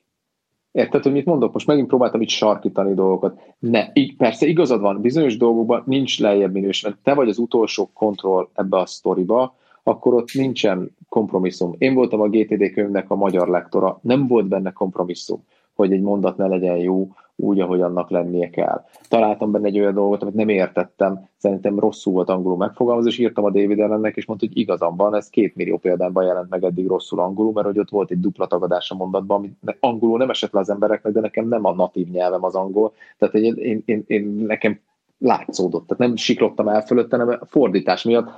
[0.72, 1.54] Érted, hogy mit mondok?
[1.54, 3.40] Most megint próbáltam itt sarkítani dolgokat.
[3.60, 6.96] Ne, persze igazad van, bizonyos dolgokban nincs lejjebb minőség.
[7.04, 11.76] Te vagy az utolsó kontroll ebbe a sztoriba, akkor ott nincsen kompromisszum.
[11.78, 15.44] Én voltam a GTD könyvnek a magyar lektora, nem volt benne kompromisszum.
[15.76, 18.84] Hogy egy mondat ne legyen jó úgy, ahogy annak lennie kell.
[19.10, 23.44] Találtam benne egy olyan dolgot, amit nem értettem, szerintem rosszul volt angolul megfogalmazva, és írtam
[23.44, 26.88] a David ellennek, és mondta, hogy igazam van, ez két millió példányban jelent meg eddig
[26.88, 30.52] rosszul angolul, mert hogy ott volt egy dupla tagadás a mondatban, ami angolul nem esett
[30.52, 34.04] le az embereknek, de nekem nem a natív nyelvem az angol, tehát én, én, én,
[34.08, 34.80] én nekem
[35.18, 35.88] látszódott.
[35.88, 38.30] Tehát nem siklottam el fölötte, hanem a fordítás miatt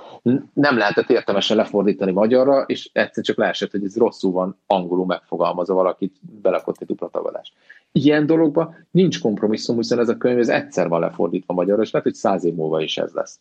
[0.52, 5.74] nem lehetett értelmesen lefordítani magyarra, és egyszer csak leesett, hogy ez rosszul van angolul megfogalmazva
[5.74, 7.52] valakit, belakott egy dupla tagadás.
[7.92, 12.06] Ilyen dologban nincs kompromisszum, hiszen ez a könyv ez egyszer van lefordítva magyarra, és lehet,
[12.06, 13.40] hogy száz év múlva is ez lesz.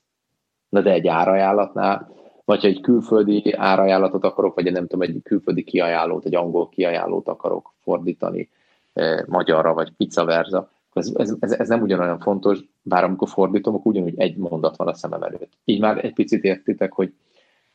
[0.69, 2.15] Na de egy árajánlatnál,
[2.45, 7.27] vagy ha egy külföldi árajánlatot akarok, vagy nem tudom, egy külföldi kiajánlót, egy angol kiajánlót
[7.27, 8.49] akarok fordítani
[8.93, 13.91] eh, magyarra, vagy pizza verza, ez, ez, ez, nem ugyanolyan fontos, bár amikor fordítom, akkor
[13.91, 15.52] ugyanúgy egy mondat van a szemem előtt.
[15.65, 17.14] Így már egy picit értitek, hogy,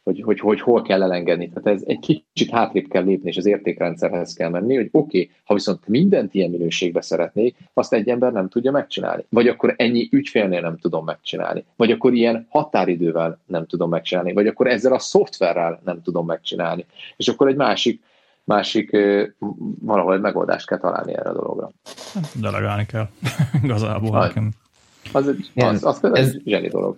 [0.03, 1.49] hogy, hogy, hogy hol kell elengedni.
[1.49, 5.31] Tehát ez egy kicsit hátrébb kell lépni, és az értékrendszerhez kell menni, hogy oké, okay,
[5.45, 9.25] ha viszont mindent ilyen minőségbe szeretnék, azt egy ember nem tudja megcsinálni.
[9.29, 11.65] Vagy akkor ennyi ügyfélnél nem tudom megcsinálni.
[11.77, 14.33] Vagy akkor ilyen határidővel nem tudom megcsinálni.
[14.33, 16.87] Vagy akkor ezzel a szoftverrel nem tudom megcsinálni.
[17.17, 18.03] És akkor egy másik
[18.45, 18.97] másik
[19.81, 21.71] valahol egy megoldást kell találni erre a dologra.
[22.41, 23.09] Delegálni kell,
[23.63, 24.51] igazából az, nekem.
[25.13, 26.97] Az, az, az, az például ez, egy zseni dolog.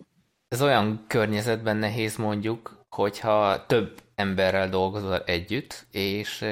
[0.48, 6.44] Ez olyan környezetben nehéz mondjuk, hogyha több emberrel dolgozol együtt, és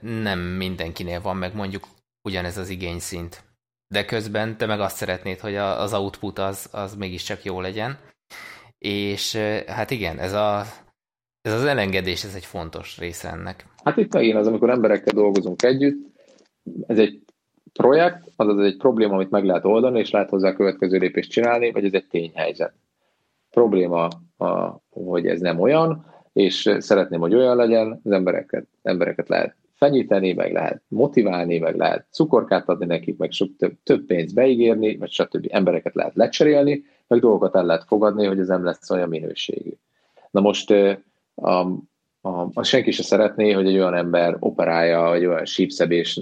[0.00, 1.86] nem mindenkinél van meg mondjuk
[2.28, 3.44] ugyanez az igényszint.
[3.94, 7.98] De közben te meg azt szeretnéd, hogy az output az, az mégiscsak jó legyen.
[8.78, 9.36] És
[9.66, 10.64] hát igen, ez, a,
[11.42, 13.66] ez az elengedés, ez egy fontos része ennek.
[13.84, 16.06] Hát itt megint az, amikor emberekkel dolgozunk együtt,
[16.86, 17.20] ez egy
[17.72, 21.72] projekt, azaz egy probléma, amit meg lehet oldani, és lehet hozzá a következő lépést csinálni,
[21.72, 22.72] vagy ez egy tényhelyzet.
[23.50, 24.08] Probléma,
[24.38, 30.32] a, hogy ez nem olyan, és szeretném, hogy olyan legyen, az embereket, embereket lehet fenyíteni,
[30.32, 35.10] meg lehet motiválni, meg lehet cukorkát adni nekik, meg sok több, több pénzt beígérni, vagy
[35.10, 35.46] stb.
[35.50, 39.70] embereket lehet lecserélni, meg dolgokat el lehet fogadni, hogy ez nem lesz olyan minőségű.
[40.30, 40.74] Na most
[41.40, 41.60] a,
[42.20, 46.20] a, a senki se szeretné, hogy egy olyan ember operálja, egy olyan sípszebés,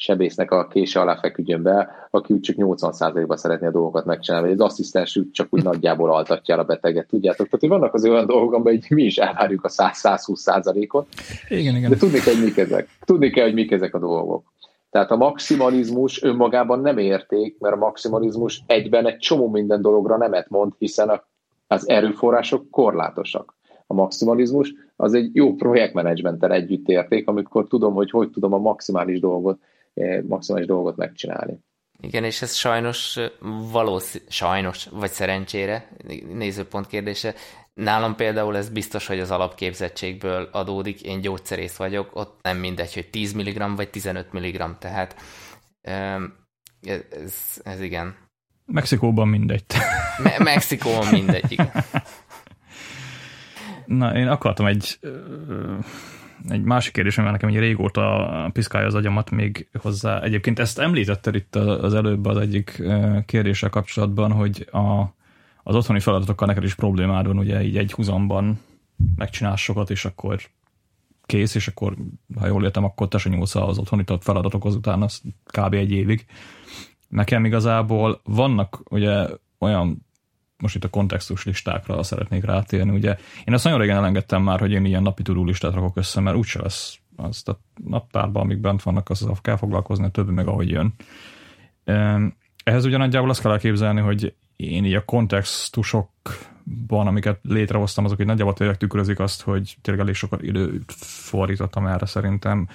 [0.00, 4.60] sebésznek a kése alá feküdjön be, aki úgy csak 80%-ban szeretné a dolgokat megcsinálni, vagy
[4.60, 7.46] az asszisztens csak úgy nagyjából altatja el a beteget, tudjátok?
[7.46, 11.06] Tehát, hogy vannak az olyan dolgok, amiben mi is elvárjuk a 100-120%-ot.
[11.48, 11.90] Igen, igen.
[11.90, 12.88] De tudni kell, hogy mik ezek.
[13.04, 14.52] Tudni kell, hogy mik ezek a dolgok.
[14.90, 20.48] Tehát a maximalizmus önmagában nem érték, mert a maximalizmus egyben egy csomó minden dologra nemet
[20.48, 21.22] mond, hiszen
[21.66, 23.57] az erőforrások korlátosak.
[23.90, 29.20] A maximalizmus az egy jó projektmenedzsmenttel együtt érték, amikor tudom, hogy hogy tudom a maximális
[29.20, 29.60] dolgot,
[29.94, 31.58] eh, maximális dolgot megcsinálni.
[32.00, 33.18] Igen, és ez sajnos
[33.72, 35.88] valószínű, sajnos, vagy szerencsére,
[36.34, 37.34] nézőpont kérdése,
[37.74, 43.10] nálam például ez biztos, hogy az alapképzettségből adódik, én gyógyszerész vagyok, ott nem mindegy, hogy
[43.10, 45.16] 10 mg vagy 15 mg, tehát
[47.10, 48.14] ez, ez igen.
[48.64, 49.64] Mexikóban mindegy.
[50.22, 51.70] Me- Mexikóban mindegy, igen.
[53.88, 54.98] Na, én akartam egy,
[56.48, 60.22] egy másik kérdésem, mert nekem egy régóta piszkálja az agyamat még hozzá.
[60.22, 62.82] Egyébként ezt említetted itt az előbb az egyik
[63.26, 65.14] kérdéssel kapcsolatban, hogy a,
[65.62, 68.60] az otthoni feladatokkal neked is problémád van, ugye így egy húzamban
[69.16, 70.40] megcsinálsz sokat, és akkor
[71.26, 71.96] kész, és akkor,
[72.38, 75.06] ha jól értem, akkor te se nyúlsz az otthoni feladatokhoz utána
[75.44, 75.74] kb.
[75.74, 76.26] egy évig.
[77.08, 79.26] Nekem igazából vannak ugye
[79.58, 80.06] olyan
[80.58, 82.90] most itt a kontextus listákra szeretnék rátérni.
[82.90, 86.20] Ugye én ezt nagyon régen elengedtem már, hogy én ilyen napi tudó listát rakok össze,
[86.20, 90.46] mert úgyse lesz az a naptárban, amik bent vannak, az kell foglalkozni, a többi meg
[90.46, 90.94] ahogy jön.
[92.64, 98.54] Ehhez ugyanadjából azt kell elképzelni, hogy én így a kontextusokban, amiket létrehoztam, azok így nagyjából
[98.54, 102.68] tényleg tükrözik azt, hogy tényleg elég sokat időt fordítottam erre szerintem,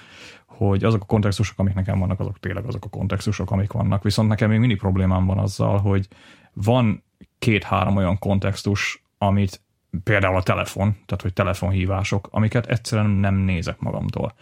[0.46, 4.04] hogy azok a kontextusok, amik nekem vannak, azok tényleg azok a kontextusok, amik vannak.
[4.04, 6.08] Viszont nekem még mini problémám van azzal, hogy
[6.54, 7.04] van
[7.44, 9.62] két-három olyan kontextus, amit
[10.04, 14.34] például a telefon, tehát hogy telefonhívások, amiket egyszerűen nem nézek magamtól.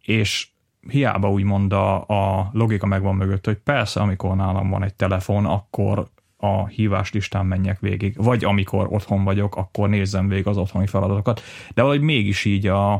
[0.00, 0.48] És
[0.88, 6.08] hiába úgymond a, a logika megvan mögött, hogy persze, amikor nálam van egy telefon, akkor
[6.36, 11.40] a hívás listán menjek végig, vagy amikor otthon vagyok, akkor nézzem végig az otthoni feladatokat,
[11.74, 12.92] de valahogy mégis így a,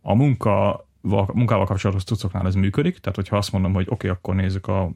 [0.00, 0.86] a munka,
[1.32, 4.90] munkával kapcsolatos cuccoknál ez működik, tehát hogyha azt mondom, hogy oké, okay, akkor nézzük a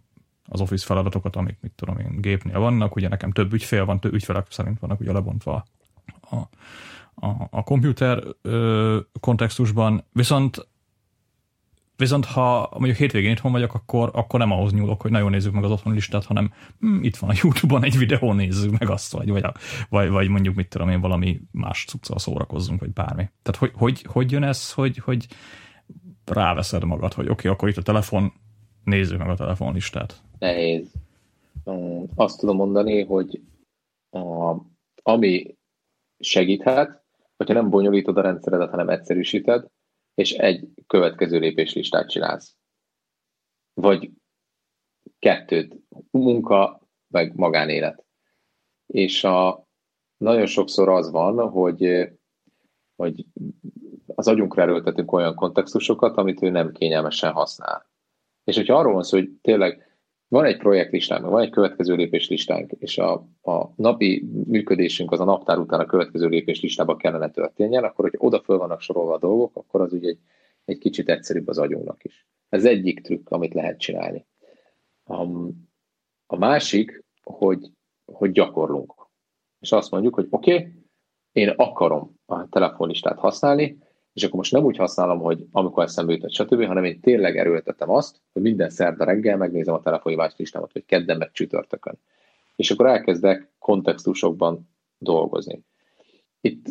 [0.48, 4.14] az Office feladatokat, amik, mit tudom én, gépnél vannak, ugye nekem több ügyfél van, több
[4.14, 5.64] ügyfelek szerint vannak ugye lebontva
[6.20, 6.36] a,
[7.26, 10.68] a, a komputer ö, kontextusban, viszont
[11.98, 15.64] Viszont ha mondjuk hétvégén itthon vagyok, akkor, akkor nem ahhoz nyúlok, hogy nagyon nézzük meg
[15.64, 19.30] az otthoni listát, hanem hm, itt van a YouTube-on egy videó, nézzük meg azt, vagy,
[19.88, 23.30] vagy, vagy, mondjuk mit tudom én, valami más cuccal szórakozzunk, vagy bármi.
[23.42, 25.26] Tehát hogy, hogy, hogy jön ez, hogy, hogy
[26.24, 28.32] ráveszed magad, hogy oké, okay, akkor itt a telefon,
[28.86, 30.22] Nézzük meg a telefonlistát.
[30.38, 30.92] Nehéz.
[32.14, 33.40] Azt tudom mondani, hogy
[34.10, 34.56] a,
[35.02, 35.56] ami
[36.18, 37.04] segíthet,
[37.36, 39.66] hogyha nem bonyolítod a rendszeredet, hanem egyszerűsíted,
[40.14, 42.56] és egy következő lépéslistát csinálsz.
[43.74, 44.10] Vagy
[45.18, 45.76] kettőt,
[46.10, 48.04] munka, meg magánélet.
[48.86, 49.66] És a,
[50.16, 52.10] nagyon sokszor az van, hogy,
[52.96, 53.26] hogy
[54.14, 57.86] az agyunkra erőltetünk olyan kontextusokat, amit ő nem kényelmesen használ.
[58.44, 59.95] És hogyha arról van szó, hogy tényleg
[60.28, 63.12] van egy projektlistánk, van egy következő lépéslistánk, és a,
[63.42, 68.40] a napi működésünk az a naptár után a következő lépéslistába kellene történjen, akkor, hogyha oda
[68.40, 70.18] föl vannak sorolva a dolgok, akkor az ugye egy,
[70.64, 72.26] egy kicsit egyszerűbb az agyunknak is.
[72.48, 74.26] Ez egyik trükk, amit lehet csinálni.
[75.04, 75.22] A,
[76.26, 77.70] a másik, hogy,
[78.04, 78.94] hogy gyakorlunk.
[79.60, 80.72] És azt mondjuk, hogy oké, okay,
[81.32, 83.78] én akarom a telefonlistát használni,
[84.16, 87.90] és akkor most nem úgy használom, hogy amikor eszembe jutott, stb., hanem én tényleg erőltetem
[87.90, 91.98] azt, hogy minden szerda reggel megnézem a telefonhívás listámat, vagy kedden meg csütörtökön.
[92.56, 94.68] És akkor elkezdek kontextusokban
[94.98, 95.62] dolgozni.
[96.40, 96.66] Itt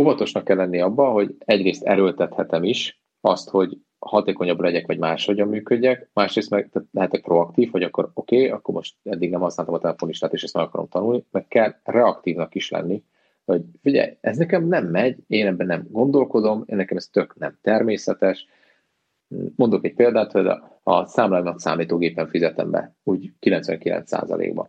[0.00, 6.10] óvatosnak kell lenni abban, hogy egyrészt erőltethetem is azt, hogy hatékonyabb legyek, vagy máshogyan működjek,
[6.12, 9.78] másrészt meg tehát lehetek proaktív, hogy akkor oké, okay, akkor most eddig nem használtam a
[9.78, 13.02] telefonistát, és ezt meg akarom tanulni, meg kell reaktívnak is lenni,
[13.46, 17.58] hogy figyelj, ez nekem nem megy, én ebben nem gondolkodom, én nekem ez tök nem
[17.62, 18.46] természetes.
[19.56, 24.68] Mondok egy példát, hogy a, a számlámat számítógépen fizetem be, úgy 99%-ban.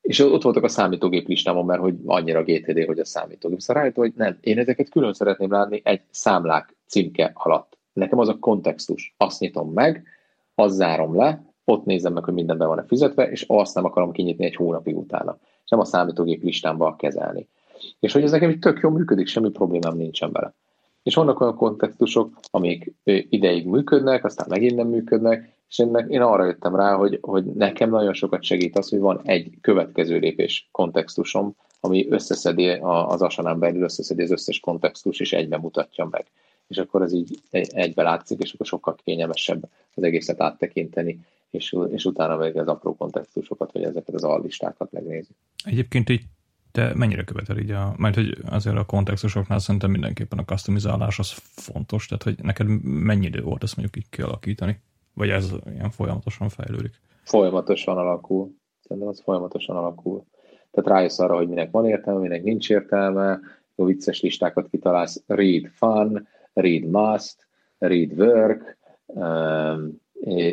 [0.00, 3.60] És ott voltak a számítógép listámon, mert hogy annyira GTD, hogy a számítógép.
[3.60, 7.78] Szóval rájöttem, hogy nem, én ezeket külön szeretném látni egy számlák címke alatt.
[7.92, 9.14] Nekem az a kontextus.
[9.16, 10.06] Azt nyitom meg,
[10.54, 14.12] azt zárom le, ott nézem meg, hogy minden be van-e fizetve, és azt nem akarom
[14.12, 17.48] kinyitni egy hónapig utána nem a számítógép listámba kezelni.
[18.00, 20.54] És hogy ez nekem így tök jól működik, semmi problémám nincsen vele.
[21.02, 22.92] És vannak olyan kontextusok, amik
[23.28, 27.90] ideig működnek, aztán megint nem működnek, és ennek én arra jöttem rá, hogy, hogy nekem
[27.90, 33.82] nagyon sokat segít az, hogy van egy következő lépés kontextusom, ami összeszedi az asanán belül,
[33.82, 36.26] összeszedi az összes kontextus, és egyben mutatja meg.
[36.68, 41.20] És akkor ez így egybe látszik, és akkor sokkal kényelmesebb az egészet áttekinteni,
[41.54, 45.34] és, és utána még az apró kontextusokat, vagy ezeket az allistákat megnézni.
[45.64, 46.22] Egyébként így
[46.72, 51.30] te mennyire követel így a, mert hogy azért a kontextusoknál szerintem mindenképpen a customizálás az
[51.54, 54.80] fontos, tehát hogy neked mennyi idő volt ezt mondjuk így kialakítani?
[55.14, 57.00] Vagy ez ilyen folyamatosan fejlődik?
[57.22, 58.54] Folyamatosan alakul.
[58.80, 60.24] Szerintem az folyamatosan alakul.
[60.70, 63.40] Tehát rájössz arra, hogy minek van értelme, minek nincs értelme,
[63.74, 67.46] jó vicces listákat kitalálsz, read fun, read must,
[67.78, 70.02] read work, um,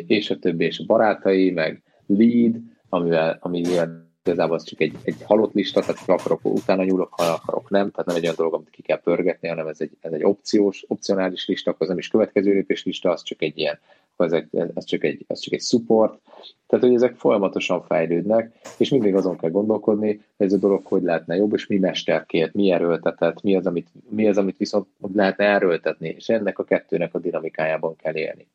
[0.06, 2.56] és a többi, és a barátai, meg lead,
[2.88, 7.24] amivel, amivel igazából az csak egy, egy halott lista, tehát ha akarok, utána nyúlok, ha
[7.24, 10.12] akarok, nem, tehát nem egy olyan dolog, amit ki kell pörgetni, hanem ez egy, ez
[10.12, 13.78] egy opciós, opcionális lista, akkor az nem is következő lépés lista, az csak egy ilyen,
[14.16, 16.20] az, egy, az, csak egy, az csak egy support,
[16.66, 21.02] tehát hogy ezek folyamatosan fejlődnek, és mindig azon kell gondolkodni, hogy ez a dolog hogy
[21.02, 25.44] lehetne jobb, és mi mesterkért, mi erőltetett, mi az, amit, mi az, amit viszont lehetne
[25.44, 28.46] erőltetni, és ennek a kettőnek a dinamikájában kell élni.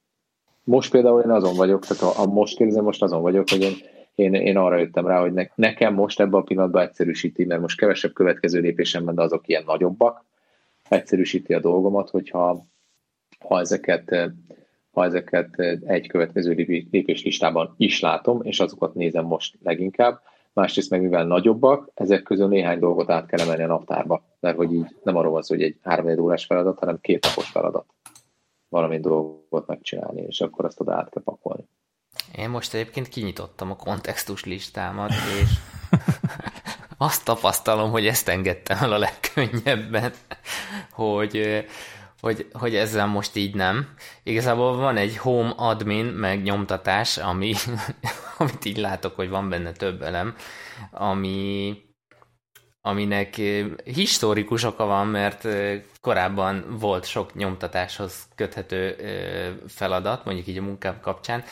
[0.68, 3.74] Most például én azon vagyok, tehát ha, most kérdezem, most azon vagyok, hogy én,
[4.16, 7.78] én, én arra jöttem rá, hogy ne, nekem most ebben a pillanatban egyszerűsíti, mert most
[7.78, 10.26] kevesebb következő lépésem van, de azok ilyen nagyobbak,
[10.90, 12.66] egyszerűsíti a dolgomat, hogyha
[13.40, 14.32] ha ezeket,
[14.92, 16.52] ha ezeket egy következő
[16.92, 20.22] lépés listában is látom, és azokat nézem most leginkább,
[20.54, 24.74] másrészt meg mivel nagyobbak, ezek közül néhány dolgot át kell emelni a naptárba, mert hogy
[24.74, 27.86] így nem arról van szó, hogy egy három órás feladat, hanem két napos feladat
[28.70, 31.64] valami dolgot megcsinálni, és akkor azt oda át kell pakolni.
[32.36, 35.12] Én most egyébként kinyitottam a kontextus listámat,
[35.42, 35.50] és
[36.98, 40.14] azt tapasztalom, hogy ezt engedtem el a legkönnyebben,
[40.92, 41.66] hogy,
[42.22, 43.88] hogy, hogy ezzel most így nem.
[44.24, 47.54] Igazából van egy home admin, meg nyomtatás, ami,
[48.38, 50.36] amit így látok, hogy van benne több elem,
[50.92, 51.76] ami,
[52.88, 53.42] aminek
[53.84, 55.48] historikus oka van, mert
[56.02, 58.96] korábban volt sok nyomtatáshoz köthető
[59.68, 61.44] feladat, mondjuk így a munkám kapcsán,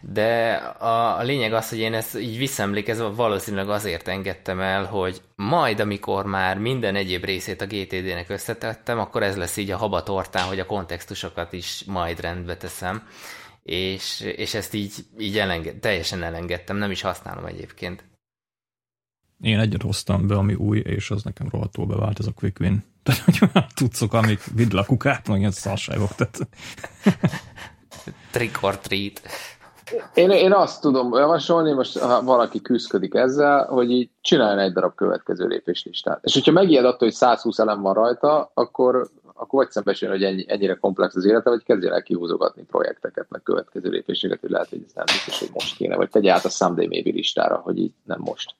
[0.00, 5.20] de a, a lényeg az, hogy én ezt így visszaemlékezve valószínűleg azért engedtem el, hogy
[5.36, 10.46] majd, amikor már minden egyéb részét a GTD-nek összetettem, akkor ez lesz így a habatortán,
[10.46, 13.08] hogy a kontextusokat is majd rendbe teszem,
[13.62, 18.04] és, és ezt így, így elenged, teljesen elengedtem, nem is használom egyébként.
[19.40, 22.84] Én egyet hoztam be, ami új, és az nekem rohadtul bevált, ez a Quick Win.
[23.02, 26.14] Tehát, hogy olyan tudszok, amik vidd a kukát, meg ilyen szarságok.
[26.14, 26.38] Tehát.
[28.32, 29.20] Trick or treat.
[30.14, 34.94] Én, én azt tudom javasolni, most ha valaki küzdik ezzel, hogy így csináljon egy darab
[34.94, 36.24] következő lépéslistát.
[36.24, 40.44] És hogyha megijed attól, hogy 120 elem van rajta, akkor akkor vagy szembesül, hogy ennyi,
[40.48, 44.82] ennyire komplex az élete, vagy kezdjél el kihúzogatni projekteket, meg következő lépéseket, hogy lehet, hogy
[44.86, 47.92] ez nem biztos, hogy most kéne, vagy tegye át a Someday Maybe listára, hogy így
[48.04, 48.54] nem most,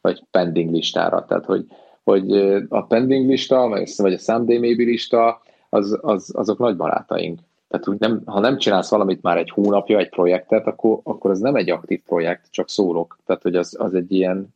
[0.00, 1.66] vagy pending listára, tehát hogy,
[2.02, 2.32] hogy
[2.68, 7.40] a pending lista, vagy a Maybe lista, az, az, azok nagy barátaink.
[7.68, 11.40] Tehát hogy nem, ha nem csinálsz valamit már egy hónapja, egy projektet, akkor, akkor az
[11.40, 13.18] nem egy aktív projekt, csak szólok.
[13.26, 14.54] Tehát, hogy az, az egy ilyen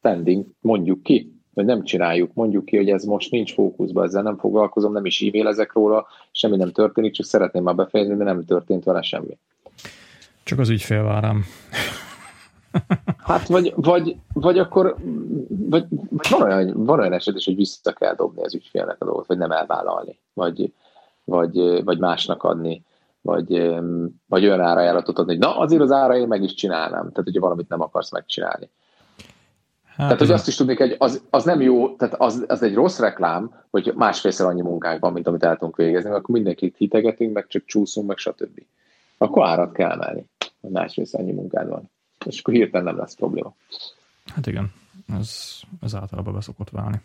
[0.00, 4.38] pending, mondjuk ki, hogy nem csináljuk, mondjuk ki, hogy ez most nincs fókuszban, ezzel nem
[4.38, 8.84] foglalkozom, nem is e-mailezek róla, semmi nem történik, csak szeretném már befejezni, de nem történt
[8.84, 9.38] vele semmi.
[10.42, 11.44] Csak az ügyfél várám.
[13.18, 14.96] Hát vagy, vagy, vagy akkor
[15.48, 19.04] vagy, vagy van, olyan, van olyan eset is, hogy vissza kell dobni az ügyfélnek a
[19.04, 20.72] dolgot, vagy nem elvállalni, vagy,
[21.24, 22.84] vagy, vagy másnak adni,
[23.20, 23.80] vagy,
[24.26, 27.40] vagy olyan árajánlatot adni, hogy na azért az ára én meg is csinálnám, tehát hogyha
[27.40, 28.70] valamit nem akarsz megcsinálni.
[29.86, 32.74] Hát tehát, hogy azt is tudnék, hogy az, az nem jó, tehát az, az egy
[32.74, 37.32] rossz reklám, hogy másfélszer annyi munkánk van, mint amit el tudunk végezni, akkor mindenkit hitegetünk,
[37.32, 38.62] meg csak csúszunk, meg stb.
[39.18, 40.26] Akkor árat kell emelni,
[40.60, 41.90] hogy másfélszer annyi munkád van.
[42.24, 43.54] És akkor hirtelen nem lesz probléma.
[44.26, 44.72] Hát igen,
[45.18, 47.00] ez, ez általában beszokott válni.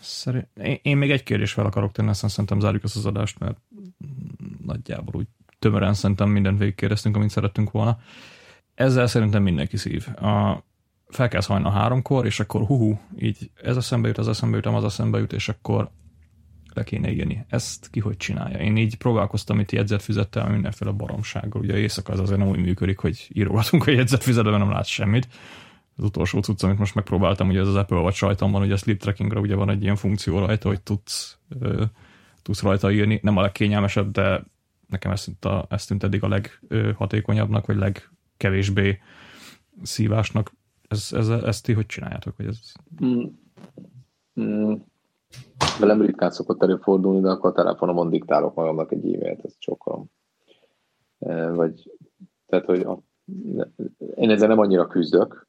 [0.00, 0.46] Szerint,
[0.82, 3.56] én, még egy kérdés fel akarok tenni, aztán szerintem zárjuk ezt az adást, mert
[4.66, 5.26] nagyjából úgy
[5.58, 7.98] tömören szerintem mindent végigkérdeztünk, amit szerettünk volna.
[8.74, 10.08] Ezzel szerintem mindenki szív.
[10.08, 10.62] A,
[11.08, 15.18] felkelsz hajna háromkor, és akkor huhu, így ez eszembe jut, az eszembe jut, az eszembe
[15.18, 15.90] jut, és akkor
[16.74, 17.44] le kéne írni.
[17.48, 18.58] Ezt ki hogy csinálja?
[18.58, 21.62] Én így próbálkoztam itt jegyzetfüzettel, mindenféle baromsággal.
[21.62, 25.28] Ugye éjszaka az azért nem úgy működik, hogy írogatunk a jegyzetfüzetben, nem látsz semmit.
[25.96, 28.76] Az utolsó cucc, amit most megpróbáltam, ugye ez az Apple vagy sajton van, ugye a
[28.76, 31.84] sleep trackingre ugye van egy ilyen funkció rajta, hogy tudsz, ö,
[32.42, 33.20] tudsz rajta írni.
[33.22, 34.44] Nem a legkényelmesebb, de
[34.88, 38.98] nekem ezt, a, ezt tűnt eddig a leghatékonyabbnak, vagy legkevésbé
[39.82, 40.52] szívásnak.
[40.88, 42.36] Ez, ez, ezt ti hogy csináljátok?
[42.36, 42.72] Hogy ez...
[43.04, 43.24] Mm.
[44.40, 44.72] Mm.
[45.80, 50.04] Velem ritkán szokott előfordulni, de akkor a telefonomon diktálok magamnak egy e-mailt, ezt csokolom.
[51.18, 51.90] E, vagy,
[52.46, 52.98] tehát, hogy a,
[54.14, 55.46] én ezzel nem annyira küzdök,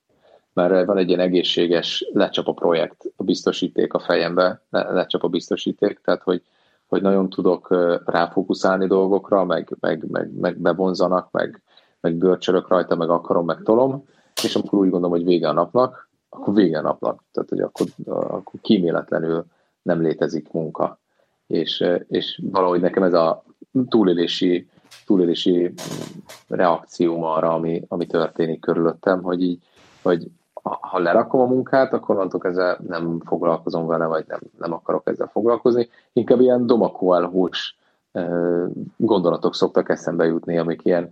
[0.53, 5.27] mert van egy ilyen egészséges lecsap a projekt, a biztosíték a fejembe, le, lecsap a
[5.27, 6.41] biztosíték, tehát, hogy,
[6.88, 11.61] hogy nagyon tudok e, ráfókuszálni dolgokra, meg, meg, meg, meg bevonzanak, meg,
[11.99, 14.05] meg görcsörök rajta, meg akarom, meg tolom,
[14.43, 17.23] és amikor úgy gondolom, hogy vége a napnak, akkor vége a napnak.
[17.31, 19.45] Tehát, hogy akkor, akkor kíméletlenül
[19.84, 20.99] nem létezik munka.
[21.47, 23.43] És, és valahogy nekem ez a
[23.89, 24.68] túlélési,
[25.05, 25.73] túlélési
[26.47, 29.64] reakcióm arra, ami, ami történik körülöttem, hogy így,
[30.01, 30.27] hogy
[30.64, 35.30] ha lerakom a munkát, akkor onnantól ezzel nem foglalkozom vele, vagy nem, nem akarok ezzel
[35.31, 35.89] foglalkozni.
[36.14, 37.77] Inkább ilyen domakuálhús
[38.98, 41.10] gondolatok szoktak eszembe jutni, amik ilyen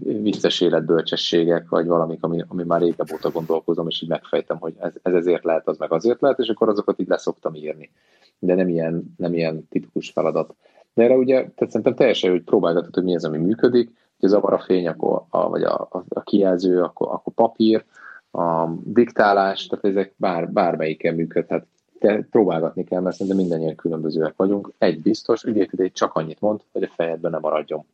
[0.00, 4.92] vicces életbölcsességek, vagy valamik, ami, ami már régebb óta gondolkozom, és így megfejtem, hogy ez,
[5.02, 7.90] ez ezért lehet, az meg azért lehet, és akkor azokat így leszoktam írni.
[8.38, 10.54] De nem ilyen, nem ilyen tipikus feladat.
[10.94, 13.90] De erre ugye, tehát szerintem teljesen, hogy próbálgatod, hogy mi az, ami működik,
[14.20, 17.84] hogy zavar a fény, akkor, a, vagy a, a, a kijelző, akkor, akkor papír,
[18.30, 21.66] a diktálás, tehát ezek bár, bármelyiken működhet
[22.02, 24.72] de próbálgatni kell, mert szerintem mindannyian különbözőek vagyunk.
[24.78, 27.84] Egy biztos, ügyépítés csak annyit mond, hogy a fejedben nem maradjon.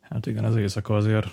[0.00, 1.26] Hát igen, az éjszaka azért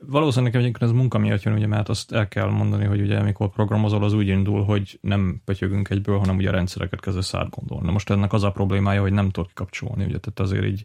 [0.00, 3.50] Valószínűleg egyébként ez munka miatt jön, ugye, mert azt el kell mondani, hogy ugye amikor
[3.50, 7.92] programozol, az úgy indul, hogy nem pötyögünk egyből, hanem ugye a rendszereket kezdesz átgondolni.
[7.92, 10.82] Most ennek az a problémája, hogy nem tudod kikapcsolni, ugye, tehát azért így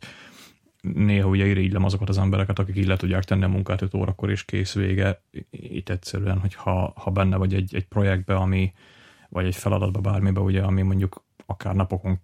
[0.82, 4.30] néha ugye irigylem azokat az embereket, akik így le tudják tenni a munkát 5 órakor
[4.30, 5.22] és kész vége.
[5.50, 8.74] Itt egyszerűen, hogy ha, ha benne vagy egy, egy projektbe, ami,
[9.32, 12.22] vagy egy feladatba, bármibe, ugye, ami mondjuk akár napokon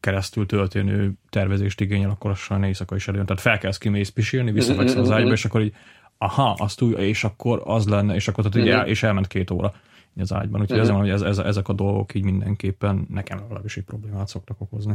[0.00, 3.26] keresztül történő tervezést igényel, akkor lassan éjszaka is előjön.
[3.26, 5.74] Tehát felkelsz, kimész pisilni, visszafekszem az ágyba, és akkor így,
[6.18, 9.72] aha, azt úgy, és akkor az lenne, és akkor tehát, ugye, és elment két óra
[10.16, 10.60] az ágyban.
[10.60, 10.96] Úgyhogy uh-huh.
[10.96, 14.94] ezért hogy ez, ez, ezek a dolgok így mindenképpen nekem legalábbis egy problémát szoktak okozni.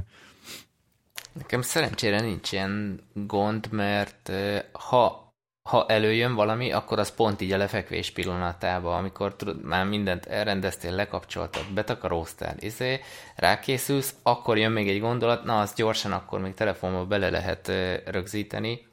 [1.34, 4.32] Nekem szerencsére nincs ilyen gond, mert
[4.72, 5.27] ha
[5.68, 10.92] ha előjön valami, akkor az pont így a lefekvés pillanatában, amikor tudod, már mindent elrendeztél,
[10.92, 13.00] lekapcsoltad, betakaróztál, izé,
[13.36, 17.72] rákészülsz, akkor jön még egy gondolat, na azt gyorsan akkor még telefonba bele lehet
[18.06, 18.88] rögzíteni,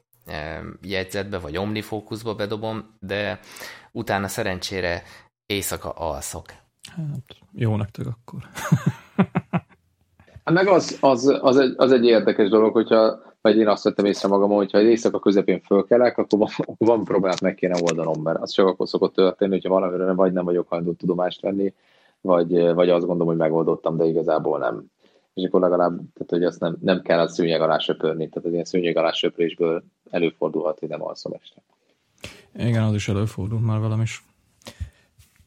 [0.81, 3.39] jegyzetbe vagy omnifókuszba bedobom, de
[3.91, 5.03] utána szerencsére
[5.45, 6.45] éjszaka alszok.
[6.95, 8.39] Hát, jó nektek akkor.
[10.53, 14.27] Meg az, az, az, egy, az egy érdekes dolog, hogyha vagy én azt vettem észre
[14.27, 18.41] magam, hogy ha egy éjszaka közepén fölkelek, akkor van, van problémát meg kéne oldanom, mert
[18.41, 21.73] az csak akkor szokott történni, hogyha valamire vagy nem vagyok hajlandó tudomást venni,
[22.21, 24.83] vagy, vagy azt gondolom, hogy megoldottam, de igazából nem.
[25.33, 28.51] És akkor legalább, tehát hogy azt nem, nem kell a szőnyeg alá söpörni, tehát az
[28.51, 31.61] ilyen szőnyeg alá söprésből előfordulhat, hogy nem alszom este.
[32.67, 34.23] Igen, az is előfordul már velem is.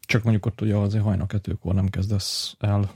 [0.01, 2.91] Csak mondjuk ott ugye azért hajnal kettőkor nem kezdesz el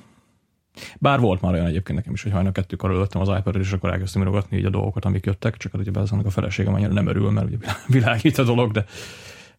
[0.98, 3.90] Bár volt már olyan egyébként nekem is, hogy hajnal kettőkor ölöttem az ipad és akkor
[3.90, 7.06] elkezdtem írogatni így a dolgokat, amik jöttek, csak hát ugye annak a feleségem annyira nem
[7.06, 8.84] örül, mert ugye világít a dolog, de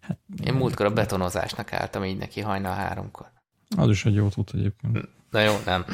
[0.08, 3.32] Hát, Én múltkor a betonozásnak álltam így neki hajnal háromkor.
[3.78, 5.08] Az is egy jó tud egyébként.
[5.30, 5.86] Na jó, nem.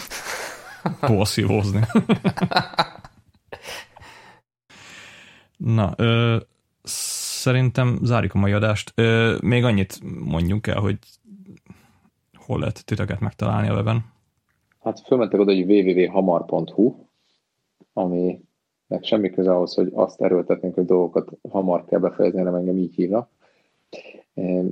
[1.00, 1.86] Porszívózni.
[5.58, 6.38] Na, ö,
[6.84, 8.92] szerintem zárjuk a mai adást.
[8.96, 10.98] Ö, még annyit mondjunk el, hogy
[12.34, 14.06] hol lehet titeket megtalálni a weben.
[14.80, 16.96] Hát fölmentek oda, hogy www.hamar.hu,
[17.94, 18.42] ami
[18.88, 22.96] meg semmi köze ahhoz, hogy azt erőltetnénk, hogy dolgokat hamar kell befejezni, hanem engem így
[22.96, 23.30] hívnak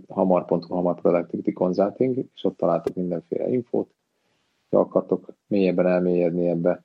[0.08, 3.94] hamar.hu, hamar Productivity Consulting, és ott találtok mindenféle infót.
[4.70, 6.84] Ha akartok mélyebben elmélyedni ebbe,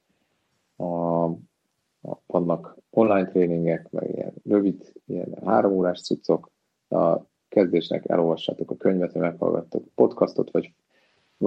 [0.76, 6.50] a, a, vannak online tréningek, meg ilyen rövid, ilyen három órás cuccok,
[6.88, 10.72] a kezdésnek elolvassátok a könyvet, meghallgattok podcastot, vagy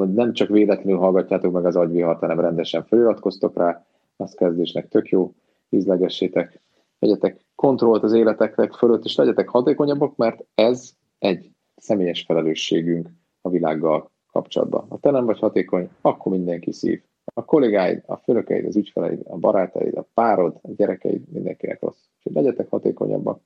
[0.04, 3.86] nem csak véletlenül hallgatjátok meg az agyvihart, hanem rendesen feliratkoztok rá,
[4.18, 5.34] az kezdésnek tök jó,
[5.70, 6.60] ízlegessétek,
[7.00, 13.10] vegyetek kontrollt az életeknek fölött, és legyetek hatékonyabbak, mert ez egy személyes felelősségünk
[13.42, 14.86] a világgal kapcsolatban.
[14.90, 17.02] Ha te nem vagy hatékony, akkor mindenki szív.
[17.34, 22.04] A kollégáid, a főnökeid, az ügyfeleid, a barátaid, a párod, a gyerekeid, mindenkinek rossz.
[22.18, 23.42] Úgyhogy legyetek hatékonyabbak.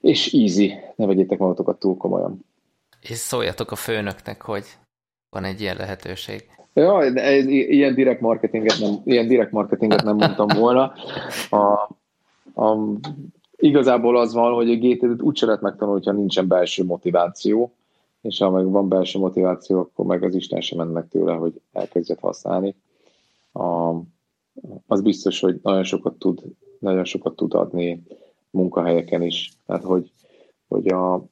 [0.00, 2.44] És easy, ne vegyétek magatokat túl komolyan.
[3.00, 4.64] És szóljatok a főnöknek, hogy
[5.32, 6.50] van egy ilyen lehetőség.
[6.74, 7.04] Ja,
[7.44, 10.92] ilyen direkt marketinget nem, ilyen direkt marketinget nem mondtam volna.
[11.50, 11.88] A,
[12.62, 12.76] a
[13.56, 17.72] Igazából az van, hogy a GTD-t úgy lehet megtanulni, hogyha nincsen belső motiváció,
[18.20, 22.20] és ha meg van belső motiváció, akkor meg az Isten sem mennek tőle, hogy elkezdjet
[22.20, 22.74] használni.
[23.52, 23.92] A,
[24.86, 26.40] az biztos, hogy nagyon sokat tud,
[26.78, 28.02] nagyon sokat tud adni
[28.50, 29.52] munkahelyeken is.
[29.66, 30.10] Tehát, hogy,
[30.68, 31.24] hogy a,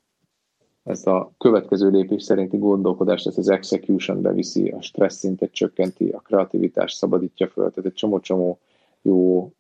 [0.91, 6.19] ezt a következő lépés szerinti gondolkodást, ezt az execution beviszi, a stressz szintet csökkenti, a
[6.19, 8.59] kreativitást szabadítja föl, tehát egy csomó-csomó
[9.03, 9.53] jó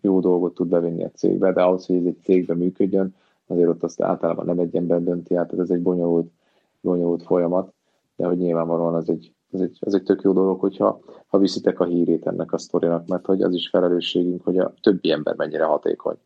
[0.00, 3.14] jó dolgot tud bevinni a cégbe, de ahhoz, hogy ez egy cégbe működjön,
[3.46, 6.30] azért ott azt általában nem egy ember dönti át, tehát ez egy bonyolult,
[6.80, 7.72] bonyolult folyamat,
[8.16, 11.80] de hogy nyilvánvalóan az egy, az egy, az egy tök jó dolog, hogyha ha viszitek
[11.80, 15.64] a hírét ennek a sztorinak, mert hogy az is felelősségünk, hogy a többi ember mennyire
[15.64, 16.16] hatékony.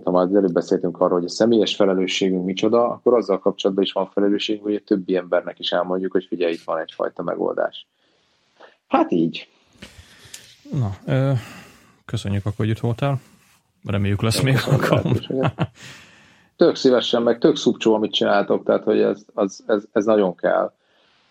[0.00, 3.84] Tehát ha már az előbb beszéltünk arról, hogy a személyes felelősségünk micsoda, akkor azzal kapcsolatban
[3.84, 7.86] is van felelősségünk, hogy a többi embernek is elmondjuk, hogy figyelj, itt van egyfajta megoldás.
[8.88, 9.48] Hát így.
[10.72, 11.32] Na, ö,
[12.04, 13.20] Köszönjük akkor, hogy itt voltál.
[13.84, 14.56] Reméljük lesz még
[16.56, 20.72] Tök szívesen, meg tök szubcsó, amit csináltok, tehát hogy ez, az, ez, ez nagyon kell.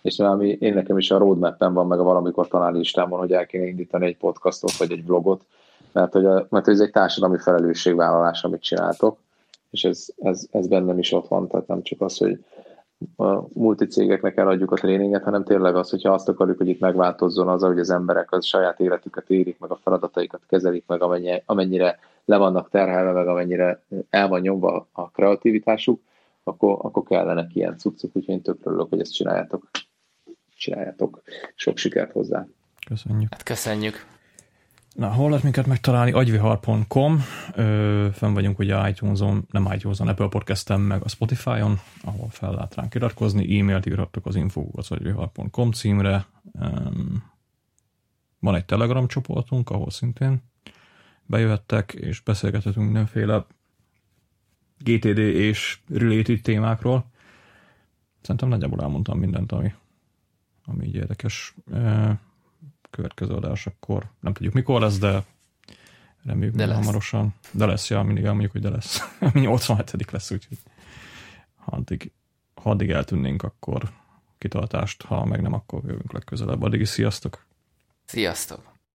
[0.02, 3.46] És valami, én nekem is a roadmap van, meg a valamikor talán listámon, hogy el
[3.46, 5.46] kéne indítani egy podcastot, vagy egy vlogot,
[5.92, 9.18] mert, hogy a, mert ez egy társadalmi felelősségvállalás, amit csináltok,
[9.70, 12.44] és ez, ez, ez bennem is ott van, tehát nem csak az, hogy
[13.16, 17.62] a multicégeknek eladjuk a tréninget, hanem tényleg az, hogyha azt akarjuk, hogy itt megváltozzon az,
[17.62, 22.38] hogy az emberek az saját életüket érik, meg a feladataikat kezelik, meg amennyire, amennyire le
[22.38, 26.02] vannak terhelve, meg amennyire el van nyomva a kreativitásuk,
[26.44, 29.70] akkor, akkor kellene ilyen cuccok, úgyhogy én tök örülök, hogy ezt csináljátok.
[30.58, 31.22] Csináljátok.
[31.56, 32.48] Sok sikert hozzá.
[32.88, 33.28] Köszönjük.
[33.32, 34.19] Hát köszönjük.
[35.00, 36.12] Na, hol lehet minket megtalálni?
[36.12, 37.20] agyvihar.com,
[38.14, 42.96] fenn vagyunk ugye iTunes-on, nem iTunes-on, Apple podcast meg a Spotify-on, ahol fel lehet ránk
[42.96, 46.26] iratkozni, e-mailt írhattok az info az agyvihar.com címre,
[48.40, 50.42] van egy Telegram csoportunk, ahol szintén
[51.26, 53.46] bejöhettek, és beszélgethetünk mindenféle
[54.78, 57.06] GTD és related témákról.
[58.22, 59.74] Szerintem nagyjából elmondtam mindent, ami,
[60.66, 61.56] ami így érdekes
[62.90, 65.24] következő adás, akkor nem tudjuk mikor lesz, de
[66.24, 66.76] reméljük de lesz.
[66.76, 67.36] hamarosan.
[67.52, 69.02] De lesz, ja, mindig elmondjuk, hogy de lesz.
[69.34, 70.58] Mi 87 lesz, úgyhogy
[71.56, 72.12] ha addig,
[72.54, 73.92] ha addig eltűnnénk, akkor
[74.38, 76.64] kitartást, ha meg nem, akkor jövünk legközelebb.
[76.64, 77.46] Addig is sziasztok!
[78.06, 78.79] Sziasztok!